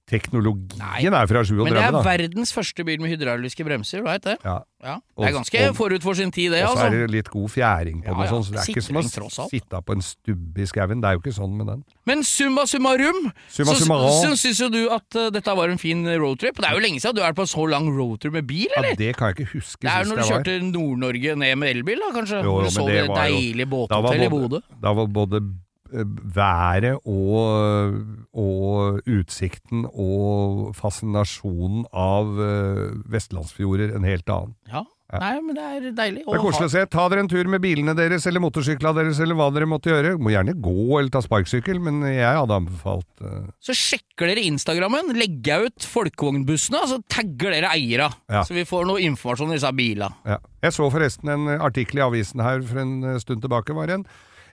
Teknologien 0.09 0.79
Nei. 0.81 1.05
er 1.05 1.27
fra 1.29 1.43
37, 1.45 1.65
Men 1.65 1.75
det 1.77 1.83
er 1.85 1.93
da. 1.93 2.01
verdens 2.03 2.53
første 2.57 2.85
bil 2.85 3.01
med 3.03 3.11
hydrauliske 3.13 3.65
bremser, 3.67 4.01
du 4.01 4.09
veit 4.09 4.23
det? 4.25 4.39
Ja. 4.45 4.59
Ja. 4.81 4.95
Det 5.19 5.27
er 5.29 5.33
ganske 5.35 5.61
og- 5.69 5.77
forut 5.77 6.03
for 6.03 6.15
sin 6.15 6.31
tid, 6.31 6.53
det, 6.53 6.63
altså. 6.63 6.73
Og 6.73 6.79
så 6.79 6.85
er 6.87 6.91
altså. 6.91 7.01
det 7.07 7.11
litt 7.11 7.29
god 7.31 7.49
fjæring 7.51 7.99
på 8.05 8.09
Ja, 8.09 8.15
den, 8.15 8.23
ja. 8.25 8.31
sånn, 8.31 8.45
så 8.47 8.51
det 8.55 8.61
er 8.63 8.71
ikke 8.73 8.83
som 8.87 8.97
å 8.97 9.49
sitte 9.51 9.83
på 9.85 9.93
en 9.93 10.01
stubbe 10.07 10.59
i 10.63 10.67
skauen. 10.71 11.01
Det 11.03 11.09
er 11.09 11.13
jo 11.19 11.21
ikke 11.21 11.35
sånn 11.35 11.57
med 11.59 11.67
den. 11.67 11.85
Men 12.07 12.23
summa 12.25 12.65
summarum, 12.67 13.33
Summa 13.51 13.73
så, 13.75 13.85
summarum. 13.85 14.23
så 14.23 14.33
syns 14.39 14.61
jo 14.61 14.69
du 14.71 14.89
at 14.89 15.17
uh, 15.19 15.29
dette 15.31 15.57
var 15.57 15.69
en 15.69 15.79
fin 15.79 16.07
roadtrip. 16.07 16.57
Det 16.57 16.65
er 16.71 16.75
jo 16.79 16.81
lenge 16.81 17.01
siden 17.03 17.15
du 17.17 17.21
har 17.23 17.33
vært 17.33 17.41
på 17.43 17.47
en 17.49 17.53
så 17.53 17.69
lang 17.69 17.91
roadtrip 17.91 18.33
med 18.33 18.47
bil, 18.47 18.69
eller? 18.77 18.95
Ja, 18.95 18.95
det 19.03 19.17
kan 19.17 19.29
jeg 19.35 19.37
ikke 19.45 19.53
huske 19.59 19.83
Det 19.83 19.91
er 19.93 20.05
når 20.05 20.17
du 20.17 20.23
kjørte 20.31 20.73
Nord-Norge 20.73 21.37
ned 21.37 21.57
med 21.59 21.77
elbil, 21.77 21.99
da, 21.99 22.13
kanskje? 22.21 22.43
Jo, 22.45 22.59
du 22.59 22.63
men 22.63 22.71
så 22.71 22.87
det 22.87 22.95
det, 22.95 23.09
var 23.09 23.27
jo- 23.29 23.35
deilige 23.37 23.67
Da 23.69 24.01
var 24.01 24.13
båthotellet 24.13 24.27
i 24.27 24.29
Bodø. 24.31 24.61
Da 24.81 24.93
var 24.95 25.07
både 25.07 25.37
eh, 25.43 25.68
været 25.89 26.99
og, 27.09 27.97
og 28.37 29.01
utsikten 29.09 29.87
og 29.89 30.77
fascinasjonen 30.79 31.87
av 31.93 32.39
eh, 32.45 32.85
vestlandsfjorder 33.11 33.97
en 33.97 34.09
helt 34.09 34.29
annen. 34.33 34.57
Ja. 34.69 34.85
Nei, 35.09 35.39
men 35.41 35.57
det 35.57 35.63
er 35.65 35.85
deilig. 35.97 36.23
Det 36.27 36.35
er 36.37 36.43
koselig 36.43 36.67
å 36.69 36.73
se. 36.75 36.83
Ta 36.93 37.07
dere 37.09 37.23
en 37.25 37.31
tur 37.33 37.49
med 37.49 37.63
bilene 37.65 37.95
deres 37.97 38.27
eller 38.29 38.43
motorsykla 38.45 38.91
deres 38.93 39.17
eller 39.25 39.39
hva 39.39 39.47
dere 39.55 39.69
måtte 39.71 39.89
gjøre. 39.89 40.19
Må 40.21 40.35
gjerne 40.35 40.53
gå 40.61 40.99
eller 40.99 41.09
ta 41.15 41.23
sparkesykkel, 41.25 41.81
men 41.81 42.03
jeg 42.11 42.29
hadde 42.29 42.59
anbefalt 42.61 43.25
uh... 43.25 43.47
Så 43.65 43.73
sjekker 43.73 44.29
dere 44.29 44.45
Instagrammen, 44.51 45.15
legger 45.17 45.65
jeg 45.65 45.73
ut 45.73 45.89
folkevognbussene, 45.95 46.85
og 46.85 46.93
så 46.93 47.01
tagger 47.09 47.57
dere 47.57 47.73
eiera. 47.73 48.11
Ja. 48.29 48.45
Så 48.45 48.59
vi 48.59 48.67
får 48.69 48.85
noe 48.91 49.01
informasjon 49.09 49.49
om 49.49 49.57
disse 49.57 49.73
bilene. 49.81 50.13
Ja. 50.29 50.43
Jeg 50.67 50.77
så 50.77 50.91
forresten 50.93 51.33
en 51.33 51.55
artikkel 51.57 52.03
i 52.03 52.05
avisen 52.05 52.45
her 52.45 52.61
for 52.69 52.85
en 52.85 52.99
eh, 53.15 53.21
stund 53.25 53.41
tilbake. 53.47 53.73
var 53.73 53.97
en 53.97 54.05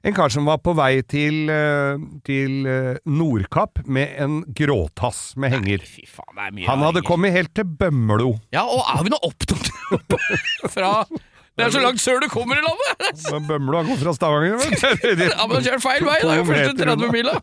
en 0.06 0.13
kar 0.13 0.30
som 0.34 0.46
var 0.46 0.60
på 0.62 0.74
vei 0.78 1.00
til, 1.10 1.48
eh, 1.50 1.98
til 2.28 2.65
eh, 2.70 2.98
Nordkapp 3.10 3.82
med 3.89 4.15
en 4.22 4.36
gråtass 4.58 5.32
med 5.41 5.56
henger. 5.56 5.86
Fy 5.89 6.06
faen, 6.06 6.34
det 6.38 6.44
er 6.50 6.56
mye 6.60 6.68
Han 6.70 6.84
hadde 6.86 7.00
henger. 7.02 7.08
kommet 7.10 7.34
helt 7.36 7.54
til 7.58 7.65
Bømlo. 7.65 8.36
Ja, 8.54 8.65
og 8.70 8.84
er 8.94 9.04
vi 9.08 9.13
nå 9.15 9.20
opptatt 9.26 9.72
fra 10.76 10.91
Det 11.56 11.63
er 11.65 11.72
så 11.72 11.82
langt 11.82 12.02
sør 12.04 12.20
du 12.22 12.28
kommer 12.30 12.60
i 12.60 12.63
landet! 12.65 13.24
Men 13.32 13.46
Bømlo 13.50 13.80
har 13.82 13.89
gått 13.89 14.04
fra 14.04 14.13
Stavanger, 14.18 14.60
vet 14.62 15.02
du. 15.02 15.26
Ja, 15.32 15.46
men 15.48 15.58
du 15.58 15.70
kjører 15.70 15.84
feil 15.88 16.06
vei, 16.06 16.20
det 16.22 16.34
er 16.34 16.41
jo 16.41 16.48
første 16.52 16.76
30 16.86 17.13
mila. 17.15 17.38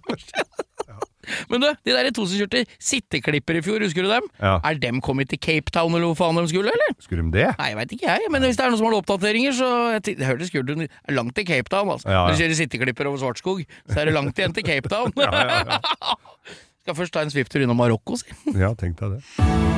Men 1.50 1.62
du, 1.62 1.68
de 1.86 1.94
der 1.96 2.10
to 2.14 2.24
som 2.26 2.40
kjørte 2.40 2.64
sitteklipper 2.82 3.58
i 3.58 3.62
fjor, 3.64 3.84
husker 3.84 4.06
du 4.06 4.10
dem? 4.10 4.28
Ja. 4.40 4.56
Er 4.64 4.80
dem 4.82 5.00
kommet 5.04 5.30
til 5.32 5.40
Cape 5.42 5.72
Town, 5.74 5.94
eller 5.94 6.12
hvor 6.12 6.18
faen 6.22 6.40
de 6.40 6.46
skulle, 6.50 6.72
eller? 6.74 6.96
Skulle 7.02 7.26
de 7.26 7.34
det? 7.38 7.48
Nei, 7.58 7.68
jeg 7.72 7.78
veit 7.80 7.96
ikke 7.98 8.08
jeg, 8.10 8.32
men 8.34 8.46
hvis 8.46 8.58
det 8.58 8.66
er 8.66 8.72
noen 8.74 8.82
som 8.82 8.90
har 8.90 8.98
oppdateringer, 9.00 9.56
så 9.58 9.70
jeg 9.96 10.04
Det 10.10 10.28
hørtes 10.28 10.52
kult 10.54 10.72
ut. 10.72 10.98
Langt 11.12 11.36
til 11.38 11.46
Cape 11.48 11.70
Town, 11.72 11.92
altså. 11.94 12.08
Ja, 12.10 12.14
ja. 12.14 12.24
Når 12.26 12.36
du 12.36 12.42
kjører 12.42 12.58
sitteklipper 12.62 13.10
over 13.10 13.22
Svartskog, 13.22 13.64
så 13.88 14.00
er 14.02 14.10
det 14.10 14.16
langt 14.18 14.38
igjen 14.38 14.56
til 14.56 14.66
Cape 14.66 14.92
Town. 14.92 15.12
ja, 15.22 15.78
Skal 16.82 16.98
først 16.98 17.14
ta 17.14 17.22
en 17.22 17.30
svipptur 17.30 17.62
innom 17.62 17.78
Marokko, 17.78 18.18
si. 18.18 18.34
Ja, 18.58 18.74
tenk 18.74 18.98
deg 18.98 19.18
det. 19.20 19.71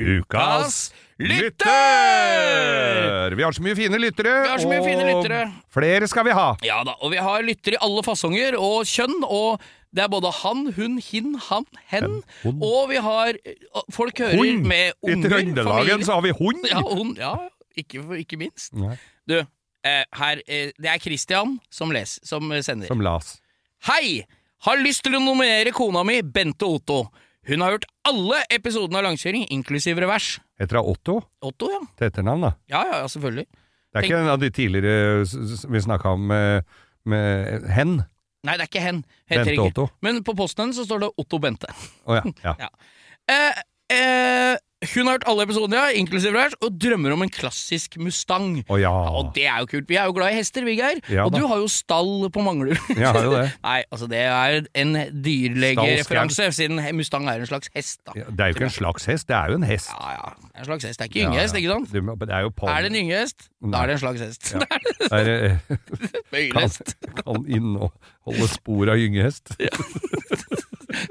Ukas 0.00 0.76
lytter! 1.20 1.74
Vi 3.36 3.42
har 3.44 3.52
så 3.52 3.62
mye 3.64 3.74
fine 3.76 3.98
lyttere, 4.00 4.32
Vi 4.46 4.48
har 4.48 4.58
så 4.62 4.68
mye 4.70 4.80
fine 4.84 5.04
lyttere. 5.04 5.40
flere 5.74 6.08
skal 6.08 6.24
vi 6.24 6.32
ha. 6.36 6.46
Ja 6.64 6.78
da, 6.88 6.94
og 7.04 7.10
vi 7.12 7.16
har 7.20 7.42
lyttere 7.44 7.74
i 7.76 7.78
alle 7.84 8.02
fasonger 8.06 8.56
og 8.56 8.84
kjønn, 8.88 9.18
og 9.28 9.60
det 9.92 10.02
er 10.06 10.08
både 10.12 10.30
han, 10.40 10.72
hun, 10.76 10.96
hin, 11.02 11.34
han, 11.50 11.64
hen, 11.92 12.22
hun. 12.44 12.60
og 12.62 12.88
vi 12.92 12.96
har 13.02 13.32
Folk 13.92 14.18
hører 14.22 14.36
Hund! 14.38 14.64
med 14.70 14.92
I 14.94 15.12
unger, 15.12 15.28
Trøndelagen 15.28 15.66
familie. 15.66 16.04
så 16.06 16.12
har 16.16 16.22
vi 16.24 16.30
hund. 16.38 16.60
Ja, 16.70 16.80
hund, 16.86 17.16
ja, 17.18 17.34
ikke, 17.76 17.98
ikke 18.22 18.36
minst. 18.40 18.72
Nei, 18.72 18.96
Du, 19.28 19.36
eh, 19.84 20.04
her, 20.16 20.36
eh, 20.48 20.70
det 20.80 20.86
er 20.94 20.98
Christian 21.02 21.58
som, 21.70 21.90
les, 21.92 22.20
som 22.24 22.52
sender. 22.62 22.86
som 22.86 23.00
las. 23.04 23.40
Hei! 23.88 24.26
Har 24.66 24.76
lyst 24.84 25.00
til 25.06 25.14
å 25.16 25.22
nominere 25.24 25.72
kona 25.72 26.02
mi, 26.04 26.18
Bente 26.20 26.66
Otto. 26.68 27.06
Hun 27.48 27.62
har 27.64 27.78
hørt 27.78 27.86
alle 28.04 28.42
episodene 28.52 29.00
av 29.00 29.06
Langkjøring, 29.06 29.46
inklusiv 29.56 29.96
revers. 30.04 30.34
Heter 30.60 30.82
hun 30.82 30.90
Otto 30.92 31.14
Otto, 31.40 31.70
ja. 31.72 31.78
til 31.96 32.10
etternavn, 32.10 32.44
da? 32.44 32.50
Ja, 32.68 32.82
ja, 32.90 32.98
selvfølgelig. 33.08 33.46
Det 33.48 34.02
er 34.02 34.04
ikke 34.04 34.18
en 34.20 34.28
av 34.34 34.42
de 34.42 34.50
tidligere 34.52 35.24
vi 35.72 35.82
snakka 35.86 36.12
om 36.12 36.28
med, 36.28 36.68
med 37.08 37.64
hen. 37.72 37.96
Nei, 38.44 38.58
det 38.60 38.66
er 38.66 38.68
ikke 38.68 38.84
hen. 38.84 39.00
Heter 39.32 39.48
Bente. 39.48 39.64
Otto. 39.70 39.88
Men 40.04 40.20
på 40.28 40.36
posten 40.36 40.66
hennes 40.66 40.76
så 40.76 40.84
står 40.84 41.06
det 41.06 41.10
Otto 41.24 41.40
Bente. 41.40 41.72
Å 42.04 42.20
ja. 42.20 42.26
ja. 42.44 42.56
Ja. 42.66 42.70
Eh, 43.30 43.64
eh, 43.96 44.60
hun 44.80 45.04
har 45.04 45.18
hørt 45.18 45.24
alle 45.28 45.44
episodene, 45.44 45.76
ja, 45.76 45.92
inklusiv 46.00 46.32
Lars, 46.32 46.54
og 46.64 46.72
drømmer 46.80 47.12
om 47.12 47.20
en 47.26 47.28
klassisk 47.32 47.98
Mustang. 48.00 48.62
Å 48.64 48.78
ja. 48.80 48.88
Ja, 48.88 49.10
og 49.18 49.34
det 49.36 49.44
er 49.44 49.58
jo 49.60 49.66
kult. 49.68 49.88
Vi 49.90 49.98
er 50.00 50.06
jo 50.08 50.14
glad 50.16 50.32
i 50.32 50.38
hester, 50.38 50.64
vi, 50.64 50.72
Geir. 50.78 51.02
Ja 51.12 51.26
og 51.28 51.34
da. 51.34 51.42
du 51.42 51.46
har 51.50 51.60
jo 51.60 51.66
stall 51.68 52.30
på 52.32 52.40
Manglerud. 52.46 52.80
Jeg 52.96 53.04
har 53.04 53.26
jo 53.26 53.34
det. 53.34 53.42
Nei, 53.68 53.82
altså 53.92 54.08
det 54.08 54.22
er 54.24 54.56
en 54.80 54.96
dyrlegereferanse, 55.26 56.48
siden 56.56 56.80
Mustang 56.96 57.28
er 57.28 57.44
en 57.44 57.50
slags 57.50 57.68
hest, 57.76 58.00
da. 58.08 58.16
Ja, 58.16 58.24
Det 58.32 58.40
er 58.40 58.54
jo 58.54 58.56
ikke 58.56 58.68
en 58.70 58.76
slags 58.78 59.04
hest, 59.12 59.28
det 59.28 59.36
er 59.36 59.52
jo 59.52 59.60
en 59.60 59.68
hest. 59.68 59.92
Ja, 59.92 60.16
ja. 60.16 60.32
Det 60.40 60.54
er 60.56 60.64
en 60.64 60.70
slags 60.72 60.88
hest. 60.88 60.98
Det 60.98 61.04
er 61.06 61.12
ikke 61.12 61.26
yngehest, 61.28 61.60
ikke 61.60 61.74
sant? 61.76 61.92
Det, 61.92 62.04
det 62.24 62.36
er 62.38 62.46
jo 62.48 62.54
pony. 62.56 62.72
Er 62.72 62.86
det 62.86 62.92
en 62.94 62.98
yngehest, 63.04 63.48
da 63.60 63.84
er 63.84 63.92
det 63.92 63.98
en 63.98 64.02
slags 64.06 64.24
hest. 64.24 64.54
Ja. 64.56 64.64
Det 65.10 65.18
er, 65.18 65.56
kan, 65.68 66.20
Bøylest. 66.32 66.92
kan 67.20 67.44
inneholde 67.50 68.48
spor 68.52 68.92
av 68.92 69.00
gyngehest. 69.00 69.56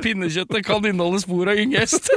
Pinnekjøttet 0.01 0.65
kan 0.65 0.86
inneholde 0.89 1.21
spor 1.23 1.51
av 1.51 1.60
yngehest. 1.60 2.10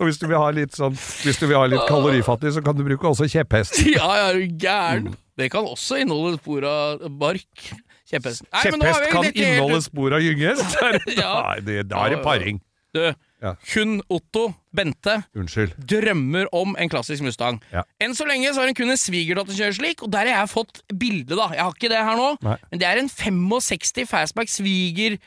Og 0.00 0.08
hvis 0.08 0.18
du 0.20 0.26
vil 0.30 0.38
ha 0.40 0.48
litt 0.54 0.74
sånn 0.76 0.94
Hvis 0.96 1.38
du 1.40 1.46
vil 1.48 1.58
ha 1.58 1.66
litt 1.70 1.84
kalorifattig, 1.88 2.52
så 2.56 2.62
kan 2.64 2.76
du 2.78 2.82
bruke 2.86 3.06
også 3.12 3.28
kjepphest. 3.30 3.78
ja, 3.96 4.08
ja, 4.18 4.28
er 4.32 4.40
du 4.40 4.56
gæren? 4.64 5.12
Det 5.38 5.48
kan 5.52 5.66
også 5.68 6.00
inneholde 6.02 6.38
spor 6.40 6.66
av 6.68 7.04
bark. 7.20 7.68
Kjepphest. 8.10 8.44
Nei, 8.52 8.62
Kjepphest 8.66 9.06
kan 9.14 9.28
inneholde 9.30 9.80
spor 9.86 10.16
av 10.18 10.24
gyngehest! 10.24 10.76
Ja. 11.22 11.32
Nei, 11.46 11.58
det- 11.68 11.86
Da 11.92 12.02
er 12.06 12.16
det 12.16 12.22
paring. 12.24 12.58
Du, 12.92 13.00
Ja. 13.42 13.56
Kun 13.72 13.96
Otto, 14.08 14.52
Bente, 14.72 15.16
Unnskyld. 15.34 15.72
drømmer 15.90 16.46
om 16.54 16.76
en 16.78 16.88
klassisk 16.92 17.24
Mustang. 17.26 17.58
Ja. 17.72 17.82
Enn 18.00 18.14
så 18.14 18.22
lenge 18.28 18.52
så 18.54 18.62
har 18.62 18.70
hun 18.70 18.76
kun 18.78 18.92
en 18.94 19.00
svigerdatter 19.00 19.50
som 19.56 19.64
kjører 19.64 19.78
slik, 19.80 20.02
og 20.06 20.12
der 20.14 20.30
har 20.30 20.44
jeg 20.44 20.52
fått 20.52 20.82
bilde, 20.94 21.34
da. 21.34 21.48
Jeg 21.56 21.64
har 21.66 21.74
ikke 21.74 21.90
det 21.90 22.04
her 22.06 22.16
nå, 22.20 22.28
Nei. 22.46 22.56
men 22.70 22.82
det 22.82 22.86
er 22.88 23.02
en 23.02 23.10
65 23.10 24.06
fastback 24.06 24.52
sviger... 24.52 25.18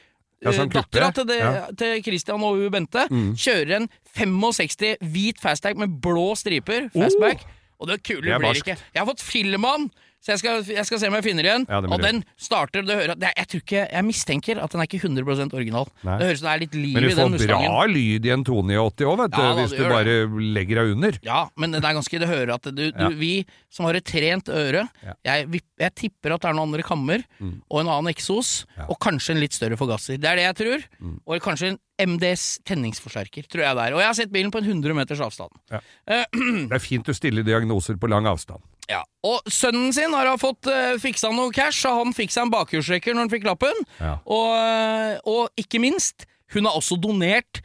Ja, 0.45 0.51
sånn 0.53 0.67
eh, 0.69 0.75
dattera 0.75 1.07
til, 1.15 1.25
det, 1.25 1.37
Ja. 1.39 1.51
Mm. 1.71 1.75
til 1.79 2.01
Christian 2.05 2.43
og 2.43 2.57
hun 2.59 2.71
Bente 2.73 3.05
kjører 3.39 3.75
en 3.79 3.85
65 4.15 4.97
hvit 5.01 5.39
fastback 5.41 5.77
med 5.79 5.95
blå 6.03 6.25
striper. 6.37 6.89
Fastback. 6.93 7.45
Og 7.81 7.89
det 7.89 8.01
kule 8.07 8.35
Oh! 8.35 8.39
Blir 8.43 8.59
ikke. 8.59 8.75
Jeg 8.93 8.99
har 9.01 9.07
fått 9.09 9.23
filmen, 9.25 9.89
så 10.25 10.33
jeg 10.33 10.41
skal, 10.41 10.63
jeg 10.73 10.85
skal 10.89 10.99
se 11.03 11.09
om 11.11 11.15
jeg 11.19 11.25
finner 11.27 11.45
igjen. 11.45 11.65
Ja, 11.69 11.77
og 11.85 12.01
den 12.01 12.23
starter 12.41 12.81
du 12.81 12.89
hører, 12.95 13.13
det 13.21 13.29
jeg, 13.29 13.47
tror 13.51 13.61
ikke, 13.61 13.83
jeg 13.91 14.05
mistenker 14.07 14.61
at 14.63 14.73
den 14.73 14.81
er 14.81 14.89
ikke 14.89 15.01
100% 15.05 15.53
original. 15.53 15.91
Nei. 16.01 16.15
Det 16.17 16.29
høres 16.31 16.41
ut 16.41 16.47
det 16.47 16.53
er 16.55 16.63
litt 16.63 16.77
liv 16.79 16.95
Men 16.97 17.05
du 17.05 17.13
får 17.19 17.45
bra 17.51 17.85
lyd 17.91 18.25
i 18.25 18.33
en 18.33 18.45
289 18.47 19.05
òg, 19.05 19.19
vet 19.21 19.35
du, 19.35 19.41
Ja, 19.43 19.51
da, 19.51 19.61
hvis 19.61 19.75
du 19.77 19.83
bare 19.85 20.15
legger 20.57 20.81
deg 20.81 20.95
under. 20.95 21.19
Ja, 21.29 21.43
men 21.61 21.77
det 21.77 21.83
er 21.83 21.97
ganske 21.99 22.21
Det 22.25 22.31
hører 22.31 22.55
at 22.57 22.71
du, 22.73 22.83
Ja. 22.89 23.11
Vi 23.15 23.33
som 23.69 23.85
har 23.85 23.99
et 23.99 24.05
trent 24.07 24.49
øre 24.49 24.87
jeg, 25.25 25.61
jeg 25.77 25.95
tipper 25.95 26.33
at 26.35 26.41
det 26.41 26.49
er 26.49 26.57
noen 26.57 26.71
andre 26.71 26.85
kammer 26.87 27.21
Mm. 27.35 27.59
og 27.69 27.79
en 27.81 27.89
annen 27.91 28.09
eksos, 28.13 28.65
og 28.87 28.95
kanskje 29.03 29.33
en 29.35 29.41
litt 29.41 29.53
større 29.55 29.75
forgasser. 29.79 30.17
Det 30.21 30.29
er 30.29 30.39
det 30.39 30.45
jeg 30.45 30.55
tror. 30.61 30.83
Mm. 31.03 31.15
Og 31.27 31.41
kanskje 31.43 31.73
en 31.73 31.79
MDS 32.15 32.45
tenningsforsterker, 32.67 33.45
tror 33.51 33.63
jeg 33.65 33.77
det 33.77 33.83
er. 33.87 33.95
Og 33.95 34.01
jeg 34.03 34.07
har 34.09 34.17
sett 34.17 34.31
bilen 34.33 34.51
på 34.53 34.59
en 34.61 34.67
100 34.67 34.95
meters 34.97 35.21
avstand. 35.23 35.51
Ja. 35.71 35.79
Uh, 36.07 36.23
Det 36.71 36.77
er 36.77 36.83
fint 36.83 37.07
å 37.11 37.15
stille 37.15 37.43
diagnoser 37.47 37.99
på 38.01 38.09
lang 38.11 38.27
avstand. 38.29 38.63
Ja. 38.91 39.01
Og 39.25 39.41
sønnen 39.49 39.93
sin 39.95 40.13
har 40.13 40.27
han 40.29 40.37
fått 40.41 40.67
uh, 40.69 40.95
fiksa 41.01 41.31
noe 41.33 41.53
cash, 41.55 41.81
så 41.81 41.95
han 41.97 42.13
fikk 42.13 42.33
seg 42.35 42.45
en 42.45 42.51
bakhjulstrekker 42.53 43.15
når 43.15 43.25
han 43.25 43.33
fikk 43.33 43.47
lappen. 43.47 43.79
Ja. 43.99 44.17
Og, 44.25 44.51
eh, 44.59 45.15
og 45.25 45.49
ikke 45.57 45.81
minst, 45.81 46.27
hun 46.53 46.67
har 46.69 46.77
også 46.77 46.99
donert 47.01 47.63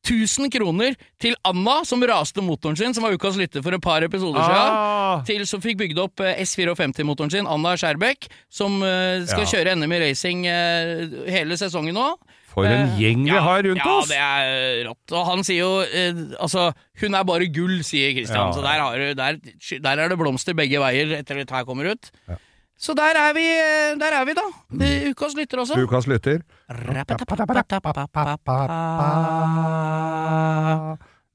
1000 0.00 0.48
kroner 0.54 0.94
til 1.20 1.34
Anna, 1.44 1.82
som 1.84 2.00
raste 2.08 2.40
motoren 2.42 2.76
sin, 2.78 2.94
som 2.96 3.04
var 3.04 3.12
ukas 3.12 3.36
lytter 3.36 3.60
for 3.62 3.76
et 3.76 3.82
par 3.84 4.00
episoder 4.02 4.40
siden. 4.40 4.76
Ah, 4.80 5.20
Til 5.28 5.44
som 5.46 5.60
fikk 5.60 5.76
bygd 5.82 6.00
opp 6.00 6.22
eh, 6.24 6.40
S54-motoren 6.40 7.30
sin, 7.34 7.46
Anna 7.50 7.74
Skjærbekk, 7.76 8.30
som 8.48 8.80
uh, 8.80 9.20
skal 9.28 9.44
Ja. 9.44 9.50
kjøre 9.52 9.76
NM 9.76 9.92
i 9.92 10.00
racing 10.06 10.46
eh, 10.48 11.04
hele 11.30 11.58
sesongen 11.60 11.94
nå. 11.94 12.08
For 12.50 12.66
en 12.66 12.88
Eh, 12.88 12.96
gjeng 12.98 13.22
vi 13.24 13.30
ja, 13.30 13.40
har 13.46 13.62
rundt 13.66 13.78
ja, 13.80 13.84
oss! 14.00 14.08
det 14.10 14.18
er 14.18 14.82
rått. 14.88 15.12
Og 15.14 15.22
han 15.30 15.44
sier 15.46 15.60
jo 15.62 15.72
eh, 15.86 16.14
Altså, 16.42 16.70
hun 17.02 17.14
er 17.14 17.24
bare 17.28 17.46
gull, 17.54 17.76
sier 17.86 18.10
Kristian. 18.16 18.50
Ja. 18.50 18.54
Så 18.56 18.60
der, 18.64 18.78
har 18.82 18.98
du, 18.98 19.06
der, 19.14 19.38
der 19.86 19.94
er 20.04 20.08
det 20.12 20.18
blomster 20.18 20.54
begge 20.58 20.78
veier 20.82 21.06
etter 21.20 21.38
at 21.44 21.50
her 21.54 21.64
kommer 21.68 21.84
ut. 21.94 22.10
Ja. 22.28 22.34
Så 22.80 22.94
der 22.96 23.12
er 23.20 23.34
vi, 23.36 23.44
eh, 23.44 23.92
der 24.00 24.14
er 24.16 24.24
vi 24.24 24.32
da. 24.38 24.46
Eh, 24.80 25.10
Ukas 25.12 25.34
lytter 25.36 25.60
også. 25.60 25.76
Ukas 25.84 26.06
lytter. 26.08 26.40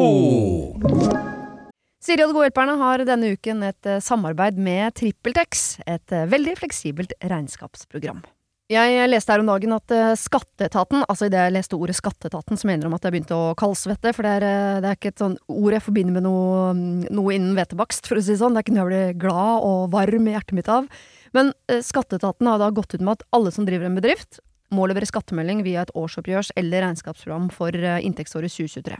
Siri 2.03 2.24
og 2.24 2.32
De 2.32 2.34
gode 2.34 2.49
hjelperne 2.49 2.74
har 2.80 3.05
denne 3.07 3.30
uken 3.36 3.62
et 3.68 3.86
eh, 3.86 4.01
samarbeid 4.03 4.59
med 4.59 4.97
TrippelTex, 4.99 5.62
et 5.86 6.14
eh, 6.16 6.26
veldig 6.26 6.57
fleksibelt 6.59 7.14
regnskapsprogram. 7.22 8.24
Jeg 8.68 9.07
leste 9.09 9.32
her 9.32 9.45
om 9.45 9.49
dagen 9.49 9.76
at 9.76 9.95
eh, 9.95 10.16
Skatteetaten, 10.18 11.05
altså 11.07 11.28
idet 11.28 11.45
jeg 11.47 11.55
leste 11.55 11.78
ordet 11.78 11.95
Skatteetaten, 12.01 12.59
så 12.59 12.66
mener 12.68 12.88
de 12.88 12.99
at 12.99 13.07
jeg 13.07 13.14
begynte 13.14 13.38
å 13.38 13.55
kaldsvette, 13.61 14.11
for 14.16 14.26
det 14.26 14.34
er, 14.40 14.49
eh, 14.49 14.80
det 14.82 14.90
er 14.90 14.99
ikke 14.99 15.12
et 15.14 15.22
sånn 15.22 15.38
ord 15.55 15.76
jeg 15.78 15.86
forbinder 15.86 16.18
med 16.18 16.26
noe, 16.26 16.74
mm, 16.74 17.07
noe 17.14 17.36
innen 17.36 17.55
hvetebakst, 17.55 18.11
for 18.11 18.18
å 18.18 18.26
si 18.26 18.34
det 18.34 18.42
sånn. 18.42 18.59
Det 18.59 18.64
er 18.64 18.66
ikke 18.66 18.74
noe 18.74 18.88
jeg 18.88 18.90
blir 18.90 19.22
glad 19.22 19.70
og 19.70 19.86
varm 19.95 20.26
i 20.26 20.34
hjertet 20.34 20.59
mitt 20.59 20.74
av. 20.74 20.90
Men 21.36 21.55
eh, 21.70 21.78
Skatteetaten 21.86 22.51
har 22.51 22.59
da 22.59 22.74
gått 22.74 22.99
ut 22.99 23.07
med 23.07 23.20
at 23.20 23.26
alle 23.38 23.55
som 23.55 23.70
driver 23.70 23.86
en 23.86 24.03
bedrift, 24.03 24.42
må 24.74 24.86
levere 24.88 25.08
skattemelding 25.08 25.62
via 25.66 25.84
et 25.84 25.92
årsoppgjørs- 25.96 26.52
eller 26.60 26.84
regnskapsprogram 26.84 27.50
for 27.54 27.74
eh, 27.74 28.00
inntektsåret 28.06 28.52
2023. 28.52 28.98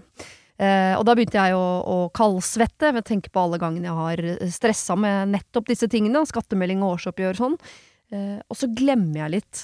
Eh, 0.59 0.95
og 0.99 1.05
da 1.07 1.15
begynte 1.15 1.39
jeg 1.39 1.55
å, 1.55 1.67
å 1.87 1.99
kaldsvette 2.15 2.91
ved 2.91 3.05
å 3.05 3.07
tenke 3.07 3.31
på 3.31 3.45
alle 3.45 3.61
gangene 3.63 3.87
jeg 3.87 3.99
har 3.99 4.23
stressa 4.51 4.97
med 4.99 5.35
nettopp 5.37 5.69
disse 5.71 5.87
tingene, 5.91 6.25
skattemelding 6.27 6.83
og 6.83 6.97
årsoppgjør 6.97 7.37
og 7.37 7.43
sånn. 7.43 7.59
Eh, 8.15 8.39
og 8.43 8.59
så 8.59 8.71
glemmer 8.75 9.23
jeg 9.23 9.37
litt 9.37 9.63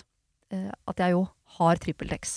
eh, 0.54 0.70
at 0.70 1.02
jeg 1.02 1.16
jo 1.16 1.24
har 1.58 1.82
TrippelTex. 1.82 2.36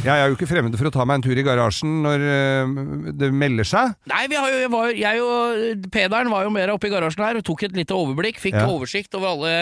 Jeg 0.00 0.16
er 0.16 0.30
jo 0.30 0.36
ikke 0.38 0.46
fremmed 0.48 0.72
for 0.80 0.88
å 0.88 0.92
ta 0.94 1.04
meg 1.04 1.18
en 1.18 1.24
tur 1.26 1.36
i 1.36 1.42
garasjen 1.44 1.98
når 2.06 2.22
øh, 2.24 2.70
det 3.20 3.28
melder 3.36 3.66
seg. 3.68 3.90
Nei, 4.08 4.22
vi 4.32 4.38
har 4.40 4.48
jo, 4.48 4.60
jeg, 4.62 4.70
var, 4.72 4.92
jeg 4.96 5.20
og 5.20 5.82
Pederen 5.92 6.30
var 6.32 6.46
jo 6.46 6.52
mer 6.54 6.72
oppe 6.72 6.88
i 6.88 6.92
garasjen 6.94 7.20
her 7.26 7.36
og 7.36 7.44
tok 7.44 7.66
et 7.68 7.76
lite 7.76 7.92
overblikk. 7.96 8.38
Fikk 8.40 8.56
Ja. 8.56 8.62
oversikt 8.70 9.12
over 9.18 9.34
alle 9.34 9.52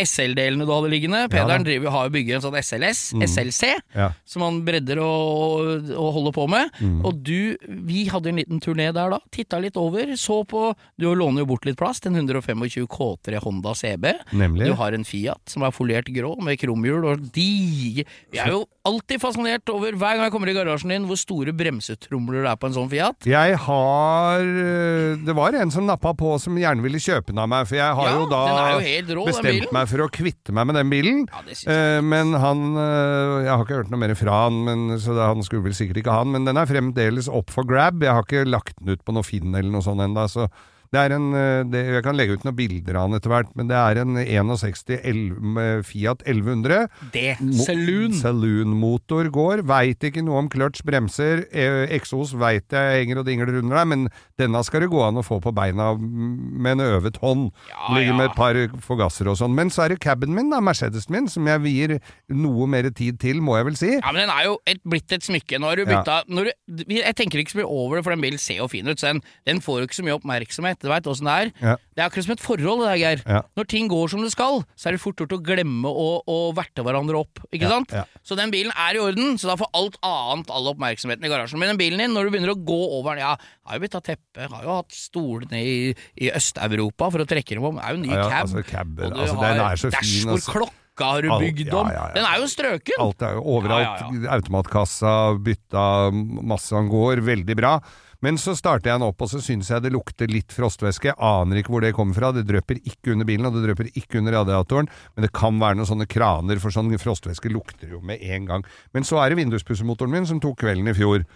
SL-delene 0.00 0.64
du 0.64 0.72
hadde 0.72 0.88
liggende. 0.92 1.20
Pederen 1.32 1.66
driver 1.66 1.92
har 1.92 2.08
jo 2.08 2.14
bygget 2.16 2.38
en 2.38 2.44
sånn 2.46 2.56
SLS, 2.62 3.02
Mm. 3.12 3.24
SLC, 3.28 3.72
Ja. 3.94 4.08
som 4.24 4.42
han 4.46 4.62
bredder 4.64 5.02
og, 5.04 5.90
og 5.92 6.08
holder 6.16 6.32
på 6.38 6.48
med. 6.48 6.72
Mm. 6.80 7.04
Og 7.04 7.20
du, 7.22 7.56
vi 7.68 8.06
hadde 8.08 8.32
en 8.32 8.40
liten 8.40 8.60
turné 8.64 8.88
der 8.96 9.12
da. 9.12 9.20
Titta 9.30 9.60
litt 9.60 9.76
over, 9.76 10.14
så 10.16 10.40
på 10.48 10.70
Du 10.98 11.08
låner 11.12 11.42
jo 11.44 11.50
bort 11.52 11.66
litt 11.68 11.76
plass 11.76 12.00
til 12.00 12.14
en 12.14 12.22
125 12.24 12.86
K3 12.88 13.42
Honda 13.44 13.74
CB. 13.76 14.08
Nemlig. 14.32 14.70
Du 14.72 14.74
har 14.80 14.96
en 14.96 15.04
Fiat 15.04 15.52
som 15.52 15.62
er 15.68 15.70
folert 15.74 16.08
grå 16.08 16.32
med 16.40 16.56
kromhjul 16.60 17.04
og 17.12 17.28
diger 17.34 18.06
Vi 18.32 18.38
er 18.40 18.48
jo 18.54 18.64
alltid 18.88 19.20
fascinert 19.22 19.70
over, 19.70 19.94
hver 19.94 20.16
gang 20.16 20.26
jeg 20.26 20.32
kommer 20.34 20.50
i 20.50 20.54
garasjen 20.56 20.90
din, 20.92 21.04
hvor 21.06 21.18
store 21.20 21.54
bremsetromler 21.54 22.42
det 22.42 22.50
er 22.50 22.58
på 22.58 22.68
en 22.68 22.74
sånn 22.76 22.90
Fiat. 22.90 23.28
Jeg 23.30 23.58
har 23.66 24.42
øh, 24.42 25.20
Det 25.22 25.36
var 25.38 25.56
en 25.58 25.70
som 25.74 25.86
nappa 25.86 26.12
på 26.18 26.34
som 26.42 26.58
gjerne 26.58 26.82
ville 26.84 27.00
kjøpe 27.02 27.30
den 27.30 27.42
av 27.42 27.50
meg, 27.52 27.68
for 27.70 27.78
jeg 27.78 27.98
har 27.98 28.10
Ja, 28.10 28.16
jo 28.18 28.26
da 28.30 28.42
jo 28.74 29.20
rå, 29.20 29.26
bestemt 29.30 29.74
meg 29.74 29.90
for 29.92 30.04
å 30.04 30.10
kvitte 30.12 30.54
meg 30.56 30.68
med 30.70 30.80
den 30.80 30.92
bilen. 30.92 31.22
Ja. 31.30 31.44
Eh, 31.74 32.00
men 32.02 32.34
han 32.34 32.64
øh, 32.74 33.36
Jeg 33.46 33.52
har 33.52 33.64
ikke 33.64 33.80
hørt 33.82 33.94
noe 33.94 34.02
mer 34.02 34.16
fra 34.18 34.42
han, 34.46 34.60
men, 34.66 34.84
så 35.02 35.14
han 35.20 35.46
skulle 35.46 35.68
vel 35.68 35.78
sikkert 35.78 36.02
ikke 36.02 36.16
ha 36.16 36.26
den. 36.26 36.34
Men 36.34 36.48
den 36.48 36.58
er 36.58 36.70
fremdeles 36.70 37.30
opp 37.30 37.54
for 37.54 37.68
grab. 37.68 38.02
Jeg 38.02 38.16
har 38.16 38.26
ikke 38.26 38.46
lagt 38.48 38.78
den 38.80 38.96
ut 38.96 39.06
på 39.06 39.14
noe 39.14 39.26
Finn 39.26 39.54
eller 39.54 39.70
noe 39.70 39.84
sånt 39.86 40.02
ennå. 40.02 40.26
Så 40.30 40.48
det 40.92 41.00
er 41.00 41.14
en 41.16 41.28
øh, 41.32 41.64
det, 41.72 41.80
Jeg 41.88 42.04
kan 42.04 42.16
legge 42.18 42.36
ut 42.36 42.42
noen 42.44 42.56
bilder 42.58 42.98
av 43.00 43.08
den 43.08 43.16
etter 43.16 43.32
hvert, 43.32 43.52
men 43.56 43.70
det 43.70 43.78
er 43.78 44.00
en 44.02 44.18
61 44.20 44.98
11, 45.00 45.84
Fiat 45.88 46.24
1100. 46.28 46.88
Det. 47.14 47.30
Saloon. 47.64 48.12
Saloon-motor 48.18 49.30
går. 49.32 49.64
Veit 49.68 50.04
ikke 50.04 50.24
noe 50.26 50.42
om 50.42 50.50
clutch, 50.52 50.82
bremser. 50.84 51.46
Eh, 51.48 51.86
Eksos 51.96 52.34
veit 52.36 52.68
jeg 52.76 52.98
henger 53.00 53.22
og 53.22 53.28
dingler 53.28 53.54
under 53.62 53.80
deg, 53.80 53.88
men 53.88 54.04
denne 54.40 54.60
skal 54.66 54.84
det 54.84 54.90
gå 54.92 55.00
an 55.06 55.20
å 55.20 55.24
få 55.24 55.40
på 55.42 55.54
beina 55.56 55.94
med 55.96 56.76
en 56.76 56.84
øvet 56.84 57.16
hånd. 57.22 57.48
Ja, 57.70 57.88
Ligger 57.96 58.12
ja. 58.12 58.18
med 58.20 58.28
et 58.28 58.36
par 58.36 58.60
forgassere 58.84 59.32
og 59.32 59.40
sånn. 59.40 59.56
Men 59.56 59.72
så 59.72 59.86
er 59.86 59.94
det 59.94 60.02
caben 60.04 60.36
min, 60.36 60.52
da, 60.52 60.60
Mercedesen 60.60 61.16
min, 61.16 61.30
som 61.32 61.48
jeg 61.48 61.64
vier 61.64 61.96
noe 62.28 62.68
mer 62.68 62.90
tid 62.92 63.20
til, 63.22 63.40
må 63.44 63.56
jeg 63.56 63.70
vel 63.70 63.80
si. 63.80 63.92
Ja, 63.96 64.12
men 64.12 64.26
den 64.26 64.34
er 64.34 64.50
jo 64.50 64.58
et, 64.68 64.84
blitt 64.84 65.16
et 65.16 65.24
smykke. 65.24 65.56
Nå 65.56 65.72
har 65.72 65.80
du 65.80 65.86
bytta 65.88 66.20
ja. 66.20 66.44
du, 66.44 66.84
Jeg 66.92 67.16
tenker 67.16 67.40
ikke 67.40 67.56
så 67.56 67.62
mye 67.62 67.72
over 67.72 67.98
det, 67.98 68.04
for 68.04 68.12
den 68.12 68.28
bilen 68.28 68.42
ser 68.42 68.60
jo 68.60 68.68
fin 68.68 68.92
ut. 68.92 69.00
Så 69.00 69.08
den, 69.08 69.24
den 69.48 69.64
får 69.64 69.80
jo 69.80 69.88
ikke 69.88 70.00
så 70.02 70.06
mye 70.06 70.20
oppmerksomhet. 70.20 70.81
Du 70.82 70.88
veit 70.90 71.06
åssen 71.06 71.28
det 71.30 71.34
er. 71.38 71.50
Ja. 71.62 71.74
Det 71.94 72.02
er 72.02 72.08
akkurat 72.08 72.26
som 72.26 72.34
et 72.34 72.42
forhold, 72.42 72.82
det 72.82 72.88
der, 72.90 72.98
Geir. 73.02 73.22
Ja. 73.28 73.40
Når 73.58 73.68
ting 73.70 73.88
går 73.92 74.10
som 74.10 74.22
det 74.24 74.32
skal, 74.34 74.62
så 74.74 74.88
er 74.90 74.96
det 74.96 75.02
fort 75.04 75.20
gjort 75.22 75.34
å 75.36 75.40
glemme 75.46 75.88
å, 75.88 76.08
å 76.26 76.36
verte 76.56 76.82
hverandre 76.82 77.20
opp. 77.22 77.38
Ikke 77.52 77.68
Ja, 77.68 77.72
sant? 77.76 77.94
ja. 77.94 78.02
Så 78.26 78.34
den 78.38 78.50
bilen 78.54 78.72
er 78.74 78.98
i 78.98 79.02
orden, 79.02 79.36
så 79.38 79.52
da 79.52 79.56
får 79.60 79.70
alt 79.78 79.98
annet 80.02 80.50
all 80.50 80.66
oppmerksomheten 80.74 81.24
i 81.24 81.30
garasjen. 81.32 81.60
Men 81.62 81.72
den 81.72 81.80
bilen 81.80 82.02
din, 82.02 82.12
når 82.16 82.26
du 82.28 82.34
begynner 82.34 82.54
å 82.56 82.58
gå 82.58 82.80
over 82.98 83.14
den 83.14 83.22
Ja, 83.22 83.36
har 83.38 83.78
jo 83.78 83.84
bytta 83.86 84.00
teppe, 84.02 84.48
har 84.50 84.66
jo 84.66 84.76
hatt 84.80 84.92
stolene 84.96 85.62
i, 85.62 85.74
i 86.18 86.30
Øst-Europa 86.34 87.10
for 87.14 87.22
å 87.22 87.28
trekke 87.28 87.54
dem 87.58 87.64
om. 87.70 87.78
Det 87.78 87.84
er 87.86 87.94
jo 87.96 88.00
en 88.02 88.06
ny 88.08 88.12
Ja, 88.14 88.20
ja, 88.22 88.28
cab. 88.28 88.46
altså, 88.48 88.62
cab, 88.66 88.92
og 88.98 89.12
du 89.14 89.20
altså, 89.22 89.36
har 89.38 89.52
den 89.52 89.66
er 89.66 89.76
så 89.82 89.90
fin, 89.92 89.98
dashbord, 90.00 90.32
altså. 90.38 90.70
har 91.02 91.22
du 91.22 91.28
bygd 91.40 91.72
om. 91.72 91.88
ja, 91.88 92.02
ja. 92.02 92.14
Den 92.16 92.26
er 92.28 92.40
jo 92.42 92.48
strøken. 92.52 92.98
Alt 93.06 93.22
er 93.28 93.36
jo 93.38 93.44
overalt. 93.56 94.02
Ja, 94.02 94.10
ja, 94.26 94.32
Automatkassa, 94.36 95.12
bytta 95.42 95.84
masse 96.12 96.74
han 96.76 96.90
går. 96.92 97.22
Veldig 97.26 97.56
bra. 97.58 97.76
Men 98.22 98.38
så 98.38 98.54
starter 98.54 98.92
jeg 98.92 99.00
den 99.00 99.06
opp, 99.08 99.22
og 99.24 99.30
så 99.32 99.40
syns 99.42 99.70
jeg 99.72 99.82
det 99.82 99.90
lukter 99.94 100.30
litt 100.30 100.54
frostvæske. 100.54 101.10
Jeg 101.10 101.18
aner 101.18 101.58
ikke 101.58 101.74
hvor 101.74 101.82
det 101.82 101.94
kommer 101.96 102.14
fra. 102.16 102.30
Det 102.34 102.44
drypper 102.46 102.78
ikke 102.78 103.16
under 103.16 103.26
bilen, 103.26 103.48
og 103.48 103.56
det 103.56 103.64
drypper 103.66 103.88
ikke 103.90 104.20
under 104.20 104.36
radiatoren. 104.38 104.90
Men 105.16 105.26
det 105.26 105.32
kan 105.34 105.58
være 105.62 105.80
noen 105.80 105.90
sånne 105.90 106.06
kraner, 106.10 106.60
for 106.62 106.74
sånn 106.74 106.92
frostvæske 107.02 107.50
lukter 107.50 107.96
jo 107.96 108.02
med 108.06 108.22
en 108.22 108.46
gang. 108.50 108.66
Men 108.94 109.08
så 109.08 109.18
er 109.22 109.32
det 109.32 109.40
vinduspussemotoren 109.42 110.14
min 110.14 110.28
som 110.30 110.42
tok 110.42 110.60
kvelden 110.62 110.92
i 110.92 110.96
fjor. 110.96 111.26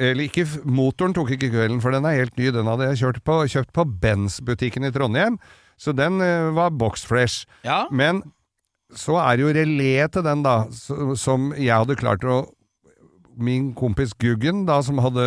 Eller 0.00 0.26
ikke, 0.26 0.46
motoren 0.64 1.12
tok 1.14 1.36
ikke 1.36 1.52
kvelden, 1.52 1.82
for 1.84 1.94
den 1.94 2.08
er 2.08 2.18
helt 2.22 2.40
ny. 2.40 2.48
Den 2.54 2.72
hadde 2.72 2.88
jeg 2.90 3.20
på, 3.22 3.38
kjøpt 3.52 3.74
på 3.76 3.84
Benz-butikken 4.02 4.88
i 4.88 4.94
Trondheim. 4.94 5.36
Så 5.76 5.92
den 5.94 6.22
eh, 6.24 6.50
var 6.54 6.72
box 6.74 7.04
fresh. 7.06 7.44
Ja. 7.66 7.84
Men 7.92 8.22
så 8.94 9.18
er 9.20 9.36
det 9.36 9.44
jo 9.44 9.54
relé 9.54 9.94
til 10.12 10.24
den, 10.26 10.42
da, 10.46 10.56
som 11.18 11.52
jeg 11.58 11.74
hadde 11.74 11.98
klart 11.98 12.24
å 12.24 12.44
Min 13.36 13.72
kompis 13.74 14.14
Guggen, 14.20 14.64
da, 14.68 14.80
som 14.84 15.00
hadde 15.02 15.24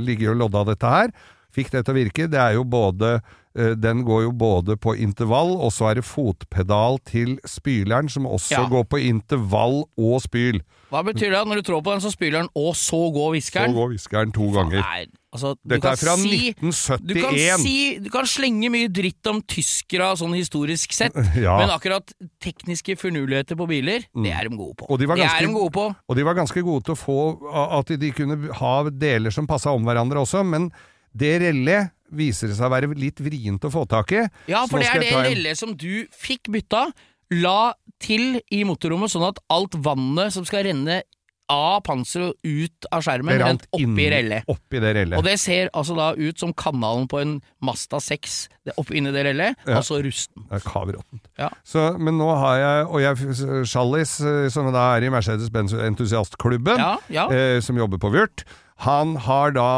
ligget 0.00 0.32
og 0.32 0.40
lodda 0.40 0.64
dette 0.70 0.92
her, 0.92 1.12
fikk 1.56 1.72
det 1.72 1.84
til 1.84 1.94
å 1.94 1.98
virke. 1.98 2.28
Det 2.32 2.40
er 2.40 2.56
jo 2.56 2.64
både 2.68 3.18
Den 3.56 4.02
går 4.04 4.22
jo 4.26 4.32
både 4.36 4.76
på 4.76 4.92
intervall, 5.00 5.54
og 5.56 5.70
så 5.72 5.88
er 5.90 5.94
det 5.94 6.04
fotpedal 6.04 6.98
til 7.08 7.38
spyleren, 7.48 8.10
som 8.12 8.26
også 8.28 8.50
Ja. 8.52 8.66
går 8.68 8.84
på 8.84 8.98
intervall 9.00 9.84
og 9.96 10.20
spyl. 10.20 10.60
Hva 10.92 11.00
betyr 11.02 11.32
det? 11.32 11.40
Når 11.48 11.62
du 11.62 11.62
trår 11.72 11.82
på 11.82 11.90
den, 11.96 12.00
så 12.04 12.12
spyler 12.12 12.42
den, 12.44 12.48
og 12.54 12.74
så 12.76 13.00
går 13.12 13.40
Så 13.40 13.72
går 13.72 13.88
viskeren 13.96 14.32
to 14.32 14.50
ganger. 14.52 14.80
Nei, 14.84 15.06
altså, 15.32 15.54
Dette 15.66 15.88
er 15.88 15.96
fra 15.96 16.16
si, 16.16 16.52
Du 16.52 17.14
kan, 17.14 17.32
1971. 17.34 17.58
si, 17.64 17.98
du 17.98 18.10
kan 18.10 18.24
slenge 18.28 18.70
mye 18.70 18.88
dritt 18.92 19.26
om 19.26 19.40
tyskere 19.42 20.12
sånn 20.20 20.36
historisk 20.36 20.92
sett, 20.92 21.14
Ja. 21.36 21.56
men 21.58 21.70
akkurat 21.70 22.12
tekniske 22.40 22.96
finurligheter 23.00 23.56
på 23.56 23.66
biler, 23.66 24.04
det 24.14 24.32
er 24.32 24.48
de 24.48 24.56
gode 24.56 24.76
på. 24.76 24.86
Og 24.90 24.98
de 25.00 25.06
var 25.06 25.16
det 25.16 25.24
ganske- 25.26 25.42
er 25.42 25.46
de 25.46 25.52
gode 25.54 25.72
på. 25.72 25.96
Og 26.08 26.16
de 26.16 26.22
var 26.22 26.34
ganske 26.34 26.62
gode 26.62 26.84
til 26.84 26.94
å 26.94 26.98
få 26.98 27.80
at 27.80 27.86
de 27.98 28.10
kunne 28.12 28.52
ha 28.52 28.84
deler 28.90 29.30
som 29.32 29.46
passa 29.46 29.70
om 29.74 29.82
hverandre 29.82 30.20
også, 30.22 30.44
men 30.46 30.70
det 31.16 31.40
relé 31.42 31.90
viser 32.12 32.48
det 32.52 32.56
seg 32.58 32.68
å 32.68 32.74
være 32.74 32.92
litt 32.98 33.20
vrient 33.24 33.64
å 33.66 33.72
få 33.72 33.86
tak 33.90 34.12
i. 34.12 34.22
Ja, 34.50 34.66
for 34.70 34.78
det 34.82 34.88
er 34.92 35.02
det 35.02 35.12
relle 35.32 35.56
som 35.58 35.74
du 35.76 36.06
fikk 36.14 36.50
bytta, 36.54 36.86
la 37.34 37.72
til 38.02 38.40
i 38.54 38.62
motorrommet, 38.68 39.10
sånn 39.10 39.26
at 39.30 39.40
alt 39.50 39.74
vannet 39.82 40.34
som 40.34 40.44
skal 40.46 40.66
renne 40.68 41.02
av 41.46 41.76
panseret 41.86 42.32
og 42.34 42.48
ut 42.66 42.86
av 42.90 43.04
skjermen, 43.06 43.38
rent 43.38 43.66
oppi 43.70 44.08
rellet. 44.10 44.42
Oppi 44.50 44.80
det. 44.82 45.04
Og 45.14 45.22
det 45.22 45.36
ser 45.38 45.68
altså 45.78 45.94
da 45.94 46.08
ut 46.18 46.40
som 46.42 46.50
kanalen 46.58 47.06
på 47.06 47.20
en 47.22 47.36
Masta 47.62 48.00
6 48.02 48.34
det 48.66 48.74
oppi 48.82 48.98
inni 48.98 49.12
det 49.14 49.22
rellet, 49.28 49.54
Ja. 49.62 49.76
altså 49.78 50.00
rusten. 50.02 50.42
Det 50.50 50.58
er 50.58 50.64
kavråttent. 50.66 51.22
Ja. 51.38 51.50
Så, 51.62 51.84
men 52.02 52.18
nå 52.18 52.26
har 52.34 52.56
jeg, 52.58 52.86
og 52.90 53.00
jeg, 53.04 53.62
Shallis, 53.70 54.16
eh, 54.26 54.48
som 54.50 54.72
da 54.74 54.88
er 54.96 55.06
i 55.06 55.12
Mercedes-Benz 55.14 55.76
entusiastklubben, 55.86 56.78
Ja, 56.82 56.96
ja. 57.14 57.28
eh, 57.30 57.60
som 57.62 57.78
jobber 57.78 57.98
på 58.02 58.10
Vyrt, 58.10 58.42
han 58.82 59.14
har 59.16 59.54
da 59.54 59.68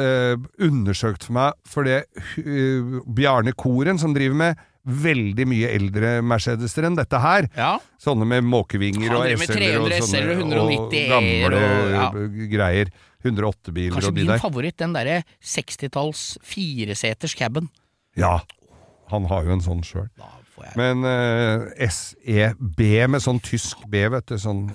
eh, 0.00 0.36
undersøkt 0.62 1.26
for 1.26 1.36
meg, 1.36 1.58
for 1.68 1.88
det 1.88 2.04
uh, 2.42 3.02
Bjarne 3.16 3.54
Koren, 3.56 4.00
som 4.00 4.14
driver 4.16 4.38
med 4.38 4.64
veldig 4.86 5.46
mye 5.50 5.70
eldre 5.74 6.10
Mercedeser 6.22 6.86
enn 6.86 6.98
dette 6.98 7.18
her, 7.18 7.48
ja. 7.58 7.72
sånne 7.98 8.28
med 8.28 8.46
måkevinger 8.46 9.16
og 9.16 9.26
SL-er 9.42 9.80
og 9.80 9.90
sånne, 9.98 10.36
190 10.38 11.08
gamle 11.10 11.58
og- 11.58 11.92
ja. 11.96 12.08
greier. 12.54 12.94
108-biler 13.26 13.96
Kanskje 13.96 14.12
og 14.12 14.14
de 14.14 14.24
min 14.28 14.38
favoritt, 14.38 14.76
den 14.78 14.92
derre 14.94 15.16
60-talls 15.42 16.36
fireseters 16.46 17.34
caben. 17.34 17.66
Ja, 18.14 18.36
han 19.10 19.26
har 19.30 19.48
jo 19.48 19.56
en 19.56 19.64
sånn 19.64 19.82
sjøl. 19.82 20.06
Men 20.78 21.02
uh, 21.04 21.66
SEB 21.90 22.80
med 23.10 23.24
sånn 23.24 23.42
tysk 23.44 23.82
B, 23.90 24.06
vet 24.12 24.30
du. 24.30 24.38
Sånn. 24.40 24.70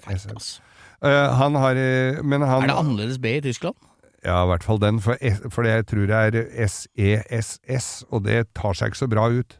Eh, 1.02 1.30
han 1.40 1.58
har 1.58 1.78
eh, 1.82 2.20
Men 2.22 2.44
han 2.46 2.62
Er 2.62 2.70
det 2.70 2.78
annerledes 2.78 3.18
B 3.22 3.38
i 3.40 3.42
Tyskland? 3.42 3.78
Ja, 4.26 4.44
i 4.44 4.50
hvert 4.52 4.66
fall 4.66 4.82
den, 4.82 5.00
for, 5.02 5.18
for 5.50 5.66
jeg 5.66 5.88
tror 5.90 6.06
det 6.10 6.18
er 6.18 6.68
SESS, 6.70 8.06
og 8.14 8.28
det 8.28 8.46
tar 8.58 8.78
seg 8.78 8.92
ikke 8.92 9.02
så 9.02 9.10
bra 9.10 9.30
ut. 9.34 9.58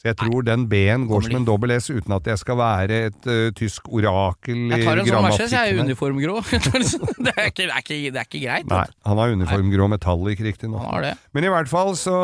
Så 0.00 0.08
jeg 0.08 0.16
tror 0.16 0.44
den 0.46 0.62
B-en 0.64 1.02
går 1.10 1.26
som 1.26 1.34
en 1.36 1.44
dobbel 1.44 1.74
S, 1.74 1.90
uten 1.92 2.14
at 2.16 2.28
jeg 2.30 2.40
skal 2.40 2.56
være 2.56 3.00
et 3.10 3.26
uh, 3.28 3.50
tysk 3.52 3.90
orakel 3.92 4.56
i 4.72 4.78
grammatikken. 4.80 4.80
Jeg 4.80 4.86
tar 4.86 5.00
en 5.02 5.10
sånn 5.10 5.26
Mercedes, 5.26 5.52
jeg 5.52 5.74
er 5.74 5.80
uniformgrå. 5.84 6.36
det, 6.48 7.34
er 7.34 7.50
ikke, 7.50 7.66
det, 7.66 7.66
er 7.66 7.82
ikke, 7.82 7.98
det 7.98 8.22
er 8.22 8.28
ikke 8.30 8.40
greit. 8.46 8.70
Nei, 8.72 8.86
han 9.10 9.20
har 9.20 9.34
uniformgrå 9.36 9.90
metallic, 9.92 10.40
riktignok. 10.46 10.86
Det. 11.04 11.12
Men 11.36 11.46
i 11.50 11.52
hvert 11.52 11.68
fall 11.68 11.92
så, 12.00 12.16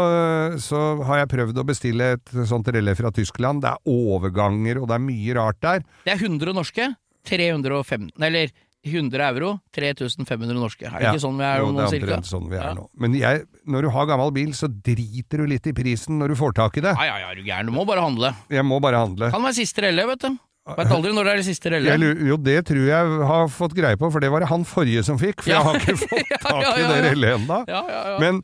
så 0.65 0.83
har 1.05 1.21
jeg 1.21 1.33
prøvd 1.35 1.61
å 1.61 1.67
bestille 1.69 2.15
et 2.17 2.33
sånt 2.49 2.73
relé 2.73 2.97
fra 2.97 3.13
Tyskland. 3.13 3.61
Det 3.67 3.75
er 3.75 3.93
overganger, 3.93 4.81
og 4.81 4.89
det 4.89 4.97
er 4.97 5.05
mye 5.11 5.37
rart 5.37 5.61
der. 5.69 5.85
Det 6.09 6.17
er 6.17 6.25
100 6.25 6.57
norske, 6.57 6.89
315 7.29 8.09
Eller 8.25 8.57
100 8.87 9.21
euro, 9.35 9.61
3500 9.77 10.55
norske. 10.55 10.87
Er 10.87 10.91
det 10.99 11.03
Ja. 11.03 11.13
ikke 11.13 11.25
sånn 11.27 11.37
vi 11.37 11.45
er 11.45 11.59
Jo, 11.61 11.73
nå, 11.73 11.77
det 11.79 11.85
er 11.87 11.95
cirka? 11.99 12.07
omtrent 12.17 12.31
sånn 12.31 12.49
vi 12.51 12.57
er 12.57 12.63
Ja. 12.71 12.75
nå. 12.75 12.89
Men 12.97 13.15
jeg, 13.15 13.43
når 13.67 13.83
du 13.83 13.91
har 13.91 14.07
gammel 14.07 14.33
bil, 14.33 14.51
så 14.53 14.69
driter 14.69 15.39
du 15.39 15.47
litt 15.47 15.67
i 15.67 15.73
prisen 15.73 16.19
når 16.19 16.29
du 16.29 16.35
får 16.37 16.55
tak 16.55 16.77
i 16.79 16.81
det. 16.81 16.95
Ja, 16.97 17.05
ja, 17.05 17.17
ja, 17.29 17.35
du 17.35 17.43
gæren. 17.43 17.67
Du 17.67 17.73
må 17.73 17.85
bare 17.87 18.01
handle. 18.01 18.35
Jeg 18.51 18.65
må 18.65 18.81
bare 18.81 18.97
handle. 18.97 19.31
Kan 19.31 19.43
være 19.43 19.55
siste 19.55 19.83
relle, 19.83 20.07
vet 20.07 20.21
du. 20.21 20.39
Vet 20.77 20.89
aldri 20.91 21.13
når 21.15 21.23
det 21.25 21.33
er 21.33 21.37
det 21.37 21.45
siste 21.47 21.71
relle. 21.71 21.87
Jeg, 21.87 22.27
jo, 22.27 22.37
det 22.37 22.65
tror 22.67 22.87
jeg 22.87 23.27
har 23.27 23.47
fått 23.49 23.75
greie 23.75 23.97
på, 23.97 24.11
for 24.11 24.19
det 24.19 24.31
var 24.33 24.41
det 24.41 24.49
han 24.49 24.65
forrige 24.65 25.05
som 25.05 25.17
fikk. 25.17 25.43
For 25.43 25.51
Ja. 25.51 25.63
jeg 25.63 25.65
har 25.65 25.75
ikke 25.79 25.97
fått 26.09 26.31
Ja, 26.31 26.37
tak 26.43 26.63
ja, 26.63 26.73
i 26.75 26.89
det 26.91 27.05
rellet 27.13 27.41
ennå. 27.41 27.65
Ja, 27.69 27.83
ja, 27.87 28.03
ja. 28.15 28.19
Men 28.19 28.43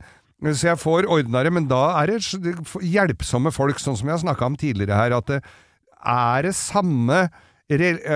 Så 0.54 0.66
jeg 0.70 0.78
får 0.78 1.06
ordna 1.06 1.42
det, 1.44 1.52
men 1.52 1.68
da 1.68 2.00
er 2.02 2.06
det 2.08 2.22
hjelpsomme 2.82 3.52
folk, 3.54 3.78
sånn 3.78 3.96
som 3.96 4.08
jeg 4.08 4.16
har 4.18 4.22
snakka 4.34 4.42
om 4.46 4.56
tidligere 4.56 4.94
her, 4.96 5.12
at 5.16 5.26
det 5.26 5.42
er 6.04 6.42
det 6.42 6.54
samme 6.54 7.28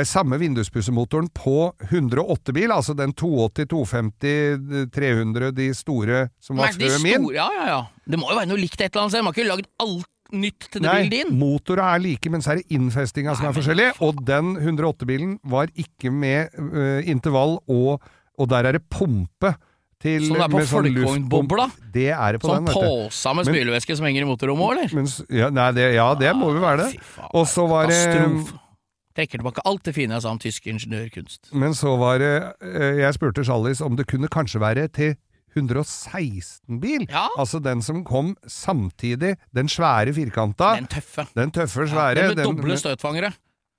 samme 0.09 0.39
vinduspussemotoren 0.41 1.29
på 1.35 1.71
108-bil, 1.89 2.73
altså 2.75 2.97
den 2.99 3.15
280, 3.17 3.69
250, 3.71 4.91
300, 4.95 5.53
de 5.57 5.71
store 5.77 6.27
som 6.43 6.61
var 6.61 6.75
før 6.77 6.99
min. 7.05 7.31
ja, 7.37 7.49
ja, 7.57 7.67
ja. 7.71 7.81
Det 8.07 8.21
må 8.21 8.29
jo 8.31 8.39
være 8.39 8.51
noe 8.51 8.61
likt 8.61 8.81
et 8.81 8.91
eller 8.91 9.07
annet 9.07 9.17
sted. 9.17 9.25
Man 9.25 9.33
har 9.33 9.41
ikke 9.41 9.51
lagd 9.51 9.71
alt 9.83 10.13
nytt 10.35 10.67
til 10.71 10.83
det 10.83 10.89
Nei, 10.89 10.97
bilen 11.07 11.31
din. 11.31 11.39
motora 11.39 11.93
er 11.95 12.03
like, 12.03 12.31
men 12.33 12.43
så 12.43 12.55
er 12.55 12.61
det 12.61 12.77
innfestinga 12.77 13.37
som 13.39 13.49
er 13.51 13.57
forskjellig. 13.57 13.89
Og 14.05 14.21
den 14.27 14.57
108-bilen 14.59 15.39
var 15.47 15.71
ikke 15.79 16.13
med 16.15 16.55
uh, 16.59 17.01
intervall, 17.07 17.59
og, 17.71 18.05
og 18.39 18.51
der 18.53 18.71
er 18.71 18.79
det 18.79 18.85
pumpe 18.91 19.55
til 20.03 20.27
Som 20.27 20.37
det 20.37 20.45
er 20.45 20.53
på 20.53 20.61
med 20.61 20.69
sånn 20.69 20.91
folkevognbobla? 20.91 21.67
Det 21.95 22.11
er 22.13 22.37
det 22.37 22.43
på 22.43 22.51
Sånn 22.51 22.67
den, 22.67 22.69
vet 22.69 22.91
påsa 22.91 23.33
med 23.39 23.49
spylevæske 23.49 23.97
som 23.97 24.09
henger 24.09 24.27
i 24.27 24.29
motorrommet 24.29 24.67
òg, 24.67 24.77
eller? 24.77 24.95
Men, 24.99 25.11
ja, 25.41 25.51
nei, 25.55 25.71
det, 25.79 25.89
ja, 25.97 26.11
det 26.21 26.37
må 26.37 26.53
jo 26.53 26.63
være 26.65 26.85
det. 26.85 27.03
Og 27.33 27.47
så 27.51 27.67
var 27.71 27.89
det. 27.93 28.03
Trekker 29.17 29.39
tilbake 29.41 29.63
alt 29.65 29.85
det 29.89 29.95
fine 29.97 30.13
jeg 30.19 30.23
sa 30.23 30.29
om 30.35 30.39
tysk 30.39 30.67
ingeniørkunst. 30.69 31.49
Men 31.57 31.75
så 31.75 31.95
var 31.97 32.19
det 32.21 32.53
øh, 32.63 32.99
Jeg 33.01 33.15
spurte 33.17 33.45
Charlies 33.45 33.81
om 33.81 33.97
det 33.97 34.07
kunne 34.11 34.29
kanskje 34.29 34.61
være 34.61 34.89
til 34.89 35.17
116-bil. 35.57 37.07
Ja. 37.09 37.27
Altså 37.39 37.59
den 37.65 37.83
som 37.83 38.03
kom 38.05 38.35
samtidig. 38.47 39.37
Den 39.57 39.69
svære 39.69 40.13
firkanta. 40.15 40.75
Den 40.77 40.87
tøffe. 40.87 41.25
Den 41.37 41.51
tøffe, 41.51 41.81
Ja, 41.81 41.87
svære. 41.87 42.15
den 42.15 42.27
med 42.29 42.37
den- 42.45 42.57
doble 42.57 42.77
støtfangere. 42.77 43.33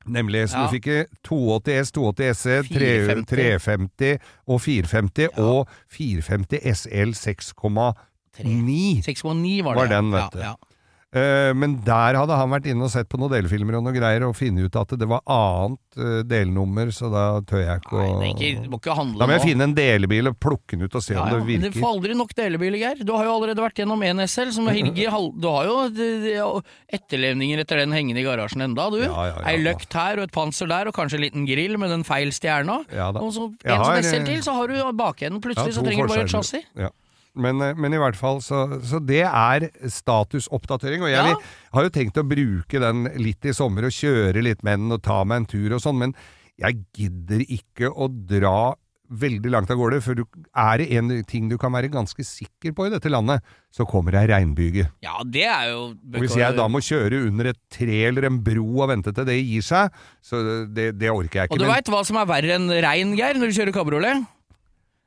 Nemlig. 0.08 0.50
Så 0.50 0.58
Ja. 0.58 0.64
du 0.64 0.70
fikk 0.72 0.88
i 0.88 1.04
280 1.24 1.88
S, 1.88 1.92
280 1.92 2.38
SE, 2.38 2.64
350. 2.64 3.26
350 3.28 4.20
og 4.48 4.62
450, 4.62 5.28
Ja. 5.38 5.44
og 5.44 5.68
450 5.92 6.60
SL 6.64 7.14
6,9. 7.14 9.02
6,9 9.04 9.62
var 9.64 9.74
det. 9.74 9.82
Var 9.82 9.88
den, 10.02 10.12
ja. 10.12 10.18
vet 10.18 10.34
du. 10.34 10.67
Eh, 11.16 11.54
men 11.56 11.78
der 11.86 12.18
hadde 12.20 12.36
han 12.36 12.50
vært 12.52 12.66
inne 12.68 12.84
og 12.84 12.92
sett 12.92 13.08
på 13.08 13.16
noen 13.20 13.32
delfilmer 13.32 13.78
og 13.78 13.86
noe 13.86 13.96
greier, 13.96 14.26
og 14.28 14.34
funnet 14.36 14.68
ut 14.68 14.76
at 14.76 14.92
det 15.00 15.08
var 15.08 15.22
annet 15.32 16.00
eh, 16.04 16.18
delnummer, 16.28 16.92
så 16.92 17.08
da 17.14 17.22
tør 17.48 17.62
jeg 17.64 17.80
ikke 17.80 18.02
Nei, 18.02 18.10
å 18.10 18.18
er 18.26 18.34
ikke, 18.34 18.66
må 18.74 18.80
ikke 18.82 18.98
handle 18.98 19.22
Da 19.22 19.30
må 19.30 19.38
jeg 19.38 19.42
nå. 19.42 19.46
finne 19.48 19.68
en 19.70 19.76
delebil 19.78 20.32
og 20.34 20.36
plukke 20.44 20.76
den 20.76 20.84
ut 20.84 20.98
og 21.00 21.06
se 21.06 21.16
Ja, 21.16 21.24
om 21.24 21.48
det 21.48 21.62
men 21.62 21.72
du 21.72 21.80
får 21.80 21.94
aldri 21.94 22.18
nok 22.20 22.36
delebiler, 22.36 22.80
Geir. 22.82 23.06
Du 23.08 23.14
har 23.16 23.24
jo 23.30 23.38
allerede 23.38 23.64
vært 23.64 23.80
gjennom 23.80 24.04
en 24.04 24.26
SL. 24.28 24.52
Som 24.58 24.68
Helge 24.68 25.08
du 25.48 25.48
har 25.48 25.72
jo 25.72 26.52
etterlevninger 26.92 27.64
etter 27.64 27.82
den 27.86 27.96
hengende 27.96 28.22
i 28.22 28.28
garasjen 28.28 28.68
enda, 28.68 28.90
du. 28.92 29.00
Ja, 29.06 29.16
ja, 29.32 29.34
ja. 29.40 29.48
Ei 29.48 29.64
løkt 29.64 29.96
her 29.96 30.20
og 30.20 30.28
et 30.28 30.36
panser 30.36 30.68
der, 30.68 30.92
og 30.92 30.98
kanskje 30.98 31.22
en 31.22 31.26
liten 31.30 31.48
grill 31.48 31.80
med 31.80 31.94
den 31.96 32.04
feil 32.08 32.36
stjerna. 32.36 32.82
Og 33.16 33.32
så 33.32 33.48
en 33.64 33.88
sånn 33.88 34.04
SL 34.04 34.28
til, 34.28 34.44
så 34.44 34.60
har 34.60 34.76
du 34.76 34.80
bakenden. 35.00 35.40
Plutselig 35.44 35.80
så 35.80 35.88
trenger 35.88 36.12
du 36.12 36.18
bare 36.18 36.28
et 36.28 36.36
chassis. 36.36 36.68
Ja. 36.76 36.92
Men, 37.38 37.62
eh, 37.62 37.76
men 37.78 37.94
i 37.94 38.02
hvert 38.02 38.18
fall, 38.20 38.42
så, 38.46 38.66
så 38.84 39.00
det 39.04 39.24
er 39.28 39.68
statusoppdatering. 39.86 41.04
Og 41.06 41.12
jeg 41.14 41.36
Ja. 41.36 41.36
har 41.74 41.84
jo 41.88 41.94
tenkt 41.94 42.18
å 42.18 42.26
bruke 42.28 42.80
den 42.82 43.06
litt 43.22 43.46
i 43.46 43.54
sommer 43.56 43.86
og 43.88 43.92
kjøre 43.96 44.44
litt 44.44 44.64
med 44.64 44.80
den 44.80 44.92
og 44.92 45.04
ta 45.06 45.24
meg 45.24 45.44
en 45.44 45.46
tur 45.54 45.74
og 45.78 45.82
sånn, 45.84 45.98
men 46.02 46.16
jeg 46.58 46.84
gidder 46.98 47.46
ikke 47.46 47.92
å 47.94 48.08
dra 48.10 48.74
veldig 49.08 49.52
langt 49.54 49.70
av 49.72 49.78
gårde, 49.80 50.02
for 50.04 50.16
du, 50.20 50.26
er 50.52 50.82
det 50.82 50.88
en 51.00 51.24
ting 51.24 51.48
du 51.48 51.56
kan 51.58 51.72
være 51.72 51.88
ganske 51.94 52.20
sikker 52.28 52.74
på 52.76 52.88
i 52.88 52.92
dette 52.92 53.08
landet, 53.08 53.40
så 53.72 53.86
kommer 53.88 54.12
det 54.12 54.20
ei 54.26 54.28
regnbyge. 54.34 54.90
Ja, 55.06 55.22
det 55.24 55.46
er 55.48 55.70
jo 55.72 55.80
Og 55.96 56.18
hvis 56.20 56.36
jeg 56.36 56.58
da 56.58 56.66
må 56.68 56.82
kjøre 56.84 57.22
under 57.30 57.54
et 57.54 57.60
tre 57.72 58.02
eller 58.10 58.28
en 58.28 58.42
bro 58.44 58.66
og 58.84 58.90
vente 58.92 59.14
til 59.16 59.24
det 59.30 59.38
gir 59.40 59.64
seg, 59.64 59.96
så 60.20 60.42
det, 60.68 60.98
det 61.00 61.08
orker 61.14 61.40
jeg 61.40 61.48
ikke. 61.48 61.56
Og 61.56 61.64
du 61.64 61.70
veit 61.72 61.88
hva 61.94 62.04
som 62.04 62.20
er 62.20 62.28
verre 62.28 62.58
enn 62.60 62.68
regn, 62.84 63.16
Geir, 63.16 63.40
når 63.40 63.54
du 63.54 63.56
kjører 63.62 63.78
kabriolet? 63.80 64.28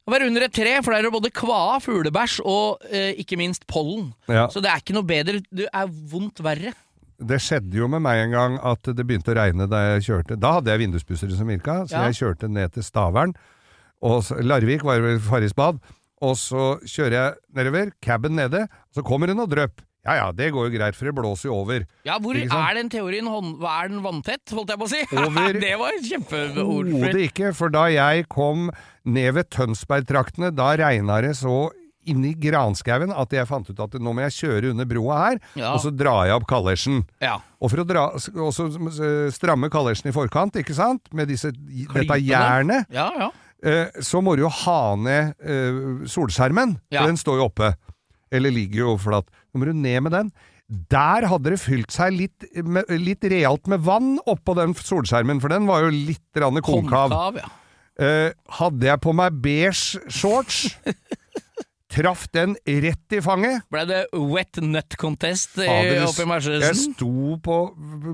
Å 0.09 0.13
være 0.15 0.27
under 0.31 0.43
et 0.47 0.55
tre, 0.57 0.77
for 0.83 0.93
der 0.95 1.03
er 1.05 1.09
det 1.09 1.13
både 1.15 1.31
kvae, 1.37 1.81
fuglebæsj 1.85 2.41
og 2.49 2.87
eh, 2.91 3.13
ikke 3.21 3.37
minst 3.39 3.67
pollen. 3.71 4.13
ja. 4.29 4.47
Så 4.51 4.63
det 4.65 4.71
er 4.73 4.81
ikke 4.83 4.97
noe 4.97 5.07
bedre. 5.07 5.43
Det 5.53 5.69
er 5.73 5.87
vondt 6.11 6.41
verre. 6.43 6.73
Det 7.21 7.37
skjedde 7.45 7.77
jo 7.77 7.87
med 7.93 8.01
meg 8.01 8.23
en 8.25 8.33
gang 8.33 8.55
at 8.65 8.81
det 8.97 9.05
begynte 9.05 9.35
å 9.35 9.37
regne 9.37 9.67
da 9.69 9.83
jeg 9.91 10.07
kjørte. 10.09 10.39
Da 10.41 10.55
hadde 10.57 10.73
jeg 10.73 10.81
vinduspussere 10.87 11.37
som 11.37 11.51
virka, 11.53 11.83
så 11.87 11.99
Ja. 11.99 12.07
jeg 12.09 12.17
kjørte 12.23 12.49
ned 12.49 12.73
til 12.73 12.83
Stavern. 12.83 13.35
Og 14.01 14.23
så, 14.25 14.41
Larvik 14.41 14.83
var 14.83 15.01
vel 15.05 15.21
Farris 15.21 15.53
bad. 15.53 15.79
Og 16.25 16.35
så 16.37 16.81
kjører 16.85 17.13
jeg 17.13 17.35
nedover, 17.55 17.93
caben 18.01 18.37
nede, 18.37 18.67
så 18.95 19.05
kommer 19.05 19.27
det 19.29 19.37
noe 19.37 19.47
drypp. 19.49 19.81
Ja 20.07 20.15
ja, 20.17 20.29
det 20.33 20.47
går 20.55 20.71
jo 20.71 20.73
greit, 20.79 20.97
for 20.97 21.11
det 21.11 21.13
blåser 21.19 21.51
jo 21.51 21.59
over. 21.61 21.83
Ja, 22.09 22.15
hvor 22.25 22.39
er 22.39 22.75
den 22.79 22.89
teorien 22.89 23.27
hånd... 23.29 23.59
Er 23.61 23.91
den 23.93 24.01
vanntett, 24.05 24.49
holdt 24.57 24.71
jeg 24.73 24.81
på 24.81 24.87
å 24.87 24.93
si? 24.95 25.03
Over- 25.27 25.59
det 25.61 25.75
var 25.77 25.93
et 25.99 26.07
kjempeord. 26.09 26.57
Overhodet 26.63 27.21
ikke, 27.27 27.51
for 27.59 27.69
da 27.75 27.83
jeg 27.93 28.25
kom 28.33 28.71
ned 29.05 29.35
ved 29.37 29.51
Tønsbergtraktene, 29.53 30.55
da 30.57 30.71
regna 30.81 31.19
det 31.25 31.35
så 31.37 31.67
inni 32.09 32.31
granskauen 32.41 33.13
at 33.13 33.35
jeg 33.37 33.45
fant 33.47 33.69
ut 33.69 33.81
at 33.85 33.99
nå 34.01 34.15
må 34.17 34.23
jeg 34.25 34.33
kjøre 34.39 34.71
under 34.73 34.89
broa 34.89 35.19
her, 35.21 35.37
Ja. 35.61 35.75
og 35.77 35.83
så 35.85 35.93
drar 35.93 36.25
jeg 36.31 36.39
opp 36.41 36.47
kalesjen. 36.49 37.03
Ja. 37.21 37.35
Og 37.61 37.69
for 37.75 37.83
å 37.83 37.87
dra, 37.87 38.07
også 38.17 38.71
stramme 39.37 39.69
kalesjen 39.71 40.09
i 40.09 40.15
forkant, 40.17 40.57
ikke 40.63 40.75
sant, 40.81 41.13
med 41.13 41.29
disse, 41.29 41.53
dette 41.53 42.17
jernet, 42.25 42.89
ja, 42.91 43.11
ja. 43.21 43.29
eh, 43.63 44.01
så 44.01 44.25
må 44.25 44.33
du 44.41 44.47
jo 44.47 44.55
ha 44.65 44.81
ned 44.97 45.37
eh, 45.45 45.85
solskjermen, 46.09 46.79
for 46.89 47.13
den 47.13 47.21
står 47.21 47.43
jo 47.45 47.51
oppe. 47.53 47.75
Eller 48.33 48.53
ligger 48.55 48.85
jo 48.85 48.91
flatt. 49.03 49.27
Nå 49.51 49.61
må 49.61 49.69
du 49.69 49.75
ned 49.77 50.07
med 50.07 50.15
den. 50.15 50.33
Der 50.93 51.27
hadde 51.27 51.51
det 51.51 51.61
fylt 51.63 51.91
seg 51.91 52.15
litt, 52.15 52.47
med, 52.63 52.91
litt 53.03 53.27
realt 53.33 53.67
med 53.71 53.83
vann 53.83 54.19
oppå 54.31 54.55
den 54.59 54.77
solskjermen, 54.79 55.41
for 55.43 55.51
den 55.51 55.67
var 55.67 55.87
jo 55.87 55.95
litt 55.95 56.23
grann 56.37 56.61
konkav. 56.63 57.11
Konkav, 57.11 57.41
ja. 57.43 57.51
Eh, 58.01 58.31
hadde 58.61 58.87
jeg 58.87 59.03
på 59.03 59.13
meg 59.13 59.41
beige 59.43 59.99
shorts, 60.09 60.71
traff 61.95 62.29
den 62.33 62.55
rett 62.65 63.19
i 63.19 63.21
fanget. 63.25 63.67
Ble 63.75 63.83
det 63.91 64.05
wet 64.15 64.63
nut 64.63 64.97
contest 65.01 65.59
i, 65.59 65.67
oppi 66.07 66.29
Jeg 66.55 66.79
sto 66.79 67.35
på 67.43 67.59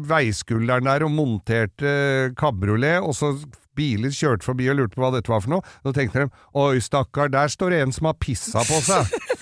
veiskulderen 0.08 0.88
der 0.88 1.04
og 1.06 1.12
monterte 1.12 1.92
kabriolet, 2.40 3.04
og 3.04 3.14
så 3.14 3.34
biler 3.76 4.14
kjørte 4.16 4.46
forbi 4.48 4.70
og 4.72 4.78
lurte 4.80 4.96
på 4.96 5.04
hva 5.04 5.12
dette 5.14 5.30
var 5.30 5.44
for 5.44 5.58
noe. 5.58 5.74
Da 5.84 5.92
tenkte 5.94 6.24
de 6.24 6.30
oi 6.56 6.80
stakkar, 6.82 7.28
der 7.32 7.52
står 7.52 7.74
det 7.74 7.82
en 7.84 7.92
som 7.94 8.08
har 8.08 8.16
pissa 8.20 8.64
på 8.64 8.80
seg. 8.88 9.12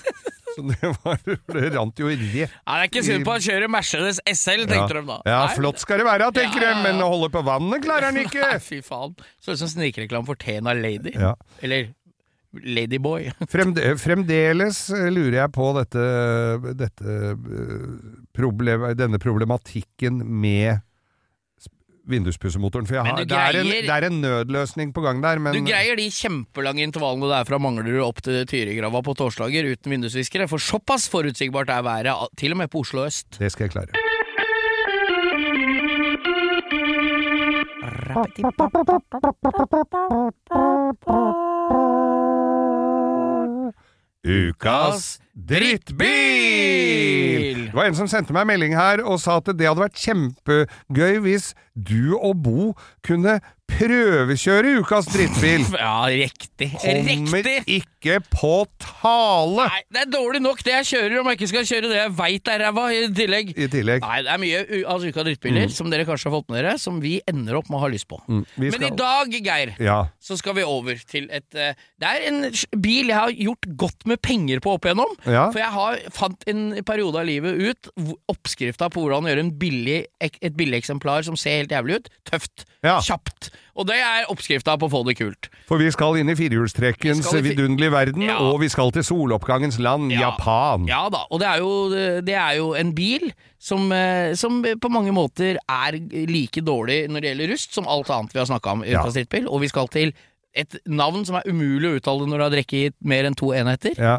Så 0.55 0.63
det, 0.69 0.91
var, 1.03 1.19
det 1.51 1.71
rant 1.75 1.99
jo 1.99 2.11
inni. 2.11 2.45
Ja, 2.45 2.47
det 2.47 2.77
er 2.79 2.87
ikke 2.89 3.03
synd 3.05 3.27
på 3.27 3.35
han 3.35 3.43
kjører 3.43 3.71
Mercedes 3.71 4.21
SL, 4.23 4.65
tenkte 4.69 4.95
de 4.99 5.03
da. 5.09 5.19
Ja, 5.27 5.41
flott 5.55 5.81
skal 5.83 6.01
det 6.01 6.07
være, 6.07 6.31
tenker 6.35 6.63
Ja, 6.63 6.71
de, 6.71 6.71
ja, 6.71 6.79
ja. 6.79 6.85
men 6.87 7.03
å 7.03 7.11
holde 7.11 7.31
på 7.33 7.43
vannet 7.45 7.83
klarer 7.83 8.09
han 8.11 8.21
ikke. 8.25 8.41
Nei, 8.45 8.63
fy 8.63 8.79
faen. 8.85 9.15
Så 9.43 9.55
ut 9.55 9.61
som 9.61 9.71
snikreklame 9.71 10.27
for 10.29 10.39
Tena 10.39 10.75
Lady. 10.77 11.13
Ja. 11.19 11.35
Eller 11.65 11.91
Ladyboy. 12.55 13.29
Fremde, 13.51 13.83
fremdeles 13.99 14.85
eh, 14.95 15.09
lurer 15.11 15.41
jeg 15.41 15.53
på 15.55 15.69
dette, 15.75 16.05
dette 16.79 17.15
eh, 17.19 17.95
problem, 18.35 18.89
denne 18.95 19.19
problematikken 19.21 20.21
med 20.23 20.84
sp- 22.05 22.11
vinduspussemotoren. 22.11 22.85
For 22.87 22.95
har, 23.01 23.17
det, 23.25 23.31
er 23.33 23.59
en, 23.59 23.69
det 23.71 23.89
er 23.89 24.07
en 24.09 24.21
nødløsning 24.21 24.93
på 24.93 25.01
gang 25.01 25.21
der, 25.23 25.39
men 25.39 25.53
Du 25.57 25.65
greier 25.65 25.95
de 25.97 26.05
kjempelange 26.13 26.83
intervallene 26.85 27.29
der 27.31 27.41
er 27.41 27.47
fra 27.49 27.57
Manglerud 27.57 28.03
opp 28.05 28.21
til 28.25 28.45
Tyrigrava 28.45 29.01
på 29.01 29.15
torsdager 29.17 29.71
uten 29.73 29.91
vindusviskere, 29.97 30.47
for 30.47 30.57
såpass 30.61 31.09
forutsigbart 31.09 31.69
er 31.69 31.81
været, 31.85 32.13
til 32.37 32.51
og 32.51 32.57
med 32.57 32.67
på 32.69 32.79
Oslo 32.85 33.05
øst. 33.05 33.39
det 33.39 33.51
skal 33.51 33.65
jeg 33.65 33.71
klare. 33.71 33.91
Ukas 44.25 45.19
drittbil! 45.35 47.24
Det 47.53 47.75
var 47.75 47.89
en 47.89 47.97
som 47.97 48.09
sendte 48.09 48.33
meg 48.35 48.47
melding 48.49 48.75
her 48.77 49.03
og 49.05 49.19
sa 49.23 49.37
at 49.41 49.51
det 49.53 49.67
hadde 49.67 49.83
vært 49.83 50.01
kjempegøy 50.01 51.21
hvis 51.25 51.51
du 51.75 52.15
og 52.17 52.41
Bo 52.45 52.71
kunne 53.05 53.39
prøvekjøre 53.71 54.75
ukas 54.81 55.07
drittbil. 55.11 55.65
Ja, 55.85 56.05
riktig. 56.09 56.69
Kommer 56.79 57.43
Riktig! 57.43 57.81
ikke 57.81 58.19
på 58.31 58.51
tale! 58.81 59.65
Nei, 59.67 59.81
det 59.91 60.01
er 60.05 60.09
dårlig 60.13 60.39
nok 60.43 60.61
det 60.65 60.73
jeg 60.77 60.87
kjører, 60.91 61.15
om 61.19 61.29
jeg 61.29 61.39
ikke 61.39 61.49
skal 61.51 61.65
kjøre 61.69 61.89
det 61.91 61.97
jeg 61.99 62.13
veit 62.17 62.51
er 62.53 62.61
ræva 62.63 62.85
i 62.95 63.01
tillegg. 63.17 63.51
I 63.59 63.67
tillegg. 63.73 64.05
Nei, 64.05 64.19
det 64.25 64.31
er 64.35 64.41
mye 64.41 64.61
av 64.63 64.93
altså, 64.95 65.11
uka 65.11 65.25
drittbiler 65.27 65.73
som 65.73 65.89
dere 65.91 66.05
kanskje 66.07 66.29
har 66.29 66.35
fått 66.37 66.49
med 66.53 66.59
dere, 66.61 66.75
som 66.81 66.99
vi 67.03 67.15
ender 67.29 67.57
opp 67.59 67.69
med 67.71 67.79
å 67.79 67.83
ha 67.83 67.89
lyst 67.91 68.07
på. 68.11 68.19
Mm, 68.29 68.43
vi 68.55 68.71
Men 68.75 68.85
i 68.87 68.91
dag, 69.01 69.35
Geir, 69.49 69.73
Ja. 69.83 69.97
så 70.23 70.37
skal 70.39 70.55
vi 70.59 70.65
over 70.65 71.01
til 71.09 71.27
et 71.33 71.57
eh, 71.59 71.73
Det 72.01 72.09
er 72.13 72.27
en 72.29 72.39
bil 72.81 73.11
jeg 73.11 73.17
har 73.19 73.33
gjort 73.35 73.69
godt 73.83 74.07
med 74.09 74.21
penger 74.25 74.63
på 74.63 74.75
opp 74.77 74.87
igjennom. 74.87 75.11
Ja. 75.25 75.49
For 75.51 75.61
jeg 75.61 75.73
har 75.75 75.99
fant 76.15 76.47
en 76.51 76.63
periode 76.87 77.21
av 77.21 77.27
livet 77.27 77.59
ut 77.59 77.91
oppskrifta 78.31 78.89
på 78.93 79.03
hvordan 79.03 79.27
gjøre 79.29 79.45
en 79.47 79.53
billig, 79.59 79.99
et 80.23 80.55
billig 80.57 80.79
eksemplar 80.83 81.25
som 81.27 81.37
ser 81.39 81.59
helt 81.63 81.73
jævlig 81.75 81.99
ut, 82.01 82.09
tøft, 82.29 82.65
Ja. 82.85 82.99
kjapt. 83.01 83.51
Og 83.75 83.87
det 83.87 83.95
er 83.99 84.25
oppskrifta 84.31 84.77
på 84.79 84.87
å 84.87 84.91
få 84.91 85.03
det 85.07 85.17
kult. 85.17 85.49
For 85.67 85.77
vi 85.77 85.89
skal 85.91 86.15
inn 86.17 86.29
i 86.29 86.35
firehjulstrekkens 86.35 87.25
vi 87.33 87.41
fi- 87.41 87.55
vidunderlige 87.55 87.91
verden, 87.91 88.21
Ja. 88.21 88.37
og 88.39 88.59
vi 88.61 88.69
skal 88.69 88.91
til 88.91 89.03
soloppgangens 89.03 89.79
land, 89.79 90.11
Ja. 90.11 90.31
Japan. 90.31 90.87
Ja 90.87 91.09
da, 91.09 91.25
og 91.29 91.39
det 91.39 91.47
er 91.47 91.57
jo, 91.59 91.89
det 92.21 92.35
er 92.35 92.53
jo 92.57 92.73
en 92.73 92.93
bil 92.95 93.31
som, 93.59 93.91
eh, 93.91 94.33
som 94.35 94.61
på 94.63 94.89
mange 94.89 95.11
måter 95.11 95.57
er 95.67 95.91
like 96.27 96.61
dårlig 96.61 97.09
når 97.09 97.21
det 97.21 97.29
gjelder 97.37 97.51
rust, 97.53 97.73
som 97.73 97.87
alt 97.87 98.09
annet 98.09 98.31
vi 98.33 98.39
har 98.39 98.45
snakka 98.45 98.71
om 98.71 98.83
i 98.83 98.91
Ja. 98.91 99.03
drittbil. 99.03 99.47
Og 99.49 99.61
vi 99.61 99.67
skal 99.67 99.87
til 99.87 100.13
et 100.55 100.77
navn 100.87 101.25
som 101.27 101.35
er 101.35 101.43
umulig 101.49 101.89
å 101.89 101.95
uttale 101.99 102.25
når 102.29 102.37
du 102.37 102.43
har 102.45 102.53
drukket 102.53 102.95
mer 103.03 103.25
enn 103.27 103.35
to 103.35 103.49
enheter. 103.55 103.95
Ja. 103.99 104.17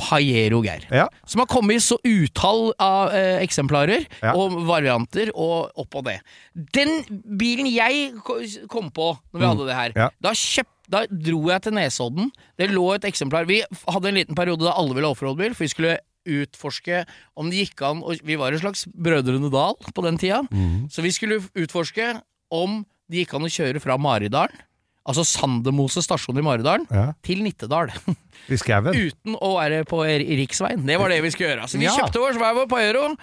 Pajero, 0.00 0.62
Geir. 0.64 0.86
Ja. 0.90 1.06
Som 1.26 1.40
har 1.44 1.46
kommet 1.52 1.76
i 1.76 1.84
så 1.84 1.98
utall 2.04 2.72
av 2.80 3.12
eh, 3.14 3.42
eksemplarer 3.44 4.06
Ja. 4.22 4.32
og 4.34 4.56
varianter 4.66 5.30
og 5.34 5.70
opp 5.76 5.94
og 6.00 6.04
ned. 6.08 6.20
Den 6.74 7.04
bilen 7.38 7.66
jeg 7.70 8.14
kom 8.68 8.90
på 8.90 9.12
når 9.32 9.38
vi 9.40 9.46
hadde 9.46 9.66
det 9.66 9.74
her, 9.76 9.90
Mm. 9.90 9.96
Ja. 10.00 10.08
da, 10.20 10.30
kjøp, 10.32 10.66
da 10.88 11.04
dro 11.10 11.48
jeg 11.50 11.62
til 11.62 11.72
Nesodden. 11.72 12.30
Det 12.58 12.70
lå 12.70 12.94
et 12.94 13.02
eksemplar 13.04 13.46
Vi 13.46 13.62
hadde 13.88 14.08
en 14.08 14.14
liten 14.14 14.34
periode 14.34 14.64
da 14.64 14.72
alle 14.76 14.94
ville 14.94 15.06
ha 15.06 15.12
offroad-bil, 15.14 15.54
for 15.54 15.64
vi 15.64 15.68
skulle 15.74 15.98
utforske 16.28 17.04
om 17.40 17.48
det 17.50 17.62
gikk 17.70 17.80
an 17.82 18.02
Vi 18.22 18.36
var 18.36 18.52
en 18.52 18.60
slags 18.60 18.84
Brødrene 18.86 19.50
Dal 19.50 19.74
på 19.94 20.02
den 20.04 20.18
tida, 20.18 20.42
Mm. 20.50 20.88
så 20.90 21.02
vi 21.02 21.10
skulle 21.10 21.40
utforske 21.56 22.20
om 22.50 22.80
det 23.10 23.24
gikk 23.24 23.34
an 23.38 23.46
å 23.46 23.50
kjøre 23.50 23.80
fra 23.82 23.96
Maridalen, 23.98 24.54
altså 25.08 25.24
Sandemose 25.26 26.02
stasjon 26.04 26.38
i 26.38 26.44
Maridalen, 26.46 26.86
Ja. 26.92 27.12
til 27.22 27.42
Nittedal. 27.42 27.90
I 28.52 28.56
skauen. 28.60 28.94
uten 28.94 29.34
å 29.40 29.54
være 29.58 29.84
på 29.88 30.02
r- 30.06 30.24
riksveien. 30.40 30.84
Det 30.86 30.98
var 30.98 31.08
det 31.12 31.20
vi 31.22 31.30
skulle 31.30 31.54
gjøre. 31.56 31.68
Så 31.70 31.78
vi 31.78 31.86
Ja. 31.88 31.96
kjøpte 31.98 32.20
vår 32.22 32.38
hver 32.38 32.66
vår 32.66 32.82
Euro, 32.88 33.16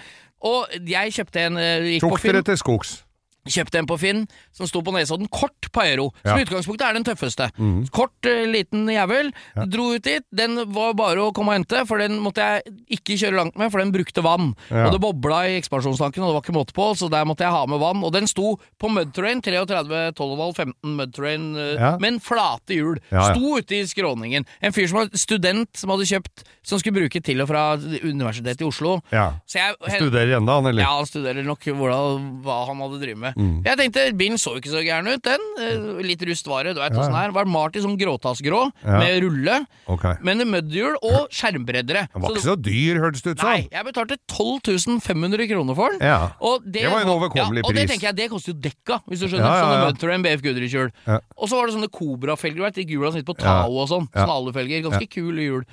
og 0.47 0.67
jeg 0.85 1.11
kjøpte 1.15 1.39
en 1.47 1.57
eh, 1.57 1.79
gikk 1.95 2.03
på 2.03 2.09
Tok 2.11 2.19
Finn, 2.21 2.33
dere 2.37 2.43
til 2.51 2.57
skogs? 2.59 3.03
Kjøpte 3.47 3.79
en 3.81 3.87
på 3.89 3.97
Finn 3.99 4.25
som 4.55 4.67
sto 4.69 4.81
på 4.85 4.93
Nesodden. 4.95 5.27
Kort 5.33 5.69
Pajero, 5.73 6.11
som 6.23 6.37
Ja. 6.37 6.37
i 6.37 6.45
utgangspunktet 6.45 6.87
er 6.89 6.93
den 6.93 7.03
tøffeste. 7.07 7.49
Mm. 7.57 7.89
Kort, 7.91 8.13
eh, 8.25 8.45
liten 8.45 8.85
jævel. 8.87 9.31
Dro 9.67 9.93
ut 9.95 10.03
dit. 10.03 10.23
Den 10.33 10.55
var 10.73 10.93
bare 10.93 11.17
å 11.17 11.33
komme 11.33 11.49
og 11.55 11.59
hente, 11.65 11.85
for 11.87 11.97
den 11.97 12.19
måtte 12.19 12.43
jeg 12.43 12.63
ikke 12.99 13.17
kjøre 13.17 13.35
langt 13.35 13.55
med, 13.57 13.71
for 13.71 13.79
den 13.79 13.91
brukte 13.91 14.21
vann. 14.23 14.55
Ja. 14.69 14.87
Og 14.87 14.91
det 14.93 15.01
bobla 15.01 15.43
i 15.47 15.57
ekspansjonstanken, 15.61 16.21
og 16.23 16.29
det 16.29 16.35
var 16.37 16.43
ikke 16.45 16.57
måte 16.57 16.73
på, 16.73 16.91
så 16.97 17.09
der 17.09 17.25
måtte 17.25 17.45
jeg 17.45 17.51
ha 17.51 17.65
med 17.65 17.79
vann. 17.79 18.03
Og 18.03 18.11
den 18.13 18.27
sto 18.27 18.57
på 18.79 18.89
mudterrain, 18.89 19.41
33, 19.41 20.11
12,5, 20.13 20.53
15 20.55 20.95
mudterrain, 20.97 21.47
Ja. 21.77 21.97
men 21.97 22.19
flate 22.19 22.73
hjul. 22.75 22.97
Ja, 23.11 23.27
ja. 23.27 23.33
Sto 23.33 23.57
ute 23.57 23.71
i 23.75 23.83
skråningen. 23.85 24.45
En 24.61 24.71
fyr 24.71 24.87
som 24.87 24.99
var 24.99 25.09
student, 25.13 25.69
som 25.77 25.89
hadde 25.89 26.05
kjøpt, 26.05 26.43
som 26.63 26.79
skulle 26.79 26.97
bruke 26.99 27.21
til 27.23 27.41
og 27.41 27.47
fra 27.47 27.77
Universitetet 27.77 28.61
i 28.61 28.65
Oslo. 28.67 29.01
Ja. 29.11 29.33
Jeg, 29.47 29.75
Studerer 29.97 30.37
ennå, 30.37 30.51
han, 30.61 30.65
eller? 30.71 30.81
ja, 30.83 30.91
han 30.97 31.05
studerer 31.05 31.43
nok 31.45 31.59
hvordan, 31.63 32.41
hva 32.43 32.65
han 32.67 32.77
hadde 32.83 32.99
drevet 33.01 33.17
med. 33.17 33.36
Mm. 33.37 33.57
Jeg 33.65 33.77
tenkte, 33.79 34.03
bilen 34.17 34.39
så 34.41 34.55
ikke 34.57 34.71
så 34.73 34.81
gæren 34.81 35.07
ut, 35.11 35.21
den. 35.25 35.43
Eh, 35.61 36.01
Litt 36.07 36.23
rust 36.25 36.47
var 36.49 36.65
det, 36.65 36.75
du 36.77 36.81
vet 36.81 36.93
Ja, 36.93 36.99
åssen 36.99 37.13
ja. 37.13 37.21
det 37.21 37.29
er. 37.29 37.35
Var 37.37 37.49
Marty 37.53 37.83
som 37.83 37.93
gråtassgrå, 37.99 38.61
Ja. 38.83 38.97
med 38.99 39.21
rulle, 39.23 39.57
okay. 39.87 40.15
men 40.25 40.41
mudhjul 40.49 40.97
og 41.01 41.29
skjermbreddere. 41.29 42.07
Den 42.13 42.21
var 42.23 42.29
Så 42.29 42.35
ikke 42.35 42.47
så 42.47 42.55
dyr, 42.57 43.01
hørtes 43.03 43.21
det 43.25 43.35
ut 43.35 43.39
som. 43.43 43.49
Nei, 43.49 43.67
jeg 43.71 43.85
betalte 43.85 44.17
12 44.27 45.01
500 45.05 45.47
kroner 45.51 45.75
for 45.77 45.93
den. 45.93 46.01
Ja. 46.07 46.31
Og 46.41 46.63
det, 46.65 46.81
Det 46.83 46.91
var 46.91 47.05
en 47.05 47.13
overkommelig 47.13 47.61
ja, 47.63 47.67
Og 47.67 47.75
det 47.75 47.87
tenker 47.89 48.07
jeg, 48.09 48.15
det 48.17 48.29
koster 48.31 48.53
jo 48.53 48.59
dekka, 48.59 49.01
hvis 49.07 49.19
du 49.21 49.27
skjønner. 49.27 49.59
Sånne 49.61 49.85
Mudterrain 49.85 50.23
BF 50.25 50.41
Goodrich-hjul. 50.45 50.91
Ja. 51.05 51.19
Og 51.37 51.49
så 51.49 51.59
var 51.59 51.67
det 51.67 51.75
sånne 51.77 51.91
Cobra-felger, 51.93 52.63
vet 52.65 52.75
de 52.81 52.85
gula 52.89 53.11
som 53.11 53.19
sitter 53.19 53.33
på. 53.33 53.37
Tao 53.41 53.71
og 53.77 53.87
sånn. 53.91 54.09
Alufelger. 54.13 54.81
Ganske 54.89 55.07
kule 55.11 55.45
hjul. 55.45 55.63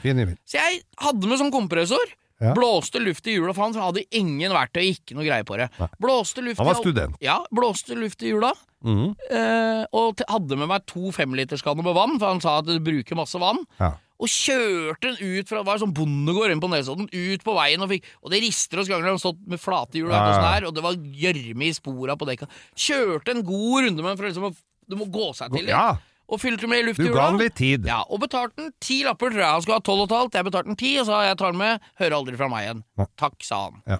Så 0.44 0.60
jeg 0.60 0.82
hadde 1.00 1.26
med 1.30 1.40
sånn 1.40 1.52
kompressor. 1.54 2.04
Ja. 2.42 2.52
Blåste 2.56 2.98
luft 2.98 3.26
i 3.30 3.36
hjula, 3.36 3.54
for 3.54 3.68
han 3.68 3.76
hadde 3.78 4.02
ingen 4.14 4.52
verktøy, 4.54 4.82
ikke 4.90 5.16
noe 5.16 5.26
greie 5.26 5.46
på 5.46 5.58
det. 5.60 5.68
Nei. 5.78 5.88
Blåste 6.02 6.42
luft 6.42 6.58
Han 6.58 6.68
var 6.68 6.78
i 6.78 6.82
student. 6.82 7.18
Ja, 7.22 7.38
blåste 7.54 7.96
luft 7.98 8.24
i 8.26 8.32
hjula. 8.32 8.50
Mm. 8.84 9.14
Eh, 9.30 9.84
og 9.96 10.24
hadde 10.28 10.58
med 10.60 10.68
meg 10.68 10.84
to 10.90 11.12
femliterskanner 11.14 11.86
med 11.86 11.96
vann, 11.96 12.18
for 12.18 12.34
han 12.34 12.42
sa 12.42 12.58
at 12.60 12.68
det 12.68 12.82
bruker 12.84 13.18
masse 13.18 13.38
vann. 13.40 13.62
Ja. 13.78 13.94
Og 14.22 14.30
kjørte 14.30 15.10
den 15.10 15.16
ut 15.18 15.48
fra 15.50 15.58
Det 15.60 15.66
var 15.66 15.80
sånn 15.82 15.94
bondegård 15.94 16.52
inne 16.52 16.62
på 16.62 16.70
Nesodden, 16.70 17.08
ut 17.10 17.44
på 17.44 17.54
veien, 17.56 17.82
og, 17.82 17.90
fikk, 17.90 18.06
og 18.22 18.30
det 18.34 18.42
rister 18.44 18.82
oss 18.82 18.90
ganger. 18.90 19.10
Han 19.10 19.22
stått 19.22 19.40
med 19.50 19.62
flate 19.62 19.98
hjul, 19.98 20.10
vet 20.10 20.18
ja. 20.18 20.38
det 20.38 20.52
er, 20.52 20.68
og 20.68 20.76
det 20.76 20.84
var 20.84 20.98
gjørme 21.24 21.68
i 21.68 21.74
spora 21.76 22.18
på 22.18 22.28
dekka. 22.28 22.50
Kjørte 22.78 23.34
en 23.34 23.44
god 23.46 23.88
runde 23.88 24.00
med 24.00 24.10
den, 24.12 24.20
for 24.20 24.30
liksom 24.30 24.50
å 24.50 24.56
Du 24.84 24.98
må 25.00 25.06
gå 25.08 25.30
seg 25.32 25.54
til 25.54 25.70
ja. 25.72 25.94
Og 26.28 26.40
fylte 26.40 26.66
med 26.70 26.86
luft 26.86 26.98
i 27.00 27.04
Du 27.04 27.12
ga 27.12 27.26
han 27.28 27.36
litt 27.38 27.54
tid. 27.58 27.84
Ja, 27.86 27.98
og 28.08 28.20
betalte 28.22 28.56
den 28.56 28.70
ti 28.80 29.02
lapper, 29.04 29.28
tror 29.30 29.42
jeg. 29.42 29.50
Han 29.52 29.62
skulle 29.62 29.76
ha 29.76 29.84
tolv 29.84 30.00
og 30.06 30.10
et 30.10 30.16
halvt. 30.16 30.38
Jeg 30.38 30.44
betalte 30.46 30.70
den 30.70 30.78
ti, 30.80 30.92
og 30.98 31.06
sa 31.06 31.18
jeg 31.26 31.36
tar 31.36 31.52
den 31.52 31.60
med. 31.60 31.80
Hører 32.00 32.16
aldri 32.16 32.36
fra 32.40 32.48
meg 32.48 32.64
igjen. 32.64 32.80
Nei. 32.96 33.06
Takk, 33.20 33.36
sa 33.44 33.58
han. 33.66 33.82
Ja. 33.86 33.98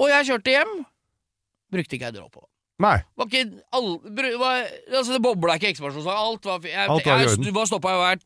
Og 0.00 0.08
jeg 0.08 0.28
kjørte 0.30 0.54
hjem. 0.54 0.72
Brukte 1.74 1.98
ikke 1.98 2.08
ei 2.08 2.16
dråpe. 2.16 2.44
Nei. 2.80 2.94
Var 3.18 3.26
ikke 3.28 3.44
all, 3.74 3.88
bru, 4.00 4.28
var, 4.38 4.60
altså 4.94 5.12
Det 5.16 5.20
bobla 5.24 5.56
ikke 5.58 5.72
ekspansjonssag. 5.74 6.14
Alt 6.24 6.44
var 6.48 6.60
fi- 6.64 6.70
jeg, 6.72 6.88
Alt 6.88 7.04
var 7.04 7.18
i 7.18 7.24
jeg, 7.26 7.32
orden. 7.34 7.44
jeg, 7.50 7.54
var 7.58 7.66
stoppa 7.68 7.94
hver 8.00 8.22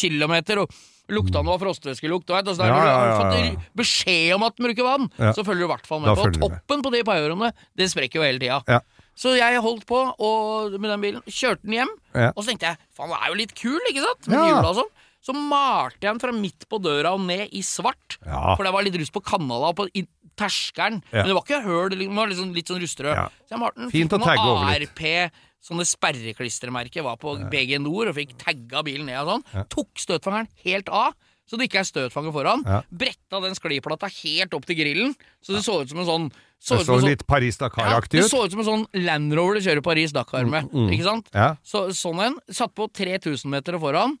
kilometer, 0.00 0.62
og 0.64 0.74
lukta 1.10 1.42
noe 1.44 1.54
var 1.56 1.62
frostvæskelukt. 1.66 2.26
Du 2.26 2.34
vet, 2.34 2.48
altså, 2.48 2.62
der 2.62 2.70
Ja, 2.70 2.74
Når 2.74 2.80
du 2.80 2.88
ja, 2.88 2.96
har 2.96 3.06
ja, 3.06 3.50
fått 3.60 3.70
beskjed 3.76 4.34
om 4.34 4.42
at 4.46 4.56
den 4.56 4.66
bruker 4.66 4.86
vann, 4.88 5.10
Ja. 5.18 5.32
så 5.36 5.44
følger 5.46 5.62
du 5.62 5.68
i 5.68 5.72
hvert 5.74 5.86
fall 5.86 6.00
Da 6.02 6.06
med 6.06 6.16
på. 6.16 6.22
følger 6.24 6.40
du 6.40 6.48
med. 6.48 6.58
Toppen 6.58 6.82
på 6.82 6.92
de 6.96 7.02
paiørene, 7.04 7.52
det 7.76 7.90
sprekker 7.90 8.18
jo 8.18 8.22
hele 8.26 8.38
tida. 8.42 8.62
Ja. 8.66 8.80
Så 9.16 9.34
jeg 9.36 9.60
holdt 9.60 9.84
på 9.86 9.98
og, 10.18 10.72
med 10.80 10.90
den 10.90 11.00
bilen, 11.02 11.22
kjørte 11.28 11.62
den 11.66 11.72
hjem, 11.80 11.90
Ja. 12.14 12.30
og 12.34 12.42
så 12.44 12.50
tenkte 12.52 12.70
jeg 12.70 12.78
faen, 12.96 13.10
det 13.10 13.18
er 13.20 13.28
jo 13.28 13.34
litt 13.34 13.54
kul, 13.54 13.80
ikke 13.90 14.04
sant? 14.06 14.28
Med 14.28 14.38
Ja. 14.38 14.46
hjula 14.48 14.68
og 14.70 14.76
sånn. 14.76 14.92
Så 15.20 15.34
malte 15.36 16.00
jeg 16.00 16.08
den 16.14 16.18
fra 16.22 16.32
midt 16.32 16.64
på 16.70 16.78
døra 16.80 17.12
og 17.12 17.20
ned 17.20 17.50
i 17.52 17.60
svart. 17.60 18.16
Ja. 18.24 18.54
For 18.56 18.64
det 18.64 18.72
var 18.72 18.82
litt 18.82 18.96
rust 18.96 19.12
på 19.12 19.20
kanala 19.22 19.68
og 19.68 19.76
på 19.76 19.88
terskelen. 20.36 21.02
Men 21.12 21.26
det 21.28 21.34
var 21.36 21.42
ikke 21.44 21.62
høl, 21.62 21.90
det 21.92 22.08
var 22.08 22.26
liksom, 22.30 22.54
litt 22.54 22.66
sånn 22.72 22.80
rustrød. 22.80 23.28
Så 23.44 23.50
jeg 23.52 23.58
malte 23.60 23.76
den. 23.82 23.90
Fint 23.90 24.10
fikk 24.10 24.24
noen 24.24 24.40
noe. 24.40 24.72
ARP, 24.72 25.30
sånne 25.60 25.84
sperreklistremerker, 25.84 27.02
var 27.04 27.16
på 27.20 27.34
BG 27.52 27.78
Nord 27.82 28.08
og 28.08 28.16
fikk 28.16 28.32
tagga 28.40 28.82
bilen 28.86 29.06
ned 29.10 29.18
og 29.20 29.42
sånn. 29.42 29.68
Tok 29.68 29.90
støtfangeren 30.00 30.48
helt 30.64 30.88
av. 30.88 31.12
Så 31.50 31.58
det 31.58 31.66
ikke 31.66 31.80
er 31.82 31.88
støtfanger 31.88 32.30
foran. 32.34 32.62
Ja. 32.64 32.80
Bretta 32.94 33.40
den 33.42 33.56
skliplata 33.58 34.06
helt 34.22 34.54
opp 34.54 34.68
til 34.68 34.76
grillen, 34.78 35.16
så 35.42 35.56
det 35.56 35.64
så 35.66 35.80
ut 35.82 35.90
som 35.90 35.98
en 36.04 36.06
sånn 36.06 36.28
så 36.60 36.76
Det 36.76 36.84
så 36.86 36.98
sånn- 37.00 37.08
litt 37.08 37.22
Paris 37.26 37.56
Dakar-aktig 37.56 38.18
ut. 38.20 38.22
det 38.22 38.30
så 38.30 38.44
ut 38.44 38.52
som 38.52 38.60
en 38.60 38.66
sånn 38.68 38.86
Land 39.06 39.32
Rover 39.32 39.54
du 39.56 39.60
kjører 39.64 39.80
Paris-Dakar 39.82 40.44
med. 40.46 40.68
Mm, 40.68 40.86
mm. 40.86 40.90
Ikke 40.92 41.06
sant? 41.06 41.30
Ja. 41.32 41.54
Så, 41.64 41.86
sånn 41.96 42.20
en. 42.20 42.36
Satt 42.52 42.74
på 42.76 42.86
3000 42.92 43.48
meter 43.50 43.78
foran, 43.80 44.18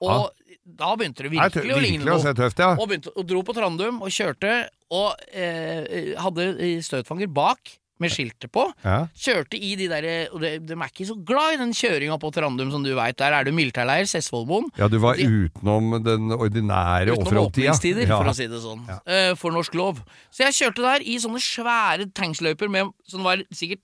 og 0.00 0.30
da 0.64 0.96
begynte 0.96 1.22
det 1.26 1.30
virkelig, 1.34 1.44
er 1.44 1.50
tø- 1.52 1.60
virkelig 1.60 1.76
å 1.76 1.82
ligne 1.84 2.04
noe. 2.08 2.34
tøft, 2.34 2.58
ja. 2.64 2.70
Og, 2.80 2.88
begynte, 2.88 3.12
og 3.14 3.26
dro 3.28 3.42
på 3.42 3.54
Trandum 3.54 4.00
og 4.02 4.08
kjørte, 4.08 4.68
og 4.90 5.14
eh, 5.34 6.14
hadde 6.16 6.48
støtfanger 6.82 7.28
bak 7.32 7.76
med 8.02 8.10
skiltet 8.12 8.50
på. 8.52 8.66
Ja. 8.84 8.98
Kjørte 9.14 9.56
i 9.58 9.72
de 9.78 9.86
der 9.92 10.08
Og 10.34 10.40
de, 10.42 10.50
de 10.58 10.74
er 10.74 10.90
ikke 10.90 11.06
så 11.08 11.16
glad 11.28 11.54
i 11.54 11.60
den 11.62 11.72
kjøringa 11.78 12.18
på 12.22 12.32
Trandum, 12.34 12.70
som 12.74 12.82
du 12.84 12.90
veit. 12.98 13.16
Der 13.22 13.32
er 13.38 13.44
det 13.46 13.54
militærleir, 13.54 14.04
Sessvollmoen. 14.10 14.68
ja, 14.78 14.88
du 14.88 14.98
var 15.02 15.14
De- 15.20 15.28
utenom 15.46 15.96
den 16.04 16.30
ordinære 16.34 17.12
Utenom 17.14 17.22
offroad-tida. 17.26 17.70
åpningstider, 17.72 18.06
Ja. 18.08 18.18
for 18.18 18.30
å 18.30 18.34
si 18.34 18.46
det 18.50 18.60
sånn. 18.60 18.82
eh, 19.06 19.34
for 19.38 19.50
norsk 19.54 19.74
lov. 19.74 20.02
Så 20.32 20.44
jeg 20.44 20.52
kjørte 20.58 20.82
der 20.82 21.00
i 21.06 21.16
sånne 21.22 21.40
svære 21.40 22.10
tanksløyper 22.12 22.68
med, 22.70 22.90
som 23.06 23.22
var 23.24 23.38
sikkert 23.52 23.80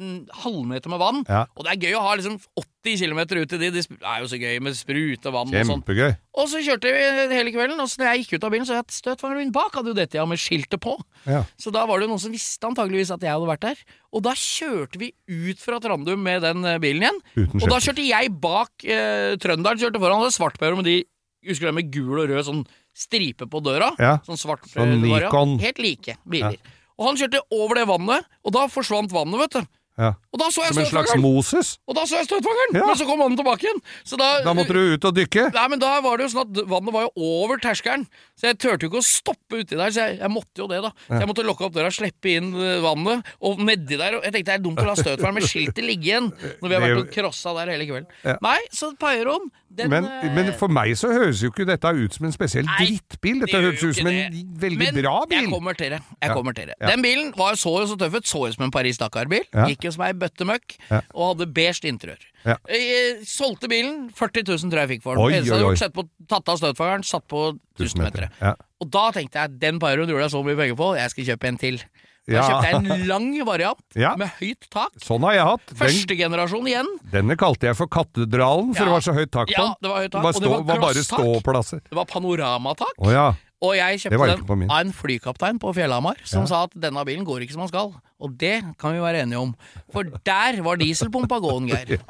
en 0.00 0.16
halvmeter 0.42 0.92
med 0.92 1.00
vann. 1.02 1.20
Ja. 1.28 1.44
Og 1.54 1.66
det 1.66 1.74
er 1.74 1.86
gøy 1.86 1.96
å 1.98 2.02
ha 2.04 2.14
liksom 2.18 2.38
80 2.58 3.02
km 3.02 3.20
ut 3.20 3.54
i 3.56 3.60
de. 3.60 3.70
Det 3.74 3.84
er 3.98 4.22
jo 4.22 4.30
så 4.30 4.40
gøy 4.40 4.58
med 4.64 4.76
sprut 4.78 5.28
og 5.28 5.36
vann 5.36 5.52
og 5.52 5.56
sånn. 5.56 5.70
Kjempegøy. 5.80 6.16
Og 6.40 6.50
så 6.50 6.62
kjørte 6.64 6.94
vi 6.94 7.04
hele 7.34 7.52
kvelden, 7.54 7.82
og 7.82 7.90
så 7.90 8.00
når 8.00 8.10
jeg 8.10 8.24
gikk 8.24 8.34
ut 8.34 8.48
av 8.48 8.54
bilen, 8.54 8.66
så 8.68 8.78
hadde 8.78 8.94
jeg 8.94 8.98
støtfangeren 8.98 9.44
min 9.44 9.54
bak, 9.54 9.76
hadde 9.76 9.92
jo 9.92 9.98
dette 9.98 10.20
ja, 10.20 10.26
med 10.28 10.40
skiltet 10.40 10.82
på. 10.82 10.96
Ja. 11.28 11.44
Så 11.60 11.72
da 11.74 11.84
var 11.88 12.00
det 12.00 12.08
jo 12.08 12.14
noen 12.14 12.24
som 12.24 12.34
visste 12.34 12.70
antageligvis 12.70 13.12
at 13.14 13.24
jeg 13.26 13.34
hadde 13.34 13.50
vært 13.50 13.64
der. 13.68 13.86
Og 14.16 14.24
da 14.26 14.34
kjørte 14.38 15.00
vi 15.02 15.12
ut 15.28 15.62
fra 15.62 15.80
Trandum 15.82 16.24
med 16.24 16.44
den 16.46 16.66
eh, 16.66 16.80
bilen 16.82 17.06
igjen. 17.06 17.22
Uten 17.36 17.62
Og 17.62 17.70
da 17.70 17.80
kjørte 17.84 18.06
jeg 18.06 18.34
bak 18.42 18.86
eh, 18.88 19.38
Trønderen, 19.40 19.80
kjørte 19.80 20.02
foran. 20.02 20.24
Det 20.24 20.36
svartpeiro 20.36 20.80
med 20.80 20.90
de 20.90 21.00
Husker 21.48 21.64
du 21.64 21.70
det 21.70 21.76
med 21.78 21.88
gul 21.88 22.18
og 22.20 22.26
rød 22.28 22.44
sånn 22.44 22.64
stripe 22.96 23.46
på 23.48 23.62
døra? 23.64 23.94
Ja. 23.96 24.18
Sånn 24.26 24.36
svart 24.36 24.66
Sånn 24.68 24.98
eh. 24.98 25.04
Nikon. 25.06 25.56
Helt 25.62 25.80
like 25.80 26.18
biler. 26.28 26.58
Og 27.00 27.08
han 27.08 27.16
kjørte 27.16 27.40
over 27.56 27.80
det 27.80 27.86
vannet, 27.88 28.26
og 28.44 28.52
da 28.52 28.66
forsvant 28.68 29.12
vannet, 29.14 29.40
vet 29.40 29.56
du. 29.56 29.70
Ja. 29.98 30.12
Og 30.32 30.38
da 30.40 30.46
så 30.54 30.62
jeg 30.64 30.72
Som 30.74 30.82
en 30.84 30.88
slags! 30.88 31.14
Moses. 31.20 31.70
Og 31.90 31.94
da 31.98 32.04
så 32.08 32.16
jeg 32.20 32.28
støtfangeren! 32.28 32.76
Ja. 32.78 32.86
Men 32.86 32.96
så 32.96 33.04
kom 33.08 33.18
vannet 33.20 33.36
tilbake 33.40 33.66
igjen. 33.66 33.80
Så 34.06 34.16
da, 34.16 34.28
Da 34.46 34.54
måtte 34.56 34.72
du 34.72 34.94
ut 34.94 35.04
og 35.04 35.16
dykke. 35.16 35.48
Nei, 35.52 35.64
men 35.68 35.78
da 35.82 36.00
var 36.00 36.16
det 36.16 36.28
jo 36.28 36.32
sånn 36.38 36.46
at 36.46 36.62
vannet 36.70 36.94
var 36.94 37.02
jo 37.08 37.10
over 37.42 37.60
terskelen, 37.60 38.06
så 38.38 38.48
jeg 38.48 38.58
turte 38.62 38.86
jo 38.86 38.92
ikke 38.92 39.02
å 39.02 39.04
stoppe 39.04 39.60
uti 39.60 39.76
der, 39.76 39.90
så 39.92 40.06
jeg, 40.06 40.18
jeg 40.22 40.30
måtte 40.32 40.62
jo 40.62 40.68
det, 40.70 40.80
da. 40.86 40.92
Så 41.08 41.20
jeg 41.20 41.28
måtte 41.28 41.44
lukke 41.44 41.66
opp 41.68 41.74
døra, 41.76 41.90
slippe 41.92 42.32
inn 42.32 42.52
eh, 42.56 42.78
vannet, 42.80 43.26
og 43.44 43.60
nedi 43.60 43.98
der 44.00 44.16
og 44.20 44.24
Jeg 44.24 44.32
tenkte 44.38 44.52
det 44.54 44.58
er 44.60 44.64
dumt 44.64 44.80
å 44.80 44.86
la 44.88 44.94
støtfangeren 44.96 45.40
med 45.40 45.48
skiltet 45.50 45.84
ligge 45.84 46.08
igjen 46.08 46.30
når 46.62 46.68
vi 46.70 46.74
har 46.78 46.84
vært 46.86 47.02
og 47.02 47.10
crossa 47.18 47.52
der 47.60 47.74
hele 47.74 47.88
kvelden. 47.90 48.08
Ja. 48.24 48.38
Nei, 48.46 48.56
så 48.72 48.94
Pyron, 49.00 49.50
den 49.70 49.90
Men, 49.92 50.04
eh, 50.08 50.32
men 50.34 50.48
for 50.58 50.72
meg 50.72 50.96
så 50.98 51.12
høres 51.12 51.42
jo 51.44 51.50
ikke 51.52 51.66
dette 51.68 51.86
ut 51.94 52.16
som 52.16 52.24
en 52.26 52.32
spesiell 52.34 52.64
Nei, 52.66 52.86
drittbil. 52.88 53.42
Dette 53.44 53.52
det 53.52 53.66
høres 53.68 53.84
ut 53.84 54.00
som 54.00 54.08
det. 54.08 54.16
en 54.30 54.56
veldig 54.64 54.78
Men 54.80 54.96
bra 55.02 55.18
bil. 55.30 55.44
Jeg 55.44 55.52
kommer 55.52 55.76
til 55.78 55.92
det. 55.94 56.00
Jeg 56.22 56.30
Ja. 56.30 56.34
kommer 56.34 56.56
til 56.56 56.66
det. 56.72 56.74
Ja. 56.80 56.88
Den 56.94 57.02
bilen 57.04 57.30
var, 57.36 57.54
så 57.60 57.76
jo 57.82 57.86
så 57.92 57.98
tøff 58.00 58.16
ut, 58.18 58.26
så 58.26 58.46
ut 58.48 58.54
som 58.56 58.64
en 58.66 58.70
Paris-Dakar-bil. 58.74 59.44
Ja. 59.54 59.66
Gikk 59.70 59.79
jo 59.88 59.92
som 59.94 60.04
ei 60.06 60.12
bøttemøkk, 60.12 60.76
Ja. 60.90 61.00
og 61.14 61.36
hadde 61.38 61.46
beige 61.54 61.88
interiør. 61.88 62.18
Ja. 62.44 62.56
Jeg 62.68 63.24
solgte 63.28 63.68
bilen, 63.68 64.10
40 64.16 64.44
000 64.48 64.70
tror 64.72 64.80
jeg 64.84 64.88
fikk 64.96 65.02
for 65.02 65.14
den. 65.16 65.24
Oi, 65.24 65.32
Eneste 65.32 65.50
jeg 65.54 65.64
hadde 65.64 65.76
gjort, 65.76 65.94
på, 65.94 66.08
tatt 66.28 66.48
av 66.48 66.56
støtfangeren, 66.60 67.04
satt 67.04 67.26
på 67.28 67.58
1000 67.78 68.02
meter. 68.04 68.28
Ja. 68.40 68.54
Og 68.80 68.90
da 68.90 69.10
tenkte 69.12 69.40
jeg 69.42 69.58
den 69.60 69.78
Pyroen 69.82 70.08
gjorde 70.08 70.22
jeg 70.28 70.30
så 70.36 70.44
mye 70.44 70.56
penger 70.56 70.76
på, 70.76 70.92
jeg 70.96 71.10
skal 71.10 71.24
kjøpe 71.32 71.48
en 71.48 71.58
til. 71.58 71.82
Da 72.30 72.42
kjøpte 72.46 72.68
jeg 72.68 72.74
en 73.00 73.06
lang 73.08 73.28
variant 73.48 73.80
Ja. 73.98 74.12
med 74.16 74.28
høyt 74.38 74.68
tak. 74.70 74.92
Sånn 75.02 75.24
har 75.26 75.34
jeg 75.34 75.44
hatt. 75.48 75.66
Den, 75.72 75.76
Første 75.80 76.16
generasjon 76.16 76.66
igjen. 76.68 76.86
denne 77.10 77.34
kalte 77.36 77.66
jeg 77.66 77.76
for 77.76 77.88
Katedralen, 77.90 78.74
for 78.76 78.84
Ja. 78.84 78.86
det 78.86 78.92
var 78.92 79.00
så 79.08 79.14
høyt 79.16 79.30
tak 79.32 79.48
på 79.48 79.56
Ja, 79.56 79.74
det 79.80 79.90
var 79.90 80.00
høyt 80.04 80.12
tak, 80.12 80.22
Bare 80.22 80.34
og 80.36 80.42
det 80.42 80.50
var 80.50 80.62
var 80.68 80.80
bare 80.84 81.02
ståplasser. 81.04 81.80
Det 81.88 81.96
var 81.96 82.04
panoramatak. 82.06 82.92
Oh, 82.98 83.10
ja. 83.10 83.32
Og 83.60 83.74
jeg 83.76 83.98
kjøpte 84.00 84.46
den 84.48 84.70
av 84.72 84.78
en 84.80 84.92
flykaptein 84.96 85.58
på 85.60 85.74
Fjellhamar 85.76 86.16
som 86.24 86.42
Ja. 86.42 86.46
sa 86.48 86.62
at 86.64 86.72
denne 86.80 87.02
bilen 87.04 87.26
går 87.28 87.42
ikke 87.44 87.52
som 87.52 87.60
den 87.66 87.68
skal. 87.68 87.90
Og 88.20 88.38
det 88.40 88.62
kan 88.80 88.94
vi 88.96 89.00
være 89.04 89.20
enige 89.26 89.38
om. 89.40 89.54
For 89.92 90.04
der 90.24 90.62
var 90.64 90.76
dieselpumpa 90.80 91.38
gåen, 91.44 91.68
Geir. 91.72 92.00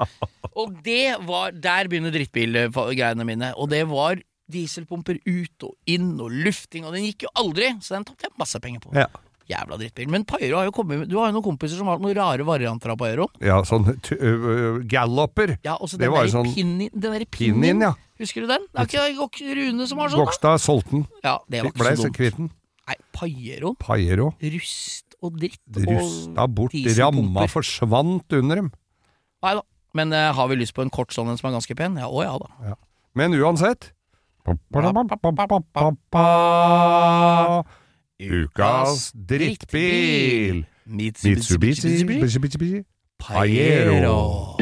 Og 0.54 0.76
det 0.86 1.16
var 1.26 1.50
Der 1.50 1.88
begynner 1.90 2.14
drittbilgreiene 2.14 3.26
mine. 3.26 3.52
Og 3.56 3.68
det 3.70 3.82
var 3.90 4.20
dieselpumper 4.50 5.18
ut 5.26 5.62
og 5.66 5.74
inn 5.86 6.12
og 6.20 6.30
lufting, 6.30 6.84
og 6.86 6.94
den 6.94 7.04
gikk 7.06 7.22
jo 7.26 7.28
aldri, 7.38 7.68
så 7.82 7.94
den 7.94 8.04
tapte 8.04 8.26
jeg 8.26 8.32
masse 8.38 8.58
penger 8.62 8.80
på. 8.82 8.94
Ja. 8.98 9.06
Jævla 9.50 9.78
drittbil. 9.80 10.10
Men 10.12 10.24
Pajero 10.28 10.60
har 10.60 10.68
jo 10.68 10.74
kommet 10.76 11.08
Du 11.10 11.16
har 11.18 11.30
jo 11.30 11.36
noen 11.36 11.46
kompiser 11.48 11.80
som 11.80 11.88
har 11.90 11.98
noen 12.02 12.14
rare 12.16 12.46
varianter 12.46 12.92
av 12.94 13.00
Pajero. 13.00 13.26
ja, 13.42 13.58
sånn 13.66 13.88
ø, 13.90 14.78
galloper. 14.90 15.56
Ja, 15.66 15.74
og 15.76 15.90
så 15.90 15.98
den 15.98 16.12
derre 16.14 16.30
sånn 16.30 16.52
pinnin, 16.54 16.90
den 16.94 17.18
der 17.18 17.26
pinnin. 17.26 17.82
ja. 17.88 17.92
Husker 18.20 18.44
du 18.44 18.50
den? 18.50 18.66
Det 18.76 18.84
er 18.94 19.12
ikke 19.16 19.54
Rune 19.56 19.86
som 19.88 20.00
har 20.02 20.10
sånn? 20.12 20.22
Gokstad 20.22 20.60
solgte 20.60 20.98
den. 20.98 21.06
Ja, 21.24 21.38
det 21.48 21.62
var 21.64 21.72
ikke 21.72 21.96
så 21.98 22.10
dumt. 22.12 22.56
Nei, 22.90 22.96
Pajero. 23.16 23.74
Pajero. 23.80 24.32
Rust 24.42 25.16
og 25.22 25.36
dritt 25.40 25.60
Rusta 25.86 26.46
bort. 26.48 26.74
Ramma 26.98 27.46
forsvant 27.48 28.36
under 28.38 28.62
dem. 28.62 28.70
Nei 29.44 29.54
da. 29.56 29.64
Men 29.96 30.12
uh, 30.14 30.30
har 30.36 30.46
vi 30.50 30.60
lyst 30.60 30.74
på 30.76 30.84
en 30.84 30.92
kort 30.92 31.10
sånn 31.14 31.30
en 31.32 31.38
som 31.40 31.48
er 31.50 31.56
ganske 31.56 31.74
pen? 31.78 31.96
Ja, 31.98 32.06
å 32.06 32.22
ja 32.22 32.36
da. 32.38 32.76
Men 33.18 33.34
uansett 33.34 33.90
Ukas 38.20 39.12
drittbil! 39.14 40.66
Mitsubishi 40.86 42.04
Mitsubishi 42.04 42.84
Pajero. 43.16 44.56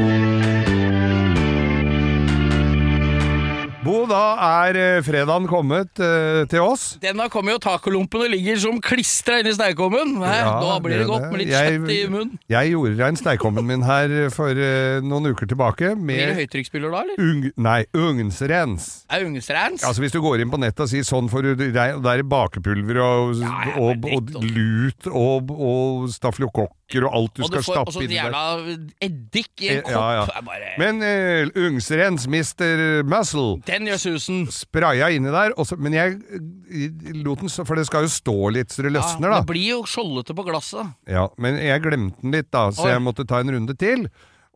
Bo, 3.83 3.98
da 4.09 4.23
er 4.67 4.77
eh, 4.81 5.01
fredagen 5.07 5.47
kommet 5.51 6.01
eh, 6.03 6.45
til 6.51 6.61
oss. 6.65 6.97
Den 7.03 7.19
har 7.23 7.29
kommet, 7.33 7.55
og 7.59 7.63
tacolompene 7.65 8.29
ligger 8.33 8.59
som 8.59 8.81
klistra 8.85 9.39
inni 9.43 9.53
steikommen. 9.57 10.17
Ja, 10.23 10.59
Nå 10.61 10.79
blir 10.85 10.99
det 10.99 11.05
det- 11.05 11.11
godt 11.11 11.31
med 11.31 11.41
litt 11.43 11.49
jeg- 11.53 11.79
kjøtt 11.79 11.93
i 11.95 12.09
munnen. 12.13 12.39
Jeg 12.49 12.73
gjorde 12.73 12.99
rein 13.03 13.17
steikommen 13.21 13.67
min 13.69 13.83
her 13.83 14.31
for 14.35 14.51
eh, 14.51 15.01
noen 15.05 15.31
uker 15.33 15.47
tilbake 15.47 15.93
Blir 15.95 16.17
det 16.19 16.29
med 16.29 16.37
høytrykksspyler 16.41 16.91
da, 16.91 17.03
eller? 17.05 17.19
ung, 17.19 17.53
nei, 17.57 17.85
ugnsrens. 17.95 19.05
Er 19.11 19.25
ugnsrens? 19.27 19.85
Altså 19.85 20.01
Hvis 20.03 20.13
du 20.13 20.21
går 20.25 20.41
inn 20.43 20.51
på 20.53 20.59
nettet 20.61 20.81
og 20.87 20.91
sier 20.91 21.05
sånn 21.07 21.29
får 21.31 21.43
du 21.55 21.65
rein, 21.77 22.01
der 22.03 22.19
er 22.23 22.27
bakepulver 22.29 23.01
og, 23.03 23.37
Ja, 23.39 23.53
ja, 23.69 23.77
og, 23.79 24.05
og, 24.05 24.35
og- 24.35 24.45
lut 24.49 25.07
og, 25.13 25.51
og 25.55 26.09
stafylokokker 26.15 27.05
og 27.05 27.13
alt 27.15 27.35
du 27.37 27.43
og 27.45 27.51
du 27.53 27.61
skal 27.61 27.63
stappe 27.63 27.89
inn 27.89 27.93
stappe 27.93 28.05
Og 28.05 28.09
der. 28.09 28.17
jævla 28.17 28.79
eddik 29.05 29.51
i 29.61 29.69
en 29.69 29.77
Eh, 29.79 29.83
kopp. 29.83 29.93
ja, 29.93 30.25
ja. 30.25 30.41
Bare 30.49 30.71
Men 30.79 31.03
uh, 31.03 31.51
ungsrens 31.69 32.27
Mr. 32.27 33.03
Muscle, 33.05 33.59
susen. 34.01 34.47
spraya 34.53 35.11
inni 35.15 35.33
der. 35.35 35.55
Og 35.59 35.67
så, 35.69 35.77
men 35.81 35.97
jeg 35.97 36.17
lot 37.25 37.43
den 37.43 37.53
for 37.53 37.79
det 37.79 37.87
skal 37.89 38.07
jo 38.07 38.13
stå 38.13 38.37
litt 38.55 38.75
så 38.75 38.87
det 38.87 38.95
løsner, 38.97 39.29
da. 39.33 39.43
det 39.43 39.51
blir 39.51 39.69
jo 39.77 39.83
skjoldete 39.89 40.37
på 40.39 40.47
glasset. 40.49 40.95
Ja, 41.11 41.29
Men 41.39 41.59
jeg 41.61 41.85
glemte 41.85 42.21
den 42.23 42.35
litt, 42.35 42.51
da, 42.55 42.69
så 42.75 42.87
Oi. 42.89 42.93
jeg 42.95 43.05
måtte 43.05 43.27
ta 43.29 43.43
en 43.43 43.55
runde 43.55 43.77
til. 43.79 44.09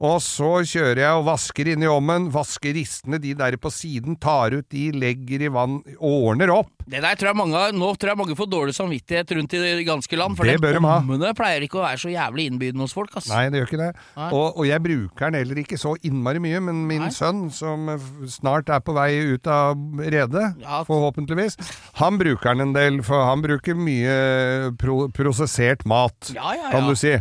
Og 0.03 0.17
så 0.19 0.49
kjører 0.67 0.99
jeg 1.05 1.15
og 1.21 1.27
vasker 1.29 1.69
inn 1.73 1.85
i 1.85 1.87
ovnen, 1.87 2.25
vasker 2.35 2.75
ristene, 2.75 3.21
de 3.23 3.37
der 3.39 3.55
på 3.63 3.71
siden, 3.71 4.17
tar 4.19 4.51
ut 4.57 4.67
de, 4.75 4.89
legger 4.99 5.45
i 5.47 5.51
vann, 5.55 5.77
ordner 6.03 6.51
opp. 6.51 6.73
Det 6.83 6.99
der 7.05 7.15
tror 7.15 7.29
jeg 7.31 7.39
mange, 7.39 7.61
Nå 7.79 7.93
tror 7.95 8.11
jeg 8.11 8.19
mange 8.19 8.35
får 8.35 8.49
dårlig 8.51 8.75
samvittighet 8.75 9.31
rundt 9.39 9.53
i 9.55 9.61
det 9.63 9.85
ganske 9.87 10.19
land, 10.19 10.35
for 10.37 10.49
Det 10.51 10.57
bør 10.61 10.81
ommene 10.81 11.21
de 11.23 11.29
ha. 11.31 11.37
pleier 11.39 11.63
ikke 11.63 11.79
å 11.79 11.85
være 11.85 12.01
så 12.03 12.11
jævlig 12.11 12.49
innbydende 12.51 12.83
hos 12.83 12.97
folk. 12.97 13.15
ass. 13.17 13.29
Nei, 13.31 13.45
det 13.55 13.61
gjør 13.61 13.71
ikke 13.71 13.81
det. 13.85 13.91
Og, 14.27 14.59
og 14.59 14.67
jeg 14.67 14.83
bruker 14.83 15.31
den 15.31 15.39
heller 15.39 15.61
ikke 15.63 15.79
så 15.79 15.95
innmari 16.03 16.43
mye, 16.43 16.61
men 16.67 16.83
min 16.91 17.05
Nei. 17.07 17.13
sønn, 17.15 17.45
som 17.55 17.87
snart 18.27 18.73
er 18.75 18.83
på 18.83 18.97
vei 18.99 19.13
ut 19.37 19.47
av 19.47 19.79
redet, 20.03 20.49
Ja. 20.59 20.83
forhåpentligvis, 20.89 21.55
han 22.03 22.19
bruker 22.19 22.57
den 22.57 22.67
en 22.67 22.75
del, 22.75 22.99
for 23.07 23.23
han 23.31 23.41
bruker 23.47 23.79
mye 23.79 24.75
pro 24.83 25.07
prosessert 25.15 25.87
mat, 25.87 26.33
Ja, 26.35 26.53
ja, 26.59 26.71
kan 26.75 26.89
du 26.91 26.97
si. 26.99 27.15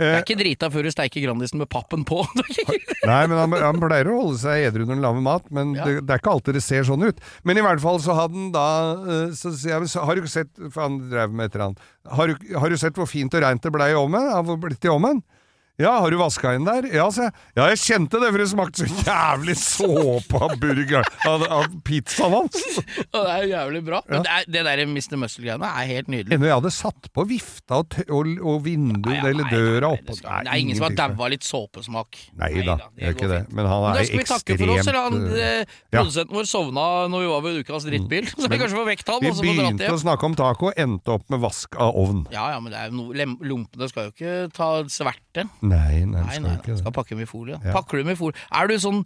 Jeg 0.00 0.06
Eh, 0.08 0.16
er 0.16 0.22
ikke 0.24 0.38
drita 0.40 0.70
før 0.72 0.86
du 0.86 0.90
steiker 0.94 1.20
Grandisen 1.26 1.60
med 1.60 1.68
pappen 1.68 2.06
på. 2.08 2.22
Nei, 3.10 3.20
men 3.28 3.36
han, 3.36 3.52
han 3.60 3.80
pleier 3.82 4.08
å 4.08 4.16
holde 4.22 4.38
seg 4.40 4.64
edru 4.70 4.86
når 4.86 4.94
han 4.96 5.04
lager 5.04 5.24
mat, 5.26 5.50
men 5.52 5.74
Ja. 5.76 5.84
det, 5.84 6.06
det 6.08 6.14
er 6.14 6.22
ikke 6.22 6.32
alltid 6.32 6.56
det 6.56 6.62
ser 6.64 6.86
sånn 6.88 7.04
ut. 7.04 7.20
Men 7.44 7.60
i 7.60 7.64
hvert 7.66 7.82
fall 7.84 8.00
så 8.00 8.16
hadde 8.16 8.38
han 8.38 8.50
da 8.54 8.64
eh, 9.04 9.34
Så 9.36 9.52
så 9.60 10.04
har 10.06 10.16
du 10.16 10.22
ikke 10.24 10.32
sett 10.32 10.50
For 10.72 10.86
han 10.86 10.96
drev 11.10 11.34
med 11.36 11.50
et 11.50 11.54
eller 11.58 11.66
annet. 11.70 11.84
Har 12.16 12.32
du, 12.32 12.48
har 12.56 12.72
du 12.72 12.78
sett 12.80 12.96
hvor 12.96 13.08
fint 13.10 13.34
og 13.36 13.44
reint 13.44 13.62
det 13.62 13.72
ble 13.76 13.90
i 13.92 13.98
ovnen? 13.98 14.30
Har 14.32 14.42
det 14.48 14.56
blitt 14.64 14.88
i 14.88 14.92
ovnen? 14.92 15.20
Ja, 15.80 15.94
har 16.04 16.12
du 16.12 16.18
vaska 16.20 16.52
inn 16.58 16.66
der? 16.68 16.84
Ja, 16.92 17.06
sa 17.14 17.28
jeg. 17.28 17.34
Ja, 17.56 17.66
jeg 17.72 17.78
kjente 17.80 18.18
det, 18.20 18.28
for 18.34 18.42
det 18.42 18.48
smakte 18.50 18.84
så 18.84 19.04
jævlig 19.06 19.54
såpe 19.56 20.40
av 20.44 20.52
burger 20.60 21.06
av, 21.28 21.44
av 21.60 21.68
pizzaen 21.86 22.34
hans. 22.36 22.58
Og 23.14 23.20
det 23.24 23.30
er 23.32 23.44
jo 23.46 23.50
jævlig 23.54 23.80
bra. 23.86 24.00
Men 24.10 24.26
det, 24.26 24.34
er, 24.36 24.48
det 24.56 24.64
der 24.66 24.82
Mr. 24.90 25.16
Muscle-greiene 25.22 25.70
er 25.80 25.88
helt 25.88 26.10
nydelig. 26.12 26.36
Ennå 26.36 26.50
jeg 26.50 26.58
hadde 26.58 26.72
satt 26.74 27.08
på 27.16 27.24
vifta 27.30 27.80
og, 27.80 27.96
og, 28.12 28.30
og 28.44 28.58
vinduet 28.66 29.16
ja, 29.16 29.22
ja, 29.22 29.30
eller 29.32 29.48
døra 29.50 29.92
oppå 29.96 30.16
det, 30.20 30.34
er 30.44 30.60
ingen 30.60 30.76
som 30.76 30.86
har 30.88 30.96
daua 30.98 31.30
litt 31.32 31.46
såpesmak. 31.46 32.20
Nei 32.40 32.50
da, 32.66 32.76
det 32.98 33.08
er 33.08 33.16
ikke 33.16 33.30
det. 33.30 33.40
Men 33.56 33.70
han 33.70 33.86
er 33.90 34.02
ekstremt 34.04 34.28
da 34.30 34.38
skal 34.40 34.56
vi 34.56 34.58
takke 34.58 34.58
for 34.60 34.74
oss, 34.74 34.90
eller 34.90 35.00
han, 35.06 35.18
eh, 35.32 35.64
ja. 35.64 36.00
Produsenten 36.00 36.36
vår 36.40 36.50
sovna 36.50 36.86
når 37.12 37.24
vi 37.24 37.30
var 37.32 37.44
ved 37.46 37.60
ukas 37.64 37.88
drittbil, 37.88 38.28
så 38.36 38.50
vi 38.52 38.60
kanskje 38.60 38.76
får 38.80 38.88
vekt 38.90 39.12
han, 39.14 39.24
Vi 39.24 39.32
begynte 39.40 39.90
å 39.94 40.00
snakke 40.04 40.28
om 40.28 40.36
taco, 40.38 40.72
endte 40.76 41.16
opp 41.16 41.26
med 41.32 41.40
vask 41.42 41.80
av 41.80 41.96
ovn. 42.04 42.24
Ja 42.34 42.50
ja, 42.54 42.60
men 42.60 42.74
det 42.74 42.82
er 42.84 42.92
jo 42.92 42.98
noe 43.00 43.16
lem- 43.16 43.38
Lompene 43.40 43.88
skal 43.90 44.10
jo 44.10 44.14
ikke 44.14 44.36
ta 44.54 44.70
sverte. 44.92 45.46
Nei, 45.70 46.02
nei, 46.04 46.20
Nei, 46.20 46.34
skal 46.34 46.44
nei, 46.46 46.54
ikke 46.58 46.72
det. 46.72 46.78
skal 46.82 46.94
pakke 46.96 47.18
i 47.20 47.26
folie. 47.30 47.58
Ja. 47.64 47.72
Pakker 47.76 48.00
du 48.00 48.08
med 48.10 48.18
folie 48.18 48.36
Er 48.50 48.70
du 48.70 48.74
sånn 48.82 49.02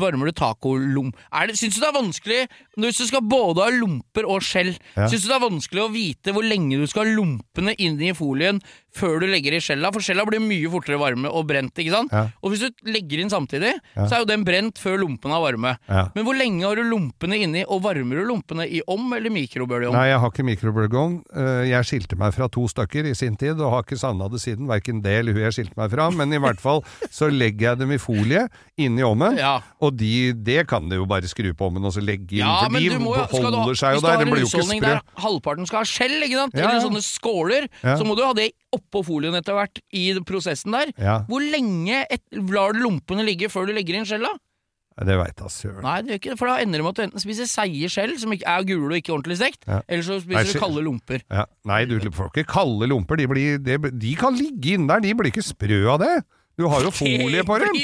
Varmer 0.00 0.30
du 0.30 0.34
tacolom? 0.38 1.12
Det, 1.48 1.56
syns 1.60 1.76
du 1.76 1.82
det 1.82 1.90
er 1.90 1.96
vanskelig 1.98 2.40
Hvis 2.80 3.00
du 3.02 3.06
skal 3.10 3.24
både 3.28 3.64
ha 3.66 3.70
lomper 3.74 4.26
og 4.30 4.42
skjell, 4.46 4.74
Ja. 4.96 5.08
syns 5.10 5.22
du 5.26 5.28
det 5.30 5.36
er 5.36 5.44
vanskelig 5.48 5.84
å 5.84 5.92
vite 5.92 6.32
hvor 6.34 6.46
lenge 6.46 6.78
du 6.80 6.86
skal 6.90 7.06
ha 7.06 7.14
lompene 7.16 7.74
inni 7.78 8.12
folien 8.16 8.60
før 8.94 9.20
du 9.20 9.26
legger 9.26 9.56
i 9.56 9.60
skjella, 9.64 9.90
for 9.92 10.00
skjella 10.04 10.24
blir 10.28 10.40
mye 10.44 10.70
fortere 10.70 10.98
varme 11.00 11.26
og 11.30 11.46
brent. 11.48 11.74
ikke 11.82 11.90
sant? 11.94 12.12
Ja. 12.14 12.28
Og 12.42 12.52
hvis 12.52 12.60
du 12.62 12.70
legger 12.88 13.20
inn 13.24 13.30
samtidig, 13.32 13.72
så 13.96 14.08
er 14.14 14.22
jo 14.22 14.28
den 14.30 14.44
brent 14.46 14.78
før 14.78 15.00
lompene 15.02 15.34
er 15.34 15.42
varme. 15.42 15.72
Ja. 15.88 16.04
Men 16.14 16.24
hvor 16.28 16.36
lenge 16.38 16.62
har 16.64 16.76
du 16.78 16.84
lompene 16.86 17.38
inni, 17.42 17.64
og 17.66 17.82
varmer 17.82 18.20
du 18.22 18.24
lompene 18.28 18.66
i 18.70 18.80
om 18.86 19.12
eller 19.16 19.30
mikrobølgeovn? 19.34 19.96
Nei, 19.98 20.08
jeg 20.12 20.20
har 20.22 20.30
ikke 20.30 20.46
mikrobølgeovn. 20.50 21.16
Eh, 21.34 21.62
Jeg 21.74 21.84
skilte 21.88 22.16
meg 22.20 22.34
fra 22.36 22.46
to 22.48 22.66
stykker 22.70 23.06
i 23.10 23.14
sin 23.18 23.36
tid, 23.40 23.58
og 23.60 23.70
har 23.72 23.82
ikke 23.82 23.98
savna 23.98 24.28
det 24.30 24.40
siden. 24.44 24.68
Verken 24.70 25.02
det 25.02 25.18
eller 25.20 25.32
hun 25.34 25.42
jeg 25.46 25.56
skilte 25.58 25.76
meg 25.80 25.90
fra. 25.90 26.10
Men 26.14 26.32
i 26.32 26.38
hvert 26.38 26.60
fall 26.62 26.84
så 27.10 27.26
legger 27.32 27.70
jeg 27.72 27.78
dem 27.82 27.92
i 27.92 27.98
folie 27.98 28.46
inni 28.78 29.02
ovnen. 29.02 29.38
Ja. 29.40 29.56
Og 29.82 29.96
de, 29.98 30.32
det 30.34 30.66
kan 30.70 30.86
du 30.88 30.96
jo 31.00 31.06
bare 31.10 31.26
skru 31.30 31.50
på 31.54 31.66
ovnen 31.70 31.84
og 31.84 31.92
så 31.96 32.02
legge 32.04 32.38
inn, 32.38 32.44
Ja, 32.46 32.68
for 32.68 32.78
de 32.78 32.98
må 32.98 33.14
beholder 33.16 33.74
ha- 33.74 33.74
seg 33.74 33.94
jo 33.98 34.00
der. 34.04 34.14
har 34.14 34.22
en 34.22 34.30
blir 34.30 34.44
jo 34.44 34.50
ikke 34.50 34.68
sprø. 34.70 35.00
halvparten 35.24 35.66
skal 35.66 35.78
ha 35.82 35.84
skjell, 35.88 36.16
ikke 36.22 36.38
sant? 36.38 36.54
Ja, 36.54 36.68
eller 36.70 36.84
sånne 36.86 37.02
skåler, 37.02 37.68
Ja. 37.82 37.96
så 37.98 38.04
må 38.06 38.16
du 38.16 38.22
ha 38.24 38.32
det 38.34 38.52
oppå 38.76 39.04
folien 39.06 39.34
etter 39.38 39.56
hvert 39.56 39.80
i 39.94 40.06
prosessen 40.26 40.74
der. 40.76 40.90
Ja, 41.00 41.20
Hvor 41.28 41.40
lenge 41.44 42.02
et, 42.10 42.22
lar 42.50 42.74
du 42.76 42.82
lompene 42.84 43.24
ligge 43.26 43.48
før 43.52 43.66
du 43.70 43.72
legger 43.76 44.00
inn 44.00 44.08
skjella? 44.08 44.32
det 44.94 45.16
veit 45.18 45.34
da 45.34 45.48
søren. 45.50 45.82
Nei, 45.82 45.94
det 46.06 46.12
gjør 46.12 46.18
ikke 46.20 46.34
for 46.38 46.46
da 46.52 46.60
ender 46.62 46.78
det 46.78 46.84
med 46.86 46.92
at 46.92 46.98
du 47.00 47.02
enten 47.08 47.22
spiser 47.24 47.48
seige 47.50 47.88
skjell, 47.90 48.12
som 48.22 48.30
er 48.36 48.62
gule 48.68 48.92
og 48.92 49.00
ikke 49.00 49.10
ordentlig 49.16 49.40
stekt, 49.40 49.64
Ja. 49.66 49.80
eller 49.90 50.04
så 50.06 50.20
spiser 50.22 50.38
Nei, 50.38 50.52
du 50.52 50.60
kalde 50.62 50.84
lomper. 50.86 51.24
Ja. 51.34 51.46
Nei, 51.66 51.80
du 51.90 51.96
får 52.14 52.28
ikke 52.30 52.44
kalde 52.52 52.86
lomper. 52.86 53.18
De, 53.18 53.26
blir, 53.26 53.58
de, 53.58 53.74
de 53.90 54.12
kan 54.20 54.38
ligge 54.38 54.76
inne 54.76 54.86
der, 54.92 55.02
de 55.02 55.14
blir 55.18 55.32
ikke 55.32 55.42
sprø 55.42 55.80
av 55.96 55.98
det. 56.04 56.12
Du 56.54 56.68
har 56.70 56.86
jo 56.86 56.92
folie 57.02 57.42
på 57.42 57.58
dem. 57.58 57.74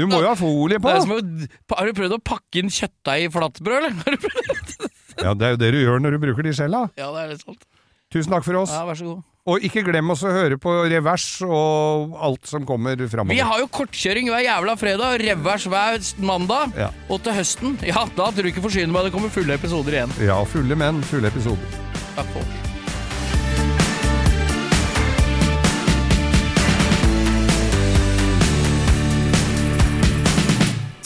Du 0.00 0.06
må 0.08 0.22
jo 0.24 0.30
ha 0.30 0.34
folie 0.40 0.80
på. 0.80 0.88
å- 0.88 1.76
Har 1.76 1.90
du 1.90 1.92
prøvd 2.00 2.16
å 2.16 2.22
pakke 2.24 2.62
inn 2.62 2.72
kjøttdeig 2.72 3.26
i 3.26 3.28
flatbrød, 3.36 3.76
eller? 3.76 3.92
Har 4.00 4.16
du 4.16 4.24
prøvd? 4.24 4.74
Ja, 5.20 5.34
det 5.36 5.44
er 5.44 5.50
jo 5.52 5.60
det 5.60 5.70
du 5.76 5.80
gjør 5.84 6.00
når 6.00 6.16
du 6.16 6.22
bruker 6.24 6.48
de 6.48 6.56
skjella. 6.56 6.86
Ja, 6.96 7.10
det 7.12 7.26
er 7.26 7.34
litt 7.34 7.44
sant. 7.44 7.68
Tusen 8.16 8.32
takk 8.32 8.48
for 8.48 8.56
oss. 8.64 8.72
Ja, 8.72 8.86
vær 8.88 8.96
så 8.96 9.10
god. 9.12 9.20
Og 9.48 9.64
ikke 9.64 9.80
glem 9.86 10.12
oss 10.12 10.20
å 10.26 10.32
høre 10.34 10.58
på 10.60 10.72
revers 10.92 11.26
og 11.46 12.16
alt 12.20 12.48
som 12.50 12.66
kommer 12.68 13.00
framover. 13.08 13.32
Vi 13.32 13.40
har 13.40 13.62
jo 13.62 13.70
kortkjøring 13.72 14.28
hver 14.28 14.44
jævla 14.44 14.76
fredag, 14.76 15.16
revers 15.24 15.64
hver 15.70 16.10
mandag. 16.20 16.76
Ja. 16.76 16.90
Og 17.08 17.22
til 17.24 17.38
høsten, 17.40 17.78
ja, 17.90 18.04
da 18.16 18.28
tror 18.28 18.44
du 18.44 18.52
ikke 18.52 18.66
forsyne 18.68 18.92
meg, 18.92 19.08
det 19.08 19.14
kommer 19.16 19.32
fulle 19.32 19.56
episoder 19.56 19.96
igjen. 19.96 20.18
Ja, 20.28 20.42
fulle 20.44 20.76
menn, 20.76 21.00
fulle 21.08 21.32
episoder. 21.32 21.78
Takk 22.18 22.28
for 22.34 22.44
oss. 22.44 22.66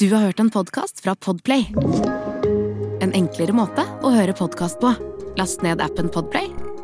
Du 0.02 0.10
har 0.10 0.26
hørt 0.26 0.40
en 0.42 0.50
podcast 0.50 0.98
fra 1.00 1.14
Podplay. 1.14 1.68
En 3.00 3.14
enklere 3.14 3.54
måte 3.54 3.86
å 4.02 4.10
høre 4.12 4.34
podcast 4.36 4.82
på. 4.82 4.90
Last 5.38 5.62
ned 5.64 5.80
appen 5.80 6.10
Podplay, 6.12 6.50